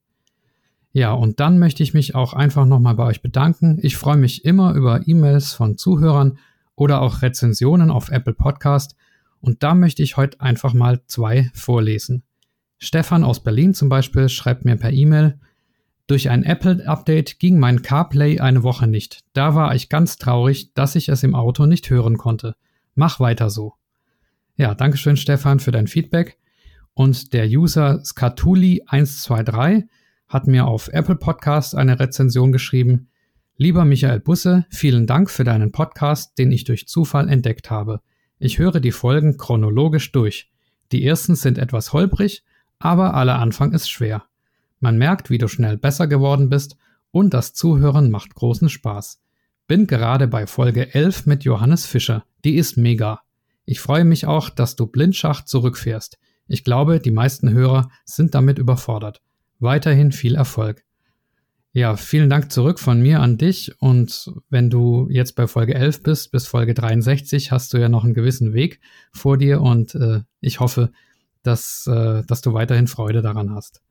Ja, 0.92 1.12
und 1.12 1.40
dann 1.40 1.58
möchte 1.58 1.82
ich 1.82 1.94
mich 1.94 2.14
auch 2.14 2.34
einfach 2.34 2.66
nochmal 2.66 2.94
bei 2.94 3.04
euch 3.04 3.22
bedanken. 3.22 3.78
Ich 3.80 3.96
freue 3.96 4.18
mich 4.18 4.44
immer 4.44 4.74
über 4.74 5.08
E-Mails 5.08 5.54
von 5.54 5.78
Zuhörern 5.78 6.36
oder 6.74 7.00
auch 7.00 7.22
Rezensionen 7.22 7.90
auf 7.90 8.10
Apple 8.10 8.34
Podcast. 8.34 8.96
Und 9.40 9.62
da 9.62 9.74
möchte 9.74 10.02
ich 10.02 10.16
heute 10.16 10.40
einfach 10.40 10.74
mal 10.74 11.02
zwei 11.06 11.50
vorlesen. 11.54 12.22
Stefan 12.78 13.24
aus 13.24 13.42
Berlin 13.42 13.74
zum 13.74 13.88
Beispiel 13.88 14.28
schreibt 14.28 14.64
mir 14.64 14.76
per 14.76 14.92
E-Mail, 14.92 15.38
durch 16.06 16.30
ein 16.30 16.44
Apple-Update 16.44 17.40
ging 17.40 17.58
mein 17.58 17.82
CarPlay 17.82 18.38
eine 18.38 18.62
Woche 18.62 18.86
nicht. 18.86 19.24
Da 19.32 19.56
war 19.56 19.74
ich 19.74 19.88
ganz 19.88 20.18
traurig, 20.18 20.72
dass 20.74 20.94
ich 20.94 21.08
es 21.08 21.24
im 21.24 21.34
Auto 21.34 21.66
nicht 21.66 21.90
hören 21.90 22.16
konnte. 22.16 22.54
Mach 22.94 23.18
weiter 23.18 23.50
so. 23.50 23.74
Ja, 24.56 24.76
Dankeschön 24.76 25.16
Stefan 25.16 25.58
für 25.58 25.72
dein 25.72 25.88
Feedback. 25.88 26.38
Und 26.94 27.32
der 27.32 27.46
User 27.46 28.02
Skatuli123 28.04 29.88
hat 30.28 30.46
mir 30.46 30.66
auf 30.66 30.88
Apple 30.88 31.16
Podcast 31.16 31.74
eine 31.74 31.98
Rezension 31.98 32.52
geschrieben. 32.52 33.08
Lieber 33.56 33.84
Michael 33.84 34.20
Busse, 34.20 34.64
vielen 34.70 35.08
Dank 35.08 35.28
für 35.28 35.44
deinen 35.44 35.72
Podcast, 35.72 36.38
den 36.38 36.52
ich 36.52 36.62
durch 36.64 36.86
Zufall 36.86 37.28
entdeckt 37.28 37.68
habe. 37.68 38.00
Ich 38.38 38.58
höre 38.58 38.80
die 38.80 38.92
Folgen 38.92 39.38
chronologisch 39.38 40.12
durch. 40.12 40.50
Die 40.92 41.04
ersten 41.04 41.36
sind 41.36 41.58
etwas 41.58 41.92
holprig, 41.92 42.44
aber 42.78 43.14
aller 43.14 43.38
Anfang 43.38 43.72
ist 43.72 43.90
schwer. 43.90 44.24
Man 44.80 44.98
merkt, 44.98 45.30
wie 45.30 45.38
du 45.38 45.48
schnell 45.48 45.78
besser 45.78 46.06
geworden 46.06 46.48
bist 46.48 46.76
und 47.10 47.32
das 47.32 47.54
Zuhören 47.54 48.10
macht 48.10 48.34
großen 48.34 48.68
Spaß. 48.68 49.22
Bin 49.66 49.86
gerade 49.86 50.28
bei 50.28 50.46
Folge 50.46 50.94
11 50.94 51.26
mit 51.26 51.44
Johannes 51.44 51.86
Fischer. 51.86 52.24
Die 52.44 52.56
ist 52.56 52.76
mega. 52.76 53.22
Ich 53.64 53.80
freue 53.80 54.04
mich 54.04 54.26
auch, 54.26 54.50
dass 54.50 54.76
du 54.76 54.86
Blindschach 54.86 55.44
zurückfährst. 55.44 56.18
Ich 56.46 56.62
glaube, 56.62 57.00
die 57.00 57.10
meisten 57.10 57.50
Hörer 57.50 57.90
sind 58.04 58.34
damit 58.34 58.58
überfordert. 58.58 59.22
Weiterhin 59.58 60.12
viel 60.12 60.36
Erfolg. 60.36 60.84
Ja, 61.76 61.94
vielen 61.96 62.30
Dank 62.30 62.50
zurück 62.52 62.80
von 62.80 63.02
mir 63.02 63.20
an 63.20 63.36
dich. 63.36 63.70
Und 63.82 64.32
wenn 64.48 64.70
du 64.70 65.08
jetzt 65.10 65.36
bei 65.36 65.46
Folge 65.46 65.74
11 65.74 66.02
bist, 66.02 66.32
bis 66.32 66.46
Folge 66.46 66.72
63, 66.72 67.52
hast 67.52 67.74
du 67.74 67.76
ja 67.76 67.90
noch 67.90 68.02
einen 68.02 68.14
gewissen 68.14 68.54
Weg 68.54 68.80
vor 69.12 69.36
dir. 69.36 69.60
Und 69.60 69.94
äh, 69.94 70.22
ich 70.40 70.58
hoffe, 70.58 70.90
dass, 71.42 71.86
äh, 71.86 72.22
dass 72.26 72.40
du 72.40 72.54
weiterhin 72.54 72.86
Freude 72.86 73.20
daran 73.20 73.54
hast. 73.54 73.82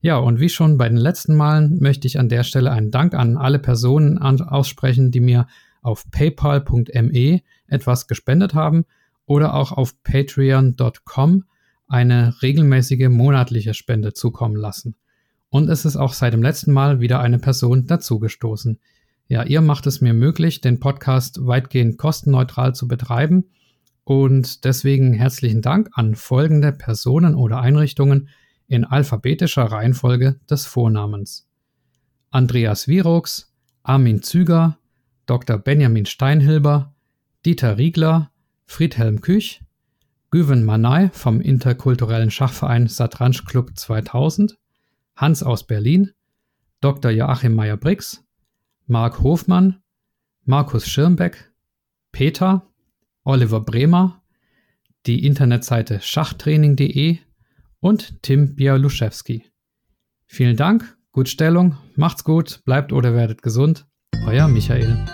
Ja, 0.00 0.16
und 0.16 0.40
wie 0.40 0.48
schon 0.48 0.78
bei 0.78 0.88
den 0.88 0.96
letzten 0.96 1.36
Malen 1.36 1.78
möchte 1.80 2.06
ich 2.06 2.18
an 2.18 2.30
der 2.30 2.44
Stelle 2.44 2.70
einen 2.70 2.90
Dank 2.90 3.12
an 3.12 3.36
alle 3.36 3.58
Personen 3.58 4.16
an 4.16 4.40
aussprechen, 4.40 5.10
die 5.10 5.20
mir 5.20 5.48
auf 5.82 6.10
paypal.me 6.10 7.42
etwas 7.66 8.06
gespendet 8.06 8.54
haben 8.54 8.86
oder 9.26 9.52
auch 9.52 9.72
auf 9.72 10.02
patreon.com 10.02 11.44
eine 11.88 12.34
regelmäßige 12.40 13.10
monatliche 13.10 13.74
Spende 13.74 14.14
zukommen 14.14 14.56
lassen. 14.56 14.96
Und 15.50 15.68
es 15.68 15.84
ist 15.84 15.96
auch 15.96 16.12
seit 16.12 16.32
dem 16.32 16.42
letzten 16.42 16.72
Mal 16.72 17.00
wieder 17.00 17.20
eine 17.20 17.38
Person 17.38 17.86
dazugestoßen. 17.86 18.78
Ja, 19.28 19.42
ihr 19.42 19.60
macht 19.60 19.86
es 19.86 20.00
mir 20.00 20.14
möglich, 20.14 20.60
den 20.60 20.80
Podcast 20.80 21.46
weitgehend 21.46 21.98
kostenneutral 21.98 22.74
zu 22.74 22.88
betreiben. 22.88 23.44
Und 24.04 24.64
deswegen 24.64 25.12
herzlichen 25.12 25.60
Dank 25.60 25.90
an 25.92 26.14
folgende 26.14 26.72
Personen 26.72 27.34
oder 27.34 27.60
Einrichtungen 27.60 28.28
in 28.66 28.84
alphabetischer 28.84 29.64
Reihenfolge 29.64 30.40
des 30.48 30.66
Vornamens. 30.66 31.46
Andreas 32.30 32.88
Virux, 32.88 33.52
Armin 33.82 34.22
Züger, 34.22 34.78
Dr. 35.26 35.58
Benjamin 35.58 36.06
Steinhilber, 36.06 36.94
Dieter 37.44 37.78
Riegler, 37.78 38.30
Friedhelm 38.66 39.20
Küch, 39.20 39.62
Güven 40.30 40.64
Manay 40.64 41.08
vom 41.12 41.40
interkulturellen 41.40 42.30
Schachverein 42.30 42.86
Satranj 42.86 43.44
Club 43.46 43.72
2000, 43.74 44.58
Hans 45.18 45.42
aus 45.42 45.66
Berlin, 45.66 46.12
Dr. 46.80 47.10
Joachim 47.10 47.54
Meyer-Brix, 47.54 48.24
Marc 48.86 49.20
Hofmann, 49.20 49.82
Markus 50.44 50.86
Schirmbeck, 50.88 51.52
Peter, 52.12 52.70
Oliver 53.24 53.60
Bremer, 53.60 54.22
die 55.06 55.26
Internetseite 55.26 56.00
schachtraining.de 56.00 57.18
und 57.80 58.22
Tim 58.22 58.54
Bialuszewski. 58.54 59.44
Vielen 60.26 60.56
Dank, 60.56 60.96
gut 61.10 61.28
Stellung, 61.28 61.76
macht's 61.96 62.22
gut, 62.22 62.62
bleibt 62.64 62.92
oder 62.92 63.12
werdet 63.14 63.42
gesund. 63.42 63.88
Euer 64.24 64.46
Michael. 64.46 65.04